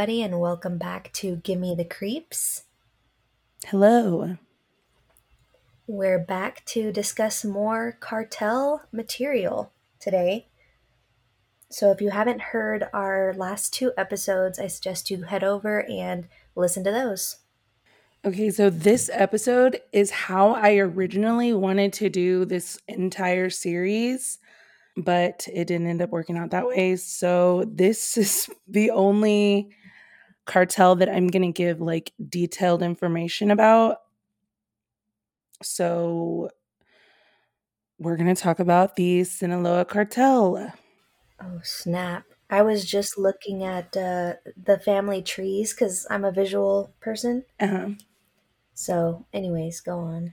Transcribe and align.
Everybody, 0.00 0.22
and 0.22 0.40
welcome 0.40 0.78
back 0.78 1.12
to 1.12 1.36
Gimme 1.36 1.74
the 1.74 1.84
Creeps. 1.84 2.64
Hello. 3.66 4.38
We're 5.86 6.18
back 6.18 6.64
to 6.68 6.90
discuss 6.90 7.44
more 7.44 7.98
cartel 8.00 8.80
material 8.92 9.72
today. 9.98 10.46
So, 11.68 11.90
if 11.90 12.00
you 12.00 12.08
haven't 12.08 12.40
heard 12.40 12.88
our 12.94 13.34
last 13.36 13.74
two 13.74 13.92
episodes, 13.98 14.58
I 14.58 14.68
suggest 14.68 15.10
you 15.10 15.24
head 15.24 15.44
over 15.44 15.82
and 15.86 16.28
listen 16.56 16.82
to 16.84 16.90
those. 16.90 17.36
Okay, 18.24 18.48
so 18.48 18.70
this 18.70 19.10
episode 19.12 19.82
is 19.92 20.10
how 20.10 20.52
I 20.52 20.76
originally 20.76 21.52
wanted 21.52 21.92
to 21.94 22.08
do 22.08 22.46
this 22.46 22.78
entire 22.88 23.50
series, 23.50 24.38
but 24.96 25.46
it 25.52 25.66
didn't 25.66 25.88
end 25.88 26.00
up 26.00 26.08
working 26.08 26.38
out 26.38 26.52
that 26.52 26.68
way. 26.68 26.96
So, 26.96 27.64
this 27.70 28.16
is 28.16 28.48
the 28.66 28.92
only 28.92 29.74
cartel 30.50 30.96
that 30.96 31.08
I'm 31.08 31.28
going 31.28 31.42
to 31.42 31.52
give 31.52 31.80
like 31.80 32.12
detailed 32.28 32.82
information 32.82 33.50
about. 33.50 33.98
So, 35.62 36.50
we're 37.98 38.16
going 38.16 38.34
to 38.34 38.42
talk 38.42 38.58
about 38.58 38.96
the 38.96 39.24
Sinaloa 39.24 39.84
cartel. 39.84 40.72
Oh, 41.40 41.60
snap. 41.62 42.24
I 42.48 42.62
was 42.62 42.84
just 42.84 43.16
looking 43.16 43.62
at 43.62 43.96
uh, 43.96 44.34
the 44.56 44.80
family 44.84 45.22
trees 45.22 45.72
because 45.72 46.06
I'm 46.10 46.24
a 46.24 46.32
visual 46.32 46.94
person. 47.00 47.44
Uh-huh. 47.60 47.90
So, 48.74 49.26
anyways, 49.32 49.80
go 49.80 49.98
on. 49.98 50.32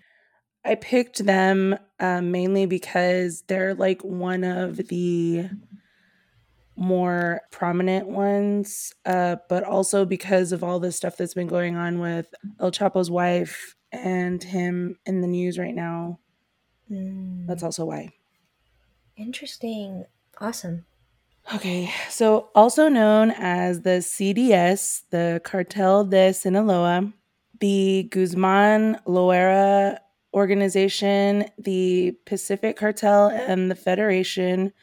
I 0.65 0.75
picked 0.75 1.25
them 1.25 1.77
um, 1.99 2.31
mainly 2.31 2.65
because 2.65 3.43
they're 3.43 3.75
like 3.75 4.01
one 4.03 4.43
of 4.43 4.77
the 4.87 5.49
more 6.77 7.41
prominent 7.51 8.07
ones, 8.07 8.93
uh, 9.05 9.37
but 9.49 9.63
also 9.63 10.05
because 10.05 10.51
of 10.51 10.63
all 10.63 10.79
the 10.79 10.91
stuff 10.91 11.17
that's 11.17 11.33
been 11.33 11.47
going 11.47 11.75
on 11.75 11.99
with 11.99 12.33
El 12.59 12.71
Chapo's 12.71 13.09
wife 13.09 13.75
and 13.91 14.43
him 14.43 14.95
in 15.05 15.21
the 15.21 15.27
news 15.27 15.57
right 15.57 15.73
now. 15.75 16.19
Mm, 16.89 17.47
That's 17.47 17.63
also 17.63 17.85
why. 17.85 18.13
interesting. 19.17 20.05
Awesome. 20.39 20.85
Okay, 21.55 21.91
so 22.09 22.49
also 22.53 22.89
known 22.89 23.31
as 23.31 23.81
the 23.81 24.01
CDS, 24.01 25.03
the 25.09 25.41
Cartel 25.43 26.03
de 26.03 26.33
Sinaloa, 26.33 27.11
the 27.59 28.07
Guzman 28.11 28.99
Loera 29.07 29.97
organization, 30.33 31.45
the 31.57 32.11
Pacific 32.25 32.75
Cartel, 32.75 33.29
and 33.29 33.71
the 33.71 33.75
Federation, 33.75 34.73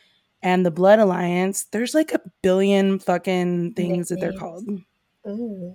and 0.45 0.65
the 0.65 0.71
Blood 0.71 1.01
Alliance. 1.01 1.65
There's 1.73 1.95
like 1.95 2.13
a 2.13 2.21
billion 2.43 2.99
fucking 3.01 3.73
things 3.73 4.11
that 4.11 4.21
they're 4.21 4.35
called. 4.35 4.69
Ooh. 5.27 5.75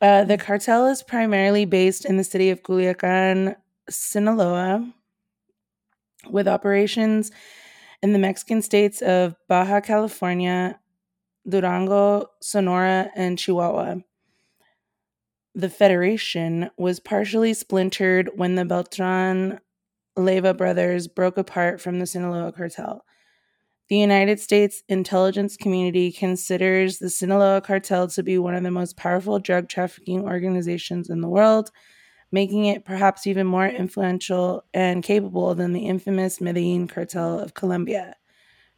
Uh, 0.00 0.24
the 0.24 0.36
cartel 0.36 0.88
is 0.88 1.02
primarily 1.02 1.64
based 1.64 2.04
in 2.04 2.16
the 2.16 2.24
city 2.24 2.50
of 2.50 2.64
Culiacan, 2.64 3.54
Sinaloa, 3.88 4.92
with 6.28 6.48
operations 6.48 7.30
in 8.02 8.12
the 8.12 8.18
Mexican 8.18 8.62
states 8.62 9.00
of 9.00 9.36
Baja 9.48 9.80
California, 9.80 10.80
Durango, 11.48 12.26
Sonora, 12.40 13.10
and 13.14 13.38
Chihuahua. 13.38 13.96
The 15.54 15.68
Federation 15.68 16.70
was 16.76 16.98
partially 16.98 17.54
splintered 17.54 18.30
when 18.34 18.56
the 18.56 18.64
Beltran 18.64 19.60
Leyva 20.18 20.56
brothers 20.56 21.06
broke 21.06 21.38
apart 21.38 21.80
from 21.80 22.00
the 22.00 22.06
Sinaloa 22.06 22.52
cartel. 22.52 23.04
The 23.92 23.98
United 23.98 24.40
States 24.40 24.82
intelligence 24.88 25.54
community 25.54 26.10
considers 26.12 26.98
the 26.98 27.10
Sinaloa 27.10 27.60
cartel 27.60 28.08
to 28.08 28.22
be 28.22 28.38
one 28.38 28.54
of 28.54 28.62
the 28.62 28.70
most 28.70 28.96
powerful 28.96 29.38
drug 29.38 29.68
trafficking 29.68 30.22
organizations 30.22 31.10
in 31.10 31.20
the 31.20 31.28
world, 31.28 31.70
making 32.30 32.64
it 32.64 32.86
perhaps 32.86 33.26
even 33.26 33.46
more 33.46 33.66
influential 33.66 34.64
and 34.72 35.02
capable 35.02 35.54
than 35.54 35.74
the 35.74 35.84
infamous 35.84 36.40
Medellin 36.40 36.88
cartel 36.88 37.38
of 37.38 37.52
Colombia 37.52 38.16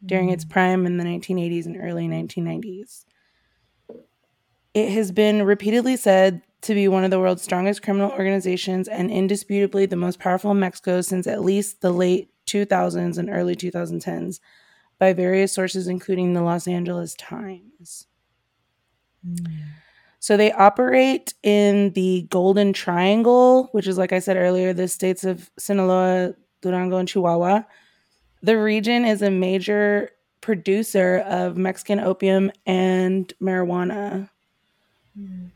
during 0.05 0.31
its 0.31 0.43
mm. 0.43 0.49
prime 0.49 0.85
in 0.85 0.97
the 0.97 1.05
1980s 1.05 1.65
and 1.65 1.77
early 1.81 2.09
1990s. 2.09 3.05
It 4.73 4.89
has 4.89 5.13
been 5.13 5.43
repeatedly 5.43 5.95
said 5.95 6.41
to 6.63 6.73
be 6.73 6.89
one 6.89 7.05
of 7.05 7.11
the 7.11 7.21
world's 7.21 7.41
strongest 7.41 7.83
criminal 7.83 8.11
organizations 8.11 8.89
and 8.89 9.09
indisputably 9.09 9.85
the 9.85 9.95
most 9.95 10.19
powerful 10.19 10.51
in 10.51 10.59
Mexico 10.59 10.99
since 10.99 11.25
at 11.25 11.41
least 11.41 11.79
the 11.79 11.93
late 11.93 12.31
2000s 12.47 13.17
and 13.17 13.29
early 13.29 13.55
2010s 13.55 14.41
by 14.99 15.13
various 15.13 15.51
sources, 15.51 15.87
including 15.87 16.33
the 16.33 16.41
Los 16.41 16.67
Angeles 16.67 17.13
Times. 17.15 18.07
So 20.19 20.37
they 20.37 20.51
operate 20.51 21.33
in 21.43 21.91
the 21.91 22.27
Golden 22.29 22.73
Triangle, 22.73 23.69
which 23.73 23.87
is, 23.87 23.97
like 23.97 24.11
I 24.11 24.19
said 24.19 24.37
earlier, 24.37 24.73
the 24.73 24.87
states 24.87 25.23
of 25.23 25.49
Sinaloa, 25.57 26.33
Durango, 26.61 26.97
and 26.97 27.07
Chihuahua. 27.07 27.63
The 28.41 28.57
region 28.57 29.05
is 29.05 29.21
a 29.21 29.29
major 29.29 30.11
producer 30.41 31.23
of 31.27 31.57
Mexican 31.57 31.99
opium 31.99 32.51
and 32.65 33.31
marijuana. 33.41 34.29
Mm. 35.19 35.51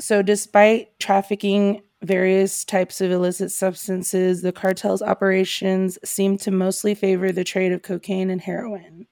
So, 0.00 0.22
despite 0.22 0.98
trafficking 0.98 1.82
various 2.04 2.64
types 2.64 3.00
of 3.00 3.10
illicit 3.10 3.50
substances, 3.50 4.42
the 4.42 4.52
cartel's 4.52 5.02
operations 5.02 5.98
seem 6.04 6.38
to 6.38 6.50
mostly 6.50 6.94
favor 6.94 7.32
the 7.32 7.44
trade 7.44 7.72
of 7.72 7.82
cocaine 7.82 8.30
and 8.30 8.40
heroin. 8.40 9.06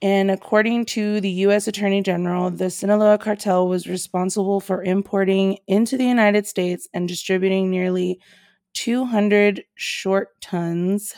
And 0.00 0.30
according 0.30 0.84
to 0.86 1.20
the 1.20 1.30
U.S. 1.30 1.66
Attorney 1.66 2.02
General, 2.02 2.50
the 2.50 2.70
Sinaloa 2.70 3.18
cartel 3.18 3.66
was 3.66 3.88
responsible 3.88 4.60
for 4.60 4.84
importing 4.84 5.58
into 5.66 5.96
the 5.96 6.06
United 6.06 6.46
States 6.46 6.88
and 6.94 7.08
distributing 7.08 7.68
nearly 7.68 8.20
200 8.74 9.64
short 9.74 10.40
tons. 10.40 11.14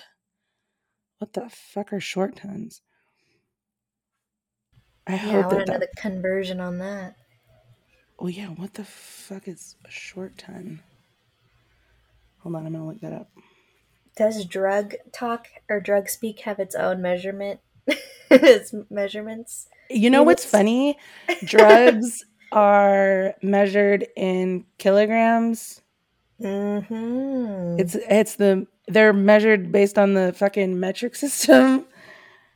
What 1.19 1.34
the 1.34 1.50
fuck 1.50 1.93
are 1.93 2.00
short 2.00 2.37
tons? 2.37 2.81
I 5.06 5.12
Yeah, 5.12 5.17
I 5.17 5.27
hope 5.27 5.53
want 5.53 5.59
that, 5.67 5.69
know 5.69 5.78
that 5.78 5.97
conversion 5.97 6.61
on 6.61 6.78
that. 6.78 7.17
Oh 8.20 8.26
yeah, 8.26 8.48
what 8.48 8.75
the 8.75 8.84
fuck 8.84 9.48
is 9.48 9.76
a 9.86 9.91
short 9.91 10.36
ton? 10.36 10.82
Hold 12.41 12.54
on, 12.54 12.66
I'm 12.66 12.72
gonna 12.72 12.86
look 12.86 13.00
that 13.00 13.14
up. 13.14 13.31
Does 14.14 14.44
drug 14.44 14.94
talk 15.10 15.47
or 15.70 15.81
drug 15.81 16.10
speak 16.10 16.41
have 16.41 16.58
its 16.58 16.75
own 16.75 17.00
measurement? 17.00 17.60
its 18.31 18.75
measurements? 18.91 19.69
You 19.88 20.10
know 20.10 20.22
what's 20.22 20.44
funny? 20.44 20.98
Drugs 21.44 22.22
are 22.53 23.34
measured 23.42 24.06
in 24.16 24.66
kilograms. 24.76 25.81
Mm-hmm. 26.42 27.81
It's 27.81 27.94
it's 27.94 28.34
the 28.37 28.66
they're 28.87 29.14
measured 29.14 29.72
based 29.72 29.98
on 29.98 30.12
the 30.12 30.34
fucking 30.34 30.78
metric 30.78 31.14
system. 31.16 31.87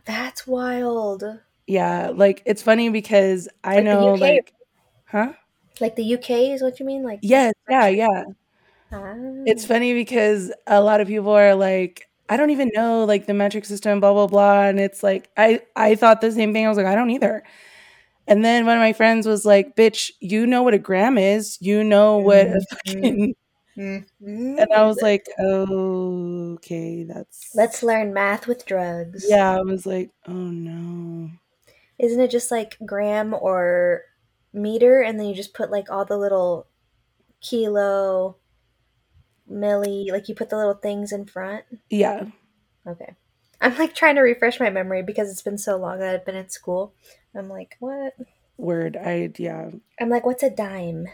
That's 0.04 0.46
wild. 0.46 1.24
Yeah, 1.66 2.10
like 2.14 2.42
it's 2.44 2.60
funny 2.60 2.90
because 2.90 3.48
I 3.62 3.76
Like 3.76 3.84
know 3.84 4.14
like 4.14 4.52
huh? 5.06 5.32
Like 5.80 5.96
the 5.96 6.04
UK 6.04 6.52
is 6.52 6.62
what 6.62 6.78
you 6.78 6.86
mean? 6.86 7.02
Like 7.02 7.18
Yes, 7.22 7.52
yeah, 7.68 7.88
yeah. 7.88 8.24
Ah. 8.92 9.14
It's 9.46 9.64
funny 9.66 9.94
because 9.94 10.52
a 10.66 10.80
lot 10.80 11.00
of 11.00 11.08
people 11.08 11.32
are 11.32 11.54
like, 11.54 12.08
I 12.28 12.36
don't 12.36 12.50
even 12.50 12.70
know 12.74 13.04
like 13.04 13.26
the 13.26 13.34
metric 13.34 13.64
system, 13.66 14.00
blah 14.00 14.12
blah 14.12 14.26
blah, 14.28 14.64
and 14.64 14.80
it's 14.80 15.02
like 15.02 15.30
I 15.36 15.62
I 15.76 15.94
thought 15.96 16.20
the 16.20 16.32
same 16.32 16.52
thing. 16.52 16.66
I 16.66 16.68
was 16.68 16.78
like, 16.78 16.86
I 16.86 16.94
don't 16.94 17.10
either. 17.10 17.42
And 18.28 18.44
then 18.44 18.66
one 18.66 18.76
of 18.78 18.82
my 18.82 18.92
friends 18.94 19.26
was 19.26 19.44
like, 19.46 19.76
"Bitch, 19.76 20.10
you 20.20 20.46
know 20.46 20.62
what 20.62 20.74
a 20.74 20.78
gram 20.78 21.18
is? 21.18 21.58
You 21.60 21.84
know 21.84 22.18
what 22.18 22.46
a 22.48 22.50
Mhm. 22.50 22.64
fucking." 22.70 23.36
Mhm. 23.78 24.06
And 24.60 24.68
I 24.74 24.84
was 24.86 25.00
like, 25.02 25.26
"Oh, 25.38 26.54
okay, 26.54 27.04
that's." 27.04 27.50
Let's 27.54 27.82
learn 27.82 28.14
math 28.14 28.46
with 28.48 28.66
drugs. 28.66 29.26
Yeah, 29.28 29.58
I 29.58 29.62
was 29.62 29.86
like, 29.86 30.10
"Oh 30.28 30.32
no." 30.34 31.30
Isn't 31.98 32.20
it 32.20 32.30
just 32.30 32.50
like 32.50 32.76
gram 32.86 33.34
or 33.34 34.02
meter 34.54 35.02
and 35.02 35.18
then 35.18 35.26
you 35.26 35.34
just 35.34 35.52
put 35.52 35.70
like 35.70 35.90
all 35.90 36.04
the 36.04 36.16
little 36.16 36.68
kilo, 37.40 38.36
milli, 39.50 40.10
like 40.10 40.28
you 40.28 40.34
put 40.34 40.50
the 40.50 40.56
little 40.56 40.74
things 40.74 41.12
in 41.12 41.26
front? 41.26 41.64
Yeah, 41.90 42.26
Okay. 42.86 43.14
I'm 43.60 43.76
like 43.78 43.94
trying 43.94 44.16
to 44.16 44.20
refresh 44.20 44.60
my 44.60 44.68
memory 44.68 45.02
because 45.02 45.30
it's 45.30 45.42
been 45.42 45.58
so 45.58 45.76
long 45.76 45.98
that 45.98 46.14
I've 46.14 46.26
been 46.26 46.36
at 46.36 46.52
school. 46.52 46.94
I'm 47.34 47.48
like, 47.48 47.76
what? 47.80 48.14
word. 48.56 48.96
I 48.96 49.30
yeah. 49.36 49.70
I'm 50.00 50.10
like, 50.10 50.26
what's 50.26 50.42
a 50.42 50.50
dime? 50.50 51.06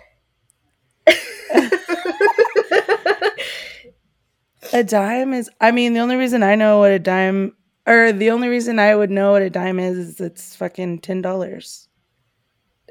A 4.73 4.85
dime 4.85 5.33
is. 5.33 5.51
I 5.61 5.73
mean, 5.73 5.95
the 5.95 6.01
only 6.01 6.17
reason 6.17 6.43
I 6.43 6.55
know 6.55 6.79
what 6.79 6.93
a 6.93 6.99
dime, 6.99 7.57
or 7.87 8.13
the 8.13 8.31
only 8.31 8.49
reason 8.49 8.79
I 8.79 8.95
would 8.95 9.11
know 9.11 9.33
what 9.33 9.43
a 9.43 9.51
dime 9.51 9.81
is, 9.81 9.99
is 9.99 10.21
it's 10.21 10.55
fucking 10.55 11.01
ten 11.01 11.23
dollars. 11.23 11.89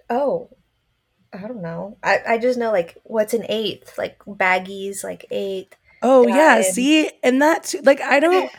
Oh, 0.10 0.50
I 1.32 1.40
don't 1.48 1.62
know. 1.62 1.98
I, 2.04 2.20
I 2.28 2.38
just 2.38 2.58
know 2.58 2.72
like 2.72 2.98
what's 3.04 3.34
an 3.34 3.46
eighth? 3.50 3.98
Like 3.98 4.20
baggies, 4.26 5.04
like 5.04 5.26
eighth. 5.32 5.76
Oh 6.02 6.26
yeah, 6.28 6.62
see, 6.62 7.12
and 7.24 7.42
that 7.42 7.66
too, 7.66 7.82
like 7.84 8.02
I 8.02 8.20
don't, 8.20 8.52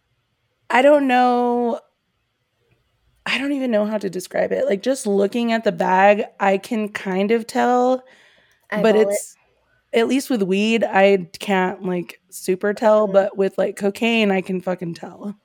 I 0.70 0.82
don't 0.82 1.06
know. 1.08 1.80
I 3.26 3.38
don't 3.38 3.52
even 3.52 3.70
know 3.70 3.86
how 3.86 3.96
to 3.98 4.10
describe 4.10 4.52
it. 4.52 4.66
Like 4.66 4.82
just 4.82 5.06
looking 5.06 5.50
at 5.52 5.64
the 5.64 5.72
bag, 5.72 6.24
I 6.38 6.58
can 6.58 6.90
kind 6.90 7.30
of 7.30 7.46
tell, 7.46 8.04
but 8.82 8.94
it's 8.96 9.34
at 9.94 10.08
least 10.08 10.28
with 10.28 10.42
weed, 10.42 10.84
I 10.84 11.28
can't 11.38 11.82
like 11.84 12.20
super 12.30 12.74
tell, 12.74 13.08
Mhm. 13.08 13.12
but 13.12 13.36
with 13.38 13.56
like 13.56 13.76
cocaine, 13.76 14.30
I 14.30 14.40
can 14.42 14.60
fucking 14.60 14.94
tell. 14.94 15.36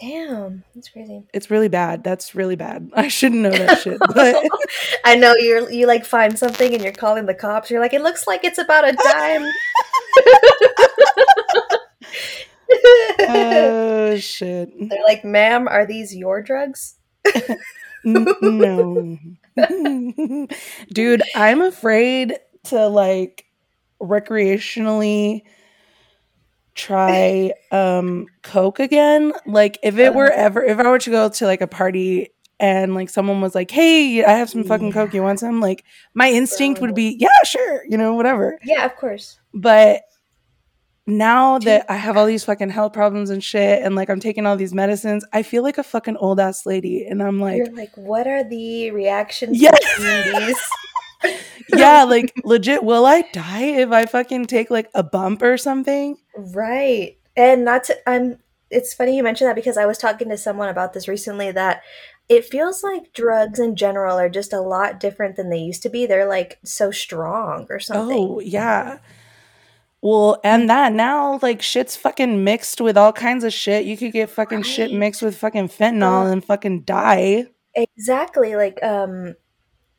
Damn, 0.00 0.64
that's 0.74 0.88
crazy. 0.88 1.24
It's 1.34 1.50
really 1.50 1.68
bad. 1.68 2.02
That's 2.02 2.34
really 2.34 2.56
bad. 2.56 2.90
I 2.96 3.08
shouldn't 3.08 3.42
know 3.42 3.50
that 3.50 3.80
shit, 3.80 3.98
but 4.14 4.36
I 5.04 5.14
know 5.14 5.34
you're 5.34 5.70
you 5.70 5.86
like 5.86 6.06
find 6.06 6.38
something 6.38 6.72
and 6.72 6.82
you're 6.82 6.92
calling 6.92 7.26
the 7.26 7.34
cops. 7.34 7.70
You're 7.70 7.80
like, 7.80 7.92
it 7.92 8.02
looks 8.02 8.26
like 8.26 8.44
it's 8.44 8.58
about 8.58 8.88
a 8.88 8.92
dime. 8.92 9.44
oh 13.28 14.16
shit. 14.18 14.70
They're 14.88 15.04
like, 15.04 15.24
ma'am, 15.24 15.68
are 15.68 15.84
these 15.84 16.14
your 16.14 16.40
drugs? 16.40 16.96
No. 18.02 19.18
Dude, 20.92 21.22
I'm 21.34 21.60
afraid 21.60 22.38
to 22.64 22.86
like 22.86 23.44
recreationally 24.00 25.42
try 26.74 27.52
um 27.72 28.26
coke 28.42 28.80
again. 28.80 29.32
Like 29.46 29.78
if 29.82 29.98
it 29.98 30.14
were 30.14 30.30
ever 30.30 30.62
if 30.62 30.78
I 30.78 30.88
were 30.88 30.98
to 30.98 31.10
go 31.10 31.28
to 31.28 31.46
like 31.46 31.60
a 31.60 31.66
party 31.66 32.30
and 32.58 32.94
like 32.94 33.08
someone 33.08 33.40
was 33.40 33.54
like, 33.54 33.70
"Hey, 33.70 34.24
I 34.24 34.32
have 34.32 34.50
some 34.50 34.64
fucking 34.64 34.92
coke. 34.92 35.14
You 35.14 35.22
want 35.22 35.40
some?" 35.40 35.60
Like 35.60 35.84
my 36.14 36.30
instinct 36.30 36.80
would 36.80 36.94
be, 36.94 37.16
"Yeah, 37.18 37.28
sure." 37.44 37.84
You 37.88 37.96
know, 37.96 38.14
whatever. 38.14 38.58
Yeah, 38.64 38.84
of 38.84 38.96
course. 38.96 39.38
But 39.54 40.02
now 41.06 41.58
that 41.58 41.86
I 41.88 41.96
have 41.96 42.16
all 42.16 42.26
these 42.26 42.44
fucking 42.44 42.70
health 42.70 42.92
problems 42.92 43.30
and 43.30 43.42
shit 43.42 43.82
and 43.82 43.94
like 43.96 44.08
I'm 44.08 44.20
taking 44.20 44.46
all 44.46 44.56
these 44.56 44.74
medicines, 44.74 45.24
I 45.32 45.42
feel 45.42 45.62
like 45.62 45.78
a 45.78 45.82
fucking 45.82 46.16
old 46.16 46.38
ass 46.38 46.66
lady 46.66 47.04
and 47.04 47.22
I'm 47.22 47.40
like 47.40 47.56
You're 47.56 47.74
like, 47.74 47.96
what 47.96 48.26
are 48.26 48.44
the 48.44 48.90
reactions 48.92 49.60
Yeah. 49.60 49.72
yeah, 51.74 52.04
like 52.04 52.32
legit, 52.44 52.82
will 52.82 53.06
I 53.06 53.22
die 53.32 53.64
if 53.64 53.90
I 53.90 54.06
fucking 54.06 54.46
take 54.46 54.70
like 54.70 54.90
a 54.94 55.02
bump 55.02 55.42
or 55.42 55.56
something? 55.56 56.16
Right. 56.36 57.18
And 57.36 57.64
not 57.64 57.84
to 57.84 58.08
I'm 58.08 58.38
it's 58.70 58.94
funny 58.94 59.16
you 59.16 59.22
mentioned 59.22 59.48
that 59.48 59.56
because 59.56 59.76
I 59.76 59.86
was 59.86 59.98
talking 59.98 60.28
to 60.28 60.38
someone 60.38 60.68
about 60.68 60.92
this 60.92 61.08
recently 61.08 61.50
that 61.52 61.82
it 62.28 62.44
feels 62.44 62.84
like 62.84 63.12
drugs 63.12 63.58
in 63.58 63.74
general 63.74 64.16
are 64.16 64.28
just 64.28 64.52
a 64.52 64.60
lot 64.60 65.00
different 65.00 65.34
than 65.34 65.50
they 65.50 65.58
used 65.58 65.82
to 65.82 65.88
be. 65.88 66.06
They're 66.06 66.28
like 66.28 66.58
so 66.64 66.92
strong 66.92 67.66
or 67.68 67.80
something. 67.80 68.16
Oh, 68.16 68.38
yeah. 68.38 68.98
Well, 70.00 70.40
and 70.44 70.70
that 70.70 70.92
now, 70.94 71.38
like, 71.42 71.60
shit's 71.60 71.94
fucking 71.96 72.42
mixed 72.42 72.80
with 72.80 72.96
all 72.96 73.12
kinds 73.12 73.44
of 73.44 73.52
shit. 73.52 73.84
You 73.84 73.98
could 73.98 74.12
get 74.12 74.30
fucking 74.30 74.62
shit 74.62 74.92
mixed 74.92 75.20
with 75.20 75.36
fucking 75.36 75.68
fentanyl 75.68 76.30
and 76.32 76.42
fucking 76.42 76.82
die. 76.82 77.48
Exactly. 77.74 78.56
Like 78.56 78.82
um 78.82 79.34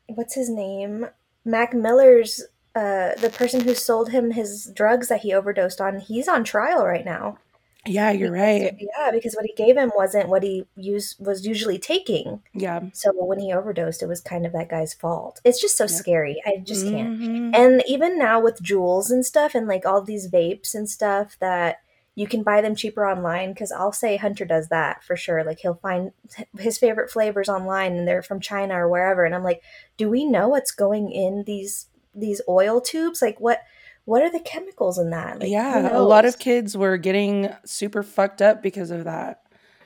what's 0.08 0.34
his 0.34 0.48
name? 0.50 1.06
Mac 1.44 1.74
Miller's 1.74 2.42
uh 2.74 3.14
the 3.20 3.30
person 3.30 3.60
who 3.62 3.74
sold 3.74 4.10
him 4.10 4.30
his 4.30 4.70
drugs 4.74 5.08
that 5.08 5.20
he 5.20 5.32
overdosed 5.34 5.80
on, 5.80 5.98
he's 6.00 6.28
on 6.28 6.44
trial 6.44 6.86
right 6.86 7.04
now. 7.04 7.38
Yeah, 7.84 8.12
you're 8.12 8.30
Because- 8.30 8.62
right. 8.62 8.76
Yeah, 8.78 9.10
because 9.10 9.34
what 9.34 9.44
he 9.44 9.52
gave 9.54 9.76
him 9.76 9.90
wasn't 9.96 10.28
what 10.28 10.44
he 10.44 10.66
used 10.76 11.16
was 11.18 11.44
usually 11.44 11.78
taking. 11.80 12.40
Yeah. 12.54 12.80
So 12.92 13.10
when 13.12 13.40
he 13.40 13.52
overdosed, 13.52 14.02
it 14.04 14.06
was 14.06 14.20
kind 14.20 14.46
of 14.46 14.52
that 14.52 14.68
guy's 14.68 14.94
fault. 14.94 15.40
It's 15.44 15.60
just 15.60 15.76
so 15.76 15.84
Yeah. 15.84 15.88
scary. 15.88 16.42
I 16.46 16.58
just 16.58 16.86
can't. 16.86 17.18
Mhm. 17.20 17.50
And 17.56 17.82
even 17.88 18.16
now 18.18 18.40
with 18.40 18.62
Juuls 18.62 19.10
and 19.10 19.26
stuff, 19.26 19.54
and 19.56 19.66
like 19.66 19.84
all 19.84 20.00
these 20.00 20.30
vapes 20.30 20.74
and 20.76 20.88
stuff 20.88 21.36
that 21.40 21.78
you 22.14 22.26
can 22.26 22.42
buy 22.42 22.60
them 22.60 22.74
cheaper 22.74 23.06
online. 23.06 23.52
Because 23.52 23.72
I'll 23.72 23.92
say 23.92 24.16
Hunter 24.16 24.44
does 24.44 24.68
that 24.68 25.02
for 25.04 25.16
sure. 25.16 25.44
Like 25.44 25.60
he'll 25.60 25.74
find 25.74 26.12
his 26.58 26.78
favorite 26.78 27.10
flavors 27.10 27.48
online, 27.48 27.96
and 27.96 28.06
they're 28.06 28.22
from 28.22 28.40
China 28.40 28.74
or 28.74 28.88
wherever. 28.88 29.24
And 29.24 29.34
I'm 29.34 29.44
like, 29.44 29.62
do 29.96 30.08
we 30.08 30.24
know 30.24 30.48
what's 30.48 30.72
going 30.72 31.10
in 31.10 31.44
these 31.46 31.86
these 32.14 32.40
oil 32.48 32.80
tubes? 32.80 33.22
Like 33.22 33.40
what 33.40 33.60
what 34.04 34.22
are 34.22 34.30
the 34.30 34.40
chemicals 34.40 34.98
in 34.98 35.10
that? 35.10 35.40
Like, 35.40 35.50
yeah, 35.50 35.96
a 35.96 36.02
lot 36.02 36.24
of 36.24 36.38
kids 36.38 36.76
were 36.76 36.96
getting 36.96 37.48
super 37.64 38.02
fucked 38.02 38.42
up 38.42 38.62
because 38.62 38.90
of 38.90 39.04
that. 39.04 39.42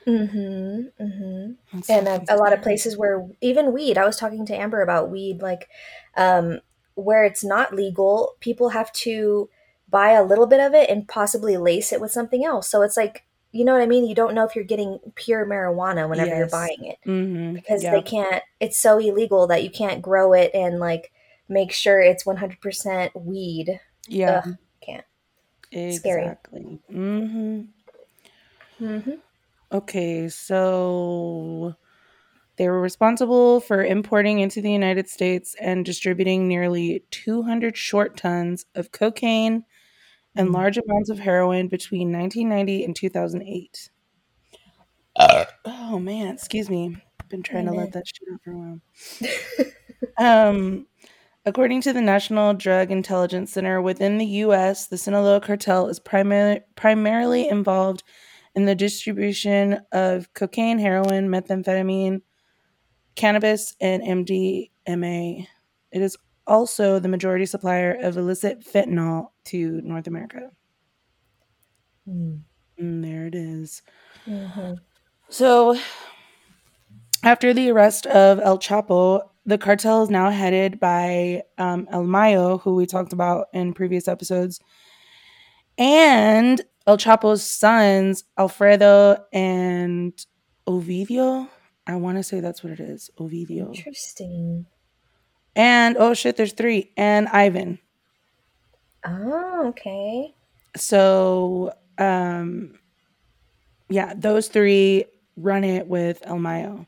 Mm-hmm. 0.07 1.03
Mm-hmm. 1.03 1.79
And 1.89 2.07
a, 2.07 2.23
a 2.29 2.37
lot 2.37 2.53
of 2.53 2.61
places 2.61 2.97
where 2.97 3.27
even 3.41 3.73
weed 3.73 3.97
i 3.97 4.05
was 4.05 4.15
talking 4.15 4.45
to 4.45 4.55
amber 4.55 4.81
about 4.81 5.11
weed 5.11 5.41
like 5.41 5.67
um, 6.15 6.61
where 6.95 7.25
it's 7.25 7.43
not 7.43 7.75
legal 7.75 8.35
people 8.39 8.69
have 8.69 8.89
to 8.93 9.49
buy 9.89 10.11
a 10.11 10.23
little 10.23 10.47
bit 10.47 10.59
of 10.59 10.73
it 10.73 10.89
and 10.89 11.07
possibly 11.07 11.57
lace 11.57 11.91
it 11.93 12.01
with 12.01 12.11
something 12.11 12.43
else 12.43 12.69
so 12.69 12.81
it's 12.81 12.97
like 12.97 13.25
you 13.51 13.63
know 13.63 13.73
what 13.73 13.81
i 13.81 13.85
mean 13.85 14.05
you 14.05 14.13
don't 14.15 14.33
know 14.33 14.45
if 14.45 14.55
you're 14.55 14.65
getting 14.65 14.99
pure 15.15 15.45
marijuana 15.45 16.07
whenever 16.09 16.35
you're 16.35 16.49
buying 16.49 16.83
it 16.85 16.97
Mhm. 17.05 17.53
because 17.53 17.81
they 17.81 18.01
can't 18.01 18.43
it's 18.59 18.77
so 18.79 18.97
illegal 18.99 19.47
that 19.47 19.63
you 19.63 19.69
can't 19.69 20.01
grow 20.01 20.33
it 20.33 20.51
and 20.53 20.79
like 20.79 21.11
make 21.49 21.71
sure 21.71 22.01
it's 22.01 22.25
100% 22.25 23.11
weed 23.15 23.79
yeah. 24.09 24.41
Ugh, 24.45 24.55
can't. 24.81 25.05
Scary. 25.95 26.23
Exactly. 26.23 26.79
hmm 26.89 27.61
mm-hmm. 28.81 29.11
Okay, 29.71 30.29
so 30.29 31.75
they 32.55 32.69
were 32.69 32.79
responsible 32.79 33.59
for 33.59 33.83
importing 33.83 34.39
into 34.39 34.61
the 34.61 34.71
United 34.71 35.09
States 35.09 35.55
and 35.59 35.83
distributing 35.85 36.47
nearly 36.47 37.03
200 37.11 37.75
short 37.75 38.15
tons 38.15 38.65
of 38.75 38.91
cocaine 38.93 39.65
and 40.37 40.51
large 40.51 40.77
amounts 40.77 41.09
of 41.09 41.19
heroin 41.19 41.67
between 41.67 42.11
1990 42.11 42.83
and 42.83 42.95
2008. 42.95 43.89
oh 45.65 45.99
man, 45.99 46.33
excuse 46.33 46.69
me. 46.69 46.95
I've 47.19 47.29
been 47.29 47.43
trying 47.43 47.65
to 47.65 47.71
let 47.71 47.91
that 47.93 48.07
shit 48.07 48.27
out 48.31 48.41
for 48.43 48.51
a 48.51 48.57
while. 48.57 48.79
Um, 50.19 50.87
according 51.45 51.81
to 51.81 51.93
the 51.93 52.01
National 52.01 52.53
Drug 52.53 52.91
Intelligence 52.91 53.53
Center, 53.53 53.81
within 53.81 54.17
the 54.17 54.25
U.S., 54.25 54.87
the 54.87 54.97
Sinaloa 54.97 55.41
cartel 55.41 55.87
is 55.87 55.99
primar- 55.99 56.61
primarily 56.75 57.47
involved 57.47 58.03
in 58.55 58.65
the 58.65 58.75
distribution 58.75 59.81
of 59.91 60.33
cocaine, 60.33 60.79
heroin, 60.79 61.29
methamphetamine, 61.29 62.21
cannabis, 63.15 63.75
and 63.79 64.01
MDMA. 64.01 65.47
It 65.91 66.01
is 66.01 66.17
also 66.47 66.99
the 66.99 67.07
majority 67.07 67.45
supplier 67.45 67.93
of 67.93 68.17
illicit 68.17 68.61
fentanyl 68.61 69.27
to 69.45 69.81
North 69.83 70.07
America. 70.07 70.49
Mm. 72.07 72.41
And 72.77 73.03
there 73.03 73.25
it 73.25 73.35
is. 73.35 73.81
Mm-hmm. 74.25 74.75
So, 75.29 75.77
after 77.23 77.53
the 77.53 77.69
arrest 77.69 78.05
of 78.05 78.39
El 78.39 78.59
Chapo, 78.59 79.29
the 79.45 79.57
cartel 79.57 80.03
is 80.03 80.09
now 80.09 80.29
headed 80.29 80.79
by 80.79 81.43
um, 81.57 81.87
El 81.91 82.03
Mayo, 82.03 82.59
who 82.59 82.75
we 82.75 82.85
talked 82.85 83.13
about 83.13 83.47
in 83.53 83.73
previous 83.73 84.07
episodes, 84.07 84.59
and 85.77 86.61
El 86.85 86.97
Chapo's 86.97 87.43
sons, 87.43 88.23
Alfredo 88.37 89.17
and 89.33 90.13
Ovidio. 90.67 91.49
I 91.85 91.95
want 91.95 92.17
to 92.17 92.23
say 92.23 92.39
that's 92.39 92.63
what 92.63 92.73
it 92.73 92.79
is, 92.79 93.09
Ovidio. 93.19 93.75
interesting 93.75 94.65
And 95.57 95.97
oh 95.97 96.13
shit, 96.13 96.37
there's 96.37 96.53
three, 96.53 96.91
and 96.95 97.27
Ivan. 97.29 97.79
oh 99.03 99.65
okay 99.69 100.35
So, 100.75 101.73
um, 101.97 102.77
yeah, 103.89 104.13
those 104.15 104.49
three 104.49 105.05
run 105.35 105.63
it 105.63 105.87
with 105.87 106.19
El 106.23 106.37
Mayo. 106.37 106.85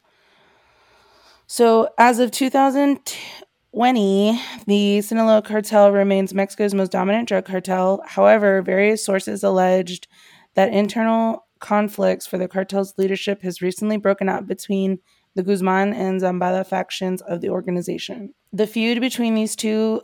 So, 1.47 1.89
as 1.97 2.19
of 2.19 2.29
2020, 2.29 4.39
the 4.67 5.01
Sinaloa 5.01 5.41
cartel 5.41 5.91
remains 5.91 6.35
Mexico's 6.35 6.75
most 6.75 6.91
dominant 6.91 7.27
drug 7.27 7.45
cartel. 7.45 8.03
However, 8.05 8.61
various 8.61 9.03
sources 9.03 9.43
alleged 9.43 10.07
that 10.53 10.71
internal 10.71 11.47
conflicts 11.59 12.27
for 12.27 12.37
the 12.37 12.47
cartel's 12.47 12.99
leadership 12.99 13.41
has 13.41 13.63
recently 13.63 13.97
broken 13.97 14.29
out 14.29 14.45
between 14.45 14.99
the 15.35 15.43
Guzman 15.43 15.93
and 15.93 16.21
Zambada 16.21 16.65
factions 16.65 17.21
of 17.21 17.41
the 17.41 17.49
organization. 17.49 18.33
The 18.51 18.67
feud 18.67 18.99
between 18.99 19.35
these 19.35 19.55
two 19.55 20.01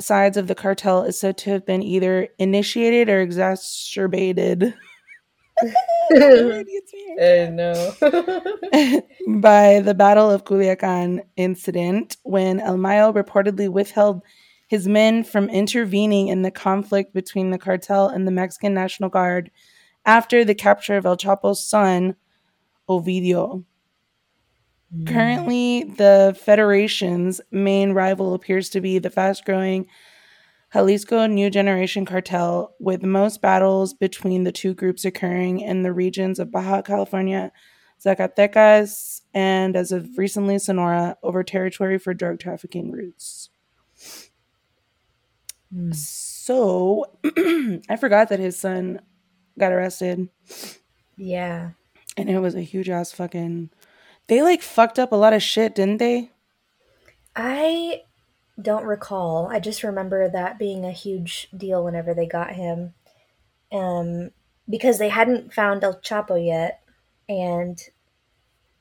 sides 0.00 0.36
of 0.36 0.46
the 0.46 0.54
cartel 0.54 1.02
is 1.04 1.18
said 1.18 1.38
to 1.38 1.50
have 1.50 1.64
been 1.64 1.82
either 1.82 2.28
initiated 2.38 3.08
or 3.08 3.20
exacerbated. 3.20 4.74
Eh, 6.10 7.46
I 7.46 7.48
know. 7.48 7.94
by 9.38 9.80
the 9.80 9.94
Battle 9.96 10.30
of 10.30 10.44
Culiacan 10.44 11.20
incident 11.36 12.16
when 12.24 12.60
El 12.60 12.76
Mayo 12.76 13.12
reportedly 13.12 13.70
withheld 13.70 14.20
his 14.66 14.86
men 14.88 15.24
from 15.24 15.48
intervening 15.48 16.28
in 16.28 16.42
the 16.42 16.50
conflict 16.50 17.14
between 17.14 17.50
the 17.50 17.58
cartel 17.58 18.08
and 18.08 18.26
the 18.26 18.32
Mexican 18.32 18.74
National 18.74 19.08
Guard 19.08 19.50
after 20.04 20.44
the 20.44 20.54
capture 20.54 20.96
of 20.96 21.06
El 21.06 21.16
Chapo's 21.16 21.64
son, 21.64 22.16
Ovidio. 22.88 23.64
Currently, 25.06 25.84
the 25.96 26.36
Federation's 26.40 27.40
main 27.50 27.92
rival 27.92 28.34
appears 28.34 28.68
to 28.70 28.80
be 28.80 28.98
the 28.98 29.10
fast 29.10 29.44
growing 29.44 29.86
Jalisco 30.72 31.26
New 31.26 31.50
Generation 31.50 32.04
Cartel, 32.04 32.74
with 32.80 33.02
most 33.02 33.40
battles 33.40 33.94
between 33.94 34.44
the 34.44 34.52
two 34.52 34.74
groups 34.74 35.04
occurring 35.04 35.60
in 35.60 35.82
the 35.82 35.92
regions 35.92 36.38
of 36.38 36.50
Baja 36.50 36.82
California, 36.82 37.52
Zacatecas, 38.04 39.22
and 39.32 39.76
as 39.76 39.92
of 39.92 40.18
recently, 40.18 40.58
Sonora 40.58 41.16
over 41.22 41.42
territory 41.44 41.98
for 41.98 42.12
drug 42.12 42.40
trafficking 42.40 42.90
routes. 42.90 43.50
Mm. 45.74 45.94
So 45.94 47.04
I 47.88 47.96
forgot 47.96 48.28
that 48.28 48.40
his 48.40 48.58
son 48.58 49.00
got 49.58 49.72
arrested, 49.72 50.28
Yeah. 51.16 51.70
and 52.16 52.28
it 52.28 52.40
was 52.40 52.54
a 52.54 52.60
huge 52.62 52.90
ass 52.90 53.12
fucking. 53.12 53.70
They 54.26 54.42
like 54.42 54.62
fucked 54.62 54.98
up 54.98 55.12
a 55.12 55.16
lot 55.16 55.32
of 55.32 55.42
shit, 55.42 55.74
didn't 55.74 55.98
they? 55.98 56.30
I 57.36 58.02
don't 58.60 58.84
recall. 58.84 59.48
I 59.50 59.58
just 59.58 59.82
remember 59.82 60.28
that 60.28 60.58
being 60.58 60.84
a 60.84 60.92
huge 60.92 61.48
deal 61.56 61.84
whenever 61.84 62.14
they 62.14 62.26
got 62.26 62.52
him. 62.52 62.94
Um, 63.72 64.30
because 64.68 64.98
they 64.98 65.08
hadn't 65.08 65.52
found 65.52 65.82
El 65.82 65.96
Chapo 65.96 66.42
yet. 66.44 66.80
And 67.28 67.78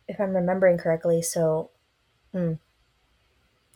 if 0.07 0.19
I'm 0.19 0.35
remembering 0.35 0.77
correctly, 0.77 1.21
so 1.21 1.71
hmm. 2.31 2.53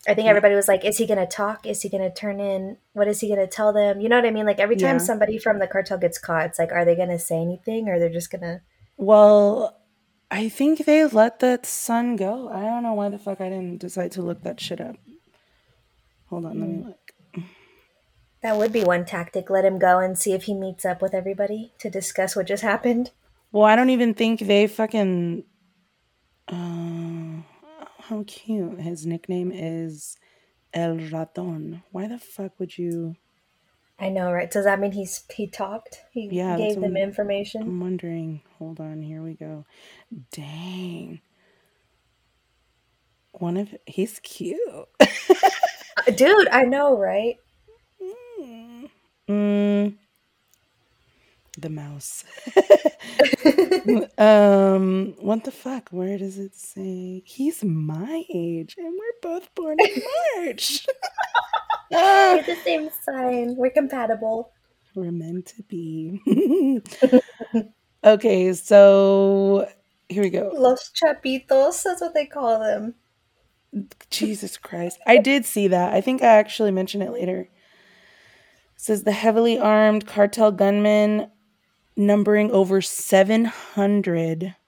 I 0.07 0.13
think 0.13 0.29
everybody 0.29 0.55
was 0.55 0.69
like, 0.69 0.85
is 0.85 0.97
he 0.97 1.05
going 1.05 1.19
to 1.19 1.25
talk? 1.25 1.65
Is 1.65 1.81
he 1.81 1.89
going 1.89 2.03
to 2.03 2.13
turn 2.13 2.39
in? 2.39 2.77
What 2.93 3.09
is 3.09 3.19
he 3.19 3.27
going 3.27 3.39
to 3.41 3.47
tell 3.47 3.73
them? 3.73 3.99
You 3.99 4.07
know 4.07 4.15
what 4.15 4.25
I 4.25 4.31
mean? 4.31 4.45
Like 4.45 4.59
every 4.59 4.77
time 4.77 4.97
Yeah. 4.97 5.03
somebody 5.03 5.37
from 5.37 5.59
the 5.59 5.67
cartel 5.67 5.97
gets 5.97 6.17
caught, 6.17 6.45
it's 6.45 6.59
like, 6.59 6.71
are 6.71 6.85
they 6.85 6.95
going 6.95 7.09
to 7.09 7.19
say 7.19 7.41
anything 7.41 7.89
or 7.89 7.99
they're 7.99 8.09
just 8.09 8.31
going 8.31 8.41
to. 8.41 8.61
Well, 8.95 9.76
I 10.29 10.49
think 10.49 10.85
they 10.85 11.05
let 11.05 11.39
that 11.39 11.65
son 11.65 12.15
go. 12.15 12.49
I 12.49 12.61
don't 12.61 12.83
know 12.83 12.93
why 12.93 13.09
the 13.09 13.17
fuck 13.17 13.39
I 13.39 13.49
didn't 13.49 13.79
decide 13.79 14.11
to 14.13 14.21
look 14.21 14.43
that 14.43 14.59
shit 14.59 14.81
up. 14.81 14.97
Hold 16.29 16.45
on, 16.45 16.59
let 16.59 16.69
me 16.69 16.83
look. 16.83 17.45
That 18.43 18.57
would 18.57 18.71
be 18.71 18.83
one 18.83 19.05
tactic. 19.05 19.49
Let 19.49 19.65
him 19.65 19.79
go 19.79 19.99
and 19.99 20.17
see 20.17 20.33
if 20.33 20.43
he 20.43 20.53
meets 20.53 20.85
up 20.85 21.01
with 21.01 21.13
everybody 21.13 21.73
to 21.79 21.89
discuss 21.89 22.35
what 22.35 22.47
just 22.47 22.63
happened. 22.63 23.11
Well, 23.51 23.63
I 23.63 23.75
don't 23.75 23.89
even 23.89 24.13
think 24.13 24.41
they 24.41 24.67
fucking. 24.67 25.43
Uh, 26.47 27.41
how 28.01 28.23
cute. 28.27 28.79
His 28.79 29.05
nickname 29.05 29.51
is 29.53 30.17
El 30.73 30.97
Raton. 30.97 31.83
Why 31.91 32.07
the 32.07 32.19
fuck 32.19 32.59
would 32.59 32.77
you. 32.77 33.15
I 33.99 34.09
know, 34.09 34.31
right? 34.31 34.49
Does 34.49 34.65
that 34.65 34.79
mean 34.79 34.91
he's 34.91 35.23
he 35.33 35.47
talked? 35.47 36.01
He 36.11 36.29
Yeah, 36.31 36.49
that's 36.57 36.61
gave 36.61 36.75
what 36.77 36.81
them 36.89 36.97
I'm- 36.97 37.03
information. 37.09 37.61
I'm 37.63 37.79
wondering. 37.79 38.41
Hold 38.59 38.79
on, 38.79 39.01
here 39.01 39.21
we 39.23 39.33
go. 39.33 39.65
Dang. 40.31 41.21
One 43.33 43.57
of. 43.57 43.73
He's 43.85 44.19
cute. 44.19 44.59
Uh, 46.07 46.11
Dude, 46.11 46.47
I 46.49 46.61
know, 46.63 46.95
right? 46.95 47.37
Mm. 49.27 49.95
The 51.57 51.69
mouse. 51.69 52.23
um, 54.19 55.15
what 55.19 55.43
the 55.43 55.51
fuck? 55.51 55.89
Where 55.89 56.19
does 56.19 56.37
it 56.37 56.55
say? 56.55 57.23
He's 57.25 57.63
my 57.63 58.23
age, 58.31 58.75
and 58.77 58.93
we're 58.93 59.19
both 59.23 59.53
born 59.55 59.77
in 59.79 60.01
March. 60.45 60.85
We're 61.91 62.43
the 62.43 62.57
same 62.63 62.89
sign. 63.03 63.55
We're 63.55 63.71
compatible. 63.71 64.51
we're 64.95 65.11
meant 65.11 65.45
to 65.47 65.63
be. 65.63 66.21
okay, 68.03 68.53
so 68.53 69.69
here 70.09 70.23
we 70.23 70.29
go. 70.29 70.51
Los 70.53 70.91
chapitos, 70.91 71.83
that's 71.83 72.01
what 72.01 72.13
they 72.13 72.25
call 72.25 72.59
them. 72.59 72.95
Jesus 74.09 74.57
Christ. 74.57 74.99
I 75.05 75.17
did 75.17 75.45
see 75.45 75.67
that. 75.67 75.93
I 75.93 76.01
think 76.01 76.21
I 76.21 76.27
actually 76.27 76.71
mentioned 76.71 77.03
it 77.03 77.11
later. 77.11 77.41
It 77.41 77.49
says 78.75 79.03
the 79.03 79.11
heavily 79.11 79.59
armed 79.59 80.07
cartel 80.07 80.51
gunmen 80.51 81.29
numbering 81.95 82.51
over 82.51 82.81
700 82.81 84.43
Oh. 84.43 84.66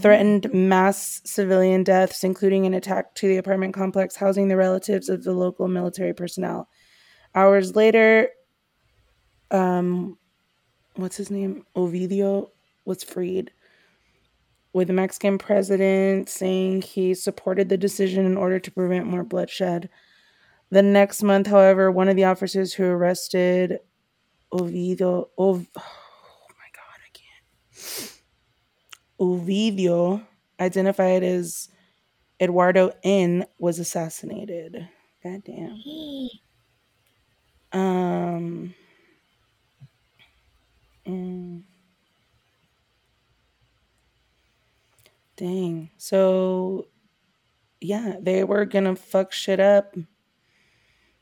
Threatened 0.00 0.52
mass 0.52 1.20
civilian 1.24 1.84
deaths, 1.84 2.24
including 2.24 2.66
an 2.66 2.74
attack 2.74 3.14
to 3.14 3.28
the 3.28 3.36
apartment 3.36 3.74
complex 3.74 4.16
housing 4.16 4.48
the 4.48 4.56
relatives 4.56 5.08
of 5.08 5.22
the 5.24 5.32
local 5.32 5.68
military 5.68 6.12
personnel. 6.12 6.68
Hours 7.34 7.76
later, 7.76 8.30
um, 9.50 10.18
what's 10.96 11.16
his 11.16 11.30
name? 11.30 11.64
Ovidio 11.76 12.50
was 12.84 13.04
freed, 13.04 13.52
with 14.72 14.88
the 14.88 14.94
Mexican 14.94 15.38
president 15.38 16.28
saying 16.28 16.82
he 16.82 17.14
supported 17.14 17.68
the 17.68 17.76
decision 17.76 18.26
in 18.26 18.36
order 18.36 18.58
to 18.58 18.70
prevent 18.70 19.06
more 19.06 19.24
bloodshed. 19.24 19.88
The 20.70 20.82
next 20.82 21.22
month, 21.22 21.46
however, 21.46 21.92
one 21.92 22.08
of 22.08 22.16
the 22.16 22.24
officers 22.24 22.74
who 22.74 22.84
arrested 22.84 23.78
Ovidio, 24.52 25.28
Ov, 25.38 25.66
oh 25.76 26.48
my 26.50 26.68
god, 26.74 26.98
I 27.04 27.10
can't. 27.12 28.15
Ovidio, 29.20 30.24
identified 30.60 31.22
as 31.22 31.68
Eduardo 32.40 32.92
N, 33.02 33.46
was 33.58 33.78
assassinated. 33.78 34.88
God 35.22 35.42
damn. 35.44 35.82
Um. 37.72 38.74
mm. 41.06 41.62
Dang. 45.36 45.90
So, 45.98 46.88
yeah, 47.80 48.16
they 48.20 48.44
were 48.44 48.64
gonna 48.64 48.96
fuck 48.96 49.32
shit 49.32 49.60
up. 49.60 49.94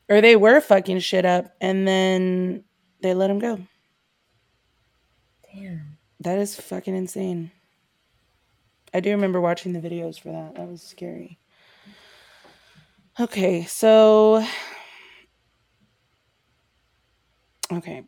Or 0.07 0.21
they 0.21 0.35
were 0.35 0.61
fucking 0.61 0.99
shit 0.99 1.25
up, 1.25 1.53
and 1.59 1.87
then 1.87 2.63
they 3.01 3.13
let 3.13 3.29
him 3.29 3.39
go. 3.39 3.59
Damn. 5.53 5.97
That 6.19 6.37
is 6.37 6.55
fucking 6.55 6.95
insane. 6.95 7.51
I 8.93 8.99
do 8.99 9.11
remember 9.11 9.41
watching 9.41 9.73
the 9.73 9.79
videos 9.79 10.19
for 10.19 10.31
that. 10.31 10.55
That 10.55 10.67
was 10.67 10.81
scary. 10.81 11.39
Okay, 13.19 13.63
so 13.65 14.45
okay. 17.71 18.03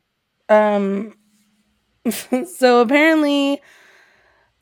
Um 0.50 1.16
so 2.46 2.82
apparently 2.82 3.62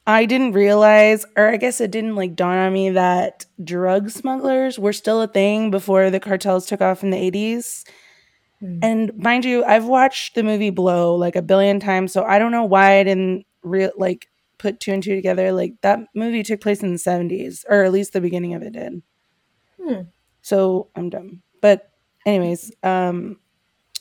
I 0.07 0.25
didn't 0.25 0.53
realize 0.53 1.25
or 1.35 1.47
I 1.49 1.57
guess 1.57 1.81
it 1.81 1.91
didn't 1.91 2.15
like 2.15 2.35
dawn 2.35 2.57
on 2.57 2.73
me 2.73 2.91
that 2.91 3.45
drug 3.63 4.09
smugglers 4.11 4.77
were 4.77 4.93
still 4.93 5.21
a 5.21 5.27
thing 5.27 5.71
before 5.71 6.09
the 6.09 6.19
cartels 6.19 6.65
took 6.67 6.81
off 6.81 7.03
in 7.03 7.09
the 7.09 7.17
80s. 7.17 7.85
Hmm. 8.59 8.79
And 8.83 9.17
mind 9.17 9.45
you, 9.45 9.63
I've 9.65 9.85
watched 9.85 10.35
the 10.35 10.43
movie 10.43 10.69
Blow 10.71 11.15
like 11.15 11.35
a 11.35 11.41
billion 11.41 11.79
times, 11.79 12.13
so 12.13 12.23
I 12.23 12.39
don't 12.39 12.51
know 12.51 12.65
why 12.65 12.99
I 12.99 13.03
didn't 13.03 13.45
real 13.63 13.91
like 13.97 14.27
put 14.57 14.79
two 14.79 14.93
and 14.93 15.03
two 15.03 15.15
together. 15.15 15.51
Like 15.51 15.75
that 15.81 15.99
movie 16.13 16.43
took 16.43 16.61
place 16.61 16.81
in 16.81 16.93
the 16.93 16.97
seventies, 16.97 17.65
or 17.69 17.83
at 17.83 17.91
least 17.91 18.13
the 18.13 18.21
beginning 18.21 18.53
of 18.53 18.61
it 18.61 18.73
did. 18.73 19.01
Hmm. 19.81 20.01
So 20.41 20.89
I'm 20.95 21.09
dumb. 21.09 21.41
But 21.61 21.89
anyways, 22.25 22.71
um, 22.83 23.39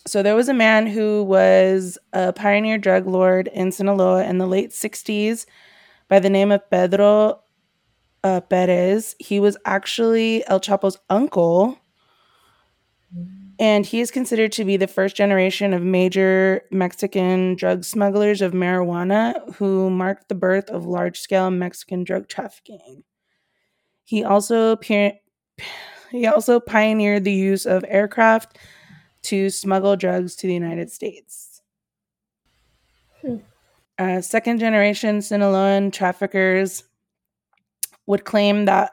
so 0.06 0.22
there 0.22 0.36
was 0.36 0.48
a 0.48 0.54
man 0.54 0.86
who 0.86 1.22
was 1.24 1.98
a 2.12 2.32
pioneer 2.32 2.78
drug 2.78 3.06
lord 3.06 3.48
in 3.48 3.72
Sinaloa 3.72 4.24
in 4.24 4.38
the 4.38 4.46
late 4.46 4.70
'60s 4.70 5.46
by 6.08 6.18
the 6.18 6.30
name 6.30 6.52
of 6.52 6.68
Pedro 6.70 7.40
uh, 8.22 8.40
Perez. 8.40 9.16
He 9.18 9.40
was 9.40 9.56
actually 9.64 10.46
El 10.48 10.60
Chapo's 10.60 10.98
uncle 11.08 11.78
and 13.58 13.86
he 13.86 14.00
is 14.00 14.10
considered 14.10 14.52
to 14.52 14.64
be 14.64 14.76
the 14.76 14.86
first 14.86 15.16
generation 15.16 15.72
of 15.72 15.82
major 15.82 16.62
Mexican 16.70 17.54
drug 17.54 17.84
smugglers 17.84 18.42
of 18.42 18.52
marijuana 18.52 19.54
who 19.54 19.90
marked 19.90 20.28
the 20.28 20.34
birth 20.34 20.70
of 20.70 20.86
large 20.86 21.20
scale 21.20 21.50
Mexican 21.50 22.04
drug 22.04 22.28
trafficking. 22.28 23.04
He 24.04 24.24
also 24.24 24.78
he 26.10 26.26
also 26.26 26.60
pioneered 26.60 27.24
the 27.24 27.32
use 27.32 27.66
of 27.66 27.84
aircraft 27.88 28.58
to 29.22 29.50
smuggle 29.50 29.96
drugs 29.96 30.36
to 30.36 30.46
the 30.46 30.54
United 30.54 30.90
States. 30.90 31.62
Hmm. 33.22 33.36
Uh, 33.98 34.20
second 34.20 34.58
generation 34.58 35.18
Sinaloan 35.20 35.92
traffickers 35.92 36.84
would 38.06 38.24
claim 38.24 38.66
that 38.66 38.92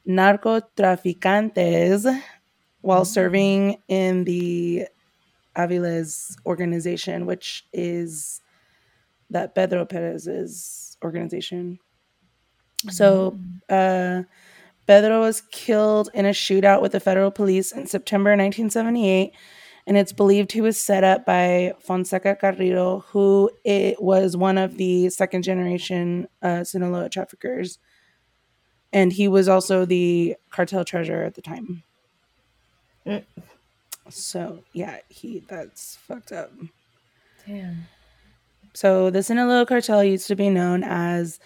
Narcotraficantes 0.09 2.23
while 2.81 3.05
serving 3.05 3.83
in 3.89 4.25
the 4.25 4.87
Aviles 5.57 6.37
organization, 6.47 7.27
which 7.27 7.67
is 7.73 8.41
that 9.31 9.55
Pedro 9.55 9.85
Perez's 9.85 10.97
organization. 11.05 11.79
So 12.91 13.39
uh, 13.69 14.23
Pedro 14.87 15.21
was 15.21 15.43
killed 15.51 16.11
in 16.15 16.25
a 16.25 16.31
shootout 16.31 16.81
with 16.81 16.93
the 16.93 17.01
federal 17.01 17.31
police 17.31 17.73
in 17.73 17.87
September 17.87 18.31
1978, 18.31 19.33
and 19.89 19.97
it's 19.97 20.13
believed 20.13 20.53
he 20.53 20.61
was 20.61 20.79
set 20.79 21.03
up 21.03 21.25
by 21.25 21.73
Fonseca 21.81 22.37
Carrillo, 22.37 23.07
who 23.09 23.51
it 23.65 24.03
was 24.03 24.37
one 24.37 24.59
of 24.59 24.77
the 24.77 25.09
second 25.09 25.45
generation 25.45 26.29
uh, 26.43 26.63
Sinaloa 26.63 27.09
traffickers, 27.09 27.79
and 28.93 29.15
he 29.15 29.29
was 29.29 29.49
also 29.49 29.87
the 29.87 30.37
cartel 30.51 30.85
treasurer 30.85 31.25
at 31.25 31.37
the 31.37 31.41
time. 31.41 31.83
Mm. 33.07 33.25
So 34.11 34.63
yeah, 34.75 34.99
he 35.09 35.43
that's 35.49 35.97
fucked 35.97 36.33
up. 36.33 36.53
Damn. 37.47 37.87
So 38.75 39.09
the 39.09 39.23
Sinaloa 39.23 39.65
cartel 39.65 40.05
used 40.05 40.29
to 40.29 40.37
be 40.37 40.51
known 40.51 40.85
as 40.85 41.41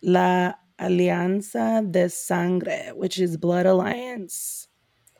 La 0.00 0.54
Alianza 0.80 1.92
de 1.92 2.08
Sangre, 2.08 2.92
which 2.94 3.18
is 3.18 3.36
Blood 3.36 3.66
Alliance. 3.66 4.68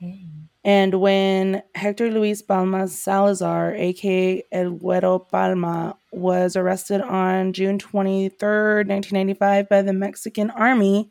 Dang. 0.00 0.48
And 0.66 0.94
when 0.94 1.62
Hector 1.76 2.10
Luis 2.10 2.42
Palma 2.42 2.88
Salazar, 2.88 3.72
aka 3.76 4.42
El 4.50 4.72
Güero 4.72 5.28
Palma, 5.28 5.96
was 6.10 6.56
arrested 6.56 7.00
on 7.02 7.52
June 7.52 7.78
23rd, 7.78 8.88
1995, 8.88 9.68
by 9.68 9.82
the 9.82 9.92
Mexican 9.92 10.50
army, 10.50 11.08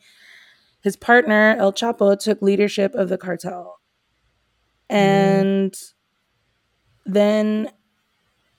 his 0.81 0.97
partner, 0.97 1.55
El 1.57 1.71
Chapo, 1.71 2.19
took 2.19 2.41
leadership 2.41 2.93
of 2.95 3.07
the 3.07 3.17
cartel. 3.17 3.79
Mm-hmm. 4.89 4.95
And 4.95 5.75
then 7.05 7.71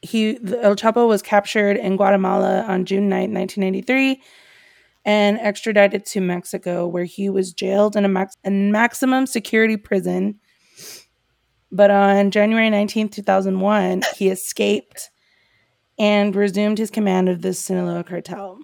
he 0.00 0.38
El 0.62 0.76
Chapo 0.76 1.06
was 1.06 1.20
captured 1.20 1.76
in 1.76 1.96
Guatemala 1.96 2.62
on 2.62 2.86
June 2.86 3.10
9, 3.10 3.34
1993 3.34 4.22
and 5.04 5.38
extradited 5.40 6.06
to 6.06 6.22
Mexico 6.22 6.86
where 6.86 7.04
he 7.04 7.28
was 7.28 7.52
jailed 7.52 7.96
in 7.96 8.06
a, 8.06 8.08
max- 8.08 8.38
a 8.46 8.50
maximum 8.50 9.26
security 9.26 9.76
prison. 9.76 10.40
But 11.76 11.90
on 11.90 12.30
January 12.30 12.70
19th, 12.70 13.12
2001, 13.12 14.02
he 14.16 14.30
escaped 14.30 15.10
and 15.98 16.34
resumed 16.34 16.78
his 16.78 16.90
command 16.90 17.28
of 17.28 17.42
the 17.42 17.52
Sinaloa 17.52 18.02
cartel, 18.02 18.58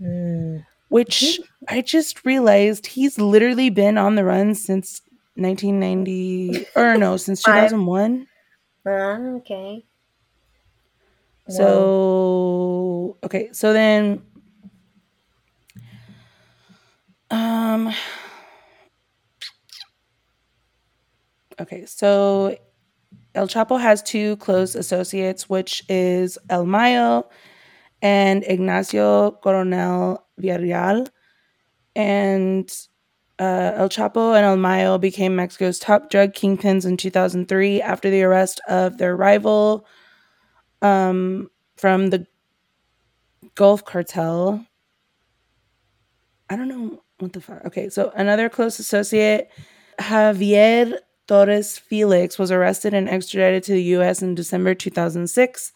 Mm. 0.00 0.64
which 0.88 1.40
I 1.68 1.82
just 1.82 2.24
realized 2.24 2.86
he's 2.86 3.18
literally 3.18 3.70
been 3.70 3.98
on 3.98 4.14
the 4.14 4.24
run 4.24 4.54
since 4.54 5.02
1990 5.36 6.66
or 6.74 6.96
no, 6.96 7.16
since 7.24 7.42
2001. 7.42 8.26
Ah, 8.86 9.18
okay. 9.36 9.84
So 11.48 13.16
okay, 13.24 13.50
so 13.52 13.72
then 13.72 14.22
um 17.30 17.92
okay, 21.60 21.84
so 21.86 22.56
El 23.34 23.48
Chapo 23.48 23.80
has 23.80 24.02
two 24.02 24.36
close 24.36 24.74
associates, 24.74 25.48
which 25.48 25.84
is 25.88 26.38
El 26.48 26.66
Mayo 26.66 27.28
and 28.02 28.44
Ignacio 28.44 29.32
Coronel 29.42 30.26
Villarreal. 30.40 31.08
And 31.94 32.70
uh, 33.38 33.72
El 33.76 33.88
Chapo 33.88 34.34
and 34.34 34.44
El 34.44 34.56
Mayo 34.56 34.98
became 34.98 35.36
Mexico's 35.36 35.78
top 35.78 36.10
drug 36.10 36.32
kingpins 36.32 36.86
in 36.86 36.96
2003 36.96 37.82
after 37.82 38.10
the 38.10 38.22
arrest 38.22 38.60
of 38.68 38.98
their 38.98 39.16
rival 39.16 39.86
um, 40.82 41.50
from 41.76 42.08
the 42.08 42.26
Gulf 43.54 43.84
Cartel. 43.84 44.64
I 46.48 46.56
don't 46.56 46.68
know 46.68 47.02
what 47.18 47.32
the 47.32 47.40
fuck. 47.40 47.64
Okay, 47.66 47.88
so 47.88 48.12
another 48.14 48.48
close 48.48 48.78
associate, 48.78 49.50
Javier 49.98 50.98
Torres 51.26 51.78
Felix, 51.78 52.38
was 52.38 52.52
arrested 52.52 52.94
and 52.94 53.08
extradited 53.08 53.62
to 53.64 53.72
the 53.72 53.82
U.S. 53.82 54.22
in 54.22 54.34
December 54.34 54.74
2006. 54.74 55.72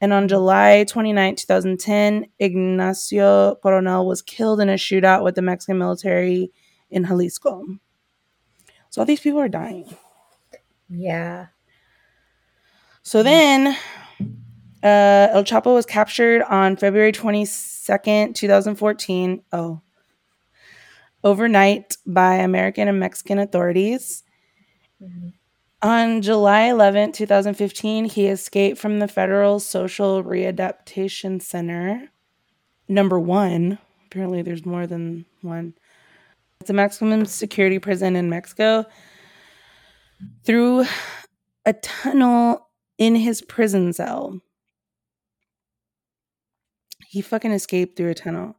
And 0.00 0.12
on 0.12 0.28
July 0.28 0.84
29, 0.84 1.36
2010, 1.36 2.26
Ignacio 2.38 3.54
Coronel 3.62 4.06
was 4.06 4.20
killed 4.20 4.60
in 4.60 4.68
a 4.68 4.74
shootout 4.74 5.22
with 5.22 5.36
the 5.36 5.42
Mexican 5.42 5.78
military 5.78 6.50
in 6.90 7.04
Jalisco. 7.04 7.64
So 8.90 9.00
all 9.00 9.06
these 9.06 9.20
people 9.20 9.40
are 9.40 9.48
dying. 9.48 9.96
Yeah. 10.88 11.46
So 13.02 13.22
then, 13.22 13.76
uh, 14.82 15.28
El 15.32 15.44
Chapo 15.44 15.74
was 15.74 15.86
captured 15.86 16.42
on 16.42 16.76
February 16.76 17.12
22nd, 17.12 18.34
2014. 18.34 19.42
Oh, 19.52 19.80
overnight 21.24 21.96
by 22.06 22.34
American 22.34 22.88
and 22.88 22.98
Mexican 22.98 23.38
authorities. 23.38 24.24
Mhm. 25.02 25.32
On 25.82 26.22
July 26.22 26.70
11, 26.70 27.12
2015, 27.12 28.04
he 28.04 28.28
escaped 28.28 28.78
from 28.78 29.00
the 29.00 29.08
Federal 29.08 29.58
Social 29.58 30.22
Readaptation 30.22 31.42
Center. 31.42 32.08
Number 32.88 33.18
one. 33.18 33.78
Apparently, 34.06 34.42
there's 34.42 34.66
more 34.66 34.86
than 34.86 35.24
one. 35.40 35.74
It's 36.60 36.70
a 36.70 36.74
maximum 36.74 37.24
security 37.24 37.78
prison 37.78 38.14
in 38.14 38.30
Mexico. 38.30 38.84
Through 40.44 40.84
a 41.66 41.72
tunnel 41.72 42.68
in 42.98 43.16
his 43.16 43.42
prison 43.42 43.92
cell. 43.92 44.40
He 47.08 47.20
fucking 47.20 47.52
escaped 47.52 47.96
through 47.96 48.10
a 48.10 48.14
tunnel. 48.14 48.56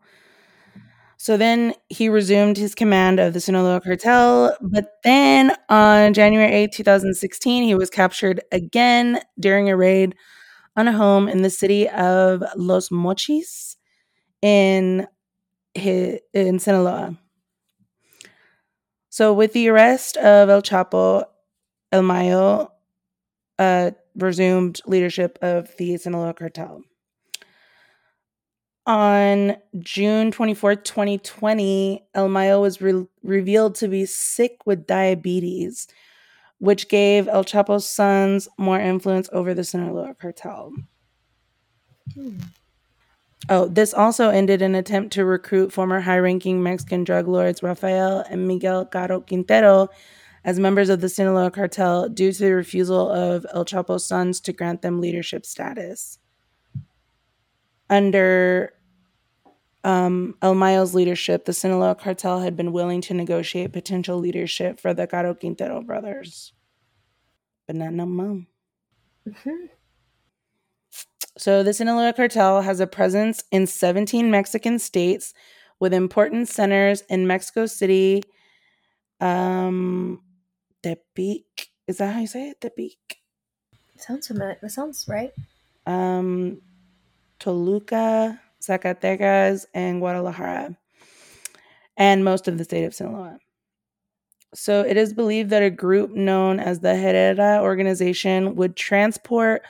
So 1.23 1.37
then 1.37 1.73
he 1.87 2.09
resumed 2.09 2.57
his 2.57 2.75
command 2.75 3.17
of 3.17 3.31
the 3.31 3.39
Sinaloa 3.39 3.79
cartel. 3.79 4.57
But 4.59 4.95
then 5.05 5.55
on 5.69 6.13
January 6.13 6.51
8, 6.51 6.73
2016, 6.73 7.63
he 7.63 7.75
was 7.75 7.89
captured 7.89 8.41
again 8.51 9.21
during 9.39 9.69
a 9.69 9.77
raid 9.77 10.15
on 10.75 10.89
a 10.89 10.91
home 10.91 11.29
in 11.29 11.41
the 11.41 11.49
city 11.49 11.87
of 11.87 12.43
Los 12.57 12.89
Mochis 12.89 13.77
in, 14.41 15.07
hi- 15.77 16.19
in 16.33 16.59
Sinaloa. 16.59 17.17
So 19.09 19.31
with 19.31 19.53
the 19.53 19.69
arrest 19.69 20.17
of 20.17 20.49
El 20.49 20.61
Chapo, 20.61 21.23
El 21.93 22.01
Mayo 22.01 22.69
uh, 23.57 23.91
resumed 24.17 24.81
leadership 24.85 25.39
of 25.41 25.69
the 25.77 25.95
Sinaloa 25.95 26.33
cartel. 26.33 26.81
On 28.85 29.55
June 29.79 30.31
24, 30.31 30.75
2020, 30.75 32.03
El 32.13 32.27
Mayo 32.27 32.61
was 32.61 32.81
re- 32.81 33.07
revealed 33.23 33.75
to 33.75 33.87
be 33.87 34.05
sick 34.05 34.65
with 34.65 34.85
diabetes, 34.85 35.87
which 36.57 36.89
gave 36.89 37.29
El 37.29 37.45
Chapo's 37.45 37.87
sons 37.87 38.49
more 38.57 38.79
influence 38.79 39.29
over 39.31 39.53
the 39.53 39.63
Sinaloa 39.63 40.15
cartel. 40.15 40.73
Hmm. 42.13 42.39
Oh, 43.49 43.67
this 43.67 43.93
also 43.93 44.29
ended 44.29 44.61
an 44.61 44.75
attempt 44.75 45.13
to 45.13 45.25
recruit 45.25 45.73
former 45.73 46.01
high 46.01 46.19
ranking 46.19 46.63
Mexican 46.63 47.03
drug 47.03 47.27
lords 47.27 47.63
Rafael 47.63 48.25
and 48.29 48.47
Miguel 48.47 48.85
Caro 48.85 49.21
Quintero 49.21 49.89
as 50.45 50.59
members 50.59 50.89
of 50.89 51.01
the 51.01 51.09
Sinaloa 51.09 51.51
cartel 51.51 52.09
due 52.09 52.31
to 52.31 52.39
the 52.39 52.53
refusal 52.53 53.09
of 53.09 53.45
El 53.53 53.65
Chapo's 53.65 54.05
sons 54.05 54.39
to 54.41 54.53
grant 54.53 54.81
them 54.81 54.99
leadership 54.99 55.45
status. 55.45 56.19
Under 57.89 58.73
um, 59.83 60.35
El 60.41 60.55
Mayo's 60.55 60.95
leadership, 60.95 61.45
the 61.45 61.53
Sinaloa 61.53 61.95
cartel 61.95 62.39
had 62.39 62.55
been 62.55 62.71
willing 62.71 63.01
to 63.01 63.13
negotiate 63.13 63.73
potential 63.73 64.17
leadership 64.17 64.79
for 64.79 64.93
the 64.93 65.07
Caro 65.07 65.33
Quintero 65.35 65.81
brothers. 65.81 66.53
But 67.67 67.75
not 67.75 67.93
no 67.93 68.05
more. 68.05 68.45
Mhm. 69.27 69.69
So 71.37 71.63
the 71.63 71.73
Sinaloa 71.73 72.13
cartel 72.13 72.61
has 72.61 72.79
a 72.79 72.87
presence 72.87 73.43
in 73.51 73.65
17 73.67 74.29
Mexican 74.29 74.77
states 74.79 75.33
with 75.79 75.93
important 75.93 76.47
centers 76.47 77.01
in 77.09 77.27
Mexico 77.27 77.65
City, 77.65 78.23
um, 79.19 80.21
Tepic. 80.83 81.43
Is 81.87 81.97
that 81.97 82.13
how 82.13 82.19
you 82.21 82.27
say 82.27 82.49
it? 82.49 82.61
Tepic. 82.61 83.17
Sounds 83.97 84.27
familiar. 84.27 84.57
That 84.61 84.69
sounds 84.69 85.05
right. 85.07 85.31
Um, 85.85 86.61
Toluca, 87.43 88.39
Zacatecas, 88.61 89.65
and 89.73 89.99
Guadalajara, 89.99 90.77
and 91.97 92.23
most 92.23 92.47
of 92.47 92.57
the 92.57 92.63
state 92.63 92.85
of 92.85 92.95
Sinaloa. 92.95 93.37
So 94.55 94.79
it 94.79 94.95
is 94.95 95.13
believed 95.13 95.49
that 95.49 95.61
a 95.61 95.69
group 95.69 96.11
known 96.11 96.61
as 96.61 96.79
the 96.79 96.95
Herrera 96.95 97.61
organization 97.61 98.55
would 98.55 98.77
transport 98.77 99.63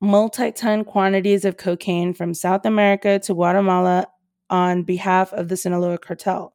multi 0.00 0.50
ton 0.50 0.82
quantities 0.82 1.44
of 1.44 1.58
cocaine 1.58 2.14
from 2.14 2.32
South 2.32 2.64
America 2.64 3.18
to 3.18 3.34
Guatemala 3.34 4.06
on 4.48 4.82
behalf 4.82 5.30
of 5.34 5.48
the 5.48 5.58
Sinaloa 5.58 5.98
cartel. 5.98 6.54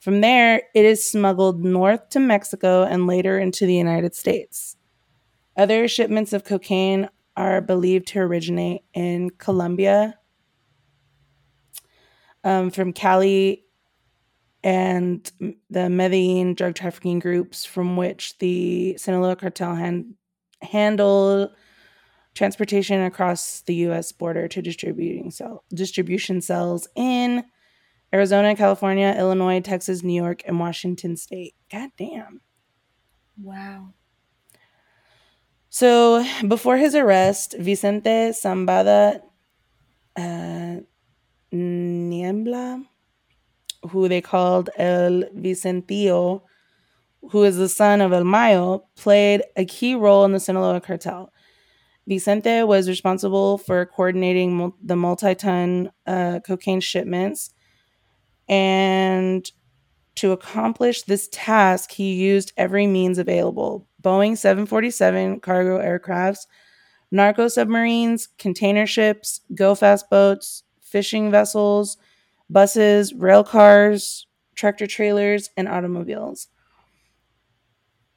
From 0.00 0.22
there, 0.22 0.62
it 0.74 0.86
is 0.86 1.06
smuggled 1.06 1.62
north 1.62 2.08
to 2.10 2.20
Mexico 2.20 2.84
and 2.84 3.06
later 3.06 3.38
into 3.38 3.66
the 3.66 3.74
United 3.74 4.14
States. 4.14 4.76
Other 5.58 5.88
shipments 5.88 6.32
of 6.32 6.44
cocaine 6.44 7.10
are 7.38 7.60
believed 7.60 8.08
to 8.08 8.18
originate 8.18 8.82
in 8.94 9.30
Colombia, 9.30 10.18
um, 12.42 12.70
from 12.70 12.92
Cali 12.92 13.64
and 14.64 15.30
the 15.70 15.88
Medellin 15.88 16.54
drug 16.54 16.74
trafficking 16.74 17.20
groups 17.20 17.64
from 17.64 17.96
which 17.96 18.36
the 18.38 18.96
Sinaloa 18.98 19.36
cartel 19.36 19.76
hand, 19.76 20.14
handled 20.62 21.50
transportation 22.34 23.02
across 23.02 23.60
the 23.62 23.74
U.S. 23.86 24.10
border 24.10 24.48
to 24.48 24.60
distributing 24.60 25.30
cell, 25.30 25.62
distribution 25.72 26.40
cells 26.40 26.88
in 26.96 27.44
Arizona, 28.12 28.56
California, 28.56 29.14
Illinois, 29.16 29.60
Texas, 29.60 30.02
New 30.02 30.20
York, 30.20 30.42
and 30.44 30.58
Washington 30.58 31.16
State. 31.16 31.54
God 31.70 31.90
damn. 31.96 32.40
Wow. 33.40 33.94
So 35.70 36.24
before 36.46 36.76
his 36.76 36.94
arrest, 36.94 37.54
Vicente 37.58 38.30
Zambada 38.30 39.20
uh, 40.16 40.76
Niembla, 41.52 42.84
who 43.90 44.08
they 44.08 44.20
called 44.20 44.70
El 44.76 45.24
Vicentillo, 45.36 46.42
who 47.30 47.44
is 47.44 47.56
the 47.56 47.68
son 47.68 48.00
of 48.00 48.12
El 48.12 48.24
Mayo, 48.24 48.84
played 48.96 49.42
a 49.56 49.64
key 49.64 49.94
role 49.94 50.24
in 50.24 50.32
the 50.32 50.40
Sinaloa 50.40 50.80
cartel. 50.80 51.32
Vicente 52.06 52.62
was 52.62 52.88
responsible 52.88 53.58
for 53.58 53.84
coordinating 53.84 54.56
mul- 54.56 54.76
the 54.82 54.96
multi 54.96 55.34
ton 55.34 55.90
uh, 56.06 56.40
cocaine 56.40 56.80
shipments. 56.80 57.52
And 58.48 59.48
to 60.18 60.32
accomplish 60.32 61.02
this 61.02 61.28
task, 61.30 61.92
he 61.92 62.14
used 62.14 62.52
every 62.56 62.86
means 62.86 63.18
available 63.18 63.86
Boeing 64.02 64.36
747 64.36 65.40
cargo 65.40 65.78
aircrafts, 65.78 66.46
narco 67.10 67.48
submarines, 67.48 68.28
container 68.38 68.86
ships, 68.86 69.40
go 69.54 69.74
fast 69.74 70.08
boats, 70.10 70.62
fishing 70.80 71.30
vessels, 71.30 71.96
buses, 72.50 73.12
rail 73.14 73.44
cars, 73.44 74.26
tractor 74.54 74.86
trailers, 74.86 75.50
and 75.56 75.68
automobiles. 75.68 76.48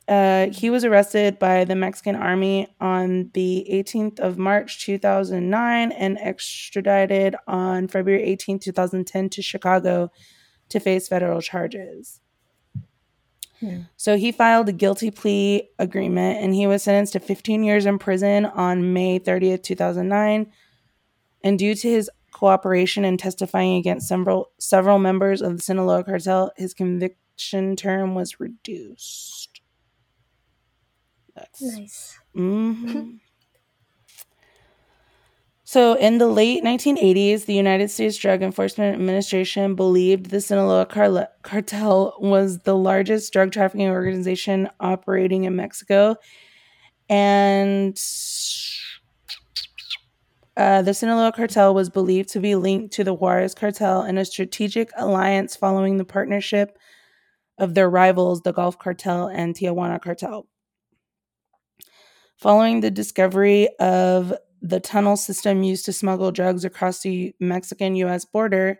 Uh, 0.07 0.47
he 0.49 0.69
was 0.69 0.83
arrested 0.83 1.39
by 1.39 1.63
the 1.63 1.75
Mexican 1.75 2.15
army 2.15 2.67
on 2.81 3.29
the 3.33 3.65
18th 3.71 4.19
of 4.19 4.37
March 4.37 4.83
2009 4.83 5.91
and 5.91 6.17
extradited 6.19 7.35
on 7.47 7.87
February 7.87 8.23
18, 8.23 8.59
2010 8.59 9.29
to 9.29 9.41
Chicago 9.41 10.11
to 10.71 10.79
face 10.79 11.07
federal 11.07 11.41
charges. 11.41 12.19
Hmm. 13.59 13.81
So 13.95 14.17
he 14.17 14.31
filed 14.31 14.69
a 14.69 14.73
guilty 14.73 15.11
plea 15.11 15.69
agreement 15.77 16.39
and 16.43 16.55
he 16.55 16.65
was 16.65 16.83
sentenced 16.83 17.13
to 17.13 17.19
15 17.19 17.63
years 17.63 17.85
in 17.85 17.99
prison 17.99 18.45
on 18.45 18.93
May 18.93 19.19
30th, 19.19 19.61
2009. 19.63 20.51
And 21.43 21.59
due 21.59 21.75
to 21.75 21.89
his 21.89 22.09
cooperation 22.31 23.05
and 23.05 23.19
testifying 23.19 23.75
against 23.75 24.07
several 24.07 24.51
several 24.57 24.99
members 24.99 25.41
of 25.41 25.57
the 25.57 25.61
Sinaloa 25.63 26.03
cartel, 26.03 26.51
his 26.57 26.73
conviction 26.73 27.75
term 27.75 28.15
was 28.15 28.39
reduced. 28.39 29.61
That's 31.35 31.61
Nice. 31.61 32.17
Mhm. 32.35 33.19
so, 35.71 35.93
in 35.93 36.17
the 36.17 36.27
late 36.27 36.65
1980s, 36.65 37.45
the 37.45 37.53
United 37.53 37.89
States 37.89 38.17
Drug 38.17 38.41
Enforcement 38.43 38.93
Administration 38.93 39.73
believed 39.73 40.25
the 40.25 40.41
Sinaloa 40.41 40.85
cartel 40.85 42.13
was 42.19 42.59
the 42.59 42.75
largest 42.75 43.31
drug 43.31 43.53
trafficking 43.53 43.87
organization 43.87 44.69
operating 44.81 45.45
in 45.45 45.55
Mexico. 45.55 46.17
And 47.07 47.97
uh, 50.57 50.81
the 50.81 50.93
Sinaloa 50.93 51.31
cartel 51.31 51.73
was 51.73 51.89
believed 51.89 52.27
to 52.33 52.41
be 52.41 52.55
linked 52.55 52.93
to 52.95 53.05
the 53.05 53.13
Juarez 53.13 53.55
cartel 53.55 54.03
in 54.03 54.17
a 54.17 54.25
strategic 54.25 54.89
alliance 54.97 55.55
following 55.55 55.95
the 55.95 56.03
partnership 56.03 56.77
of 57.57 57.75
their 57.75 57.89
rivals, 57.89 58.41
the 58.41 58.51
Gulf 58.51 58.77
cartel 58.77 59.27
and 59.27 59.55
Tijuana 59.55 60.01
cartel. 60.01 60.49
Following 62.35 62.81
the 62.81 62.91
discovery 62.91 63.69
of 63.79 64.33
the 64.61 64.79
tunnel 64.79 65.17
system 65.17 65.63
used 65.63 65.85
to 65.85 65.93
smuggle 65.93 66.31
drugs 66.31 66.63
across 66.63 67.01
the 67.01 67.33
Mexican 67.39 67.95
US 67.95 68.25
border, 68.25 68.79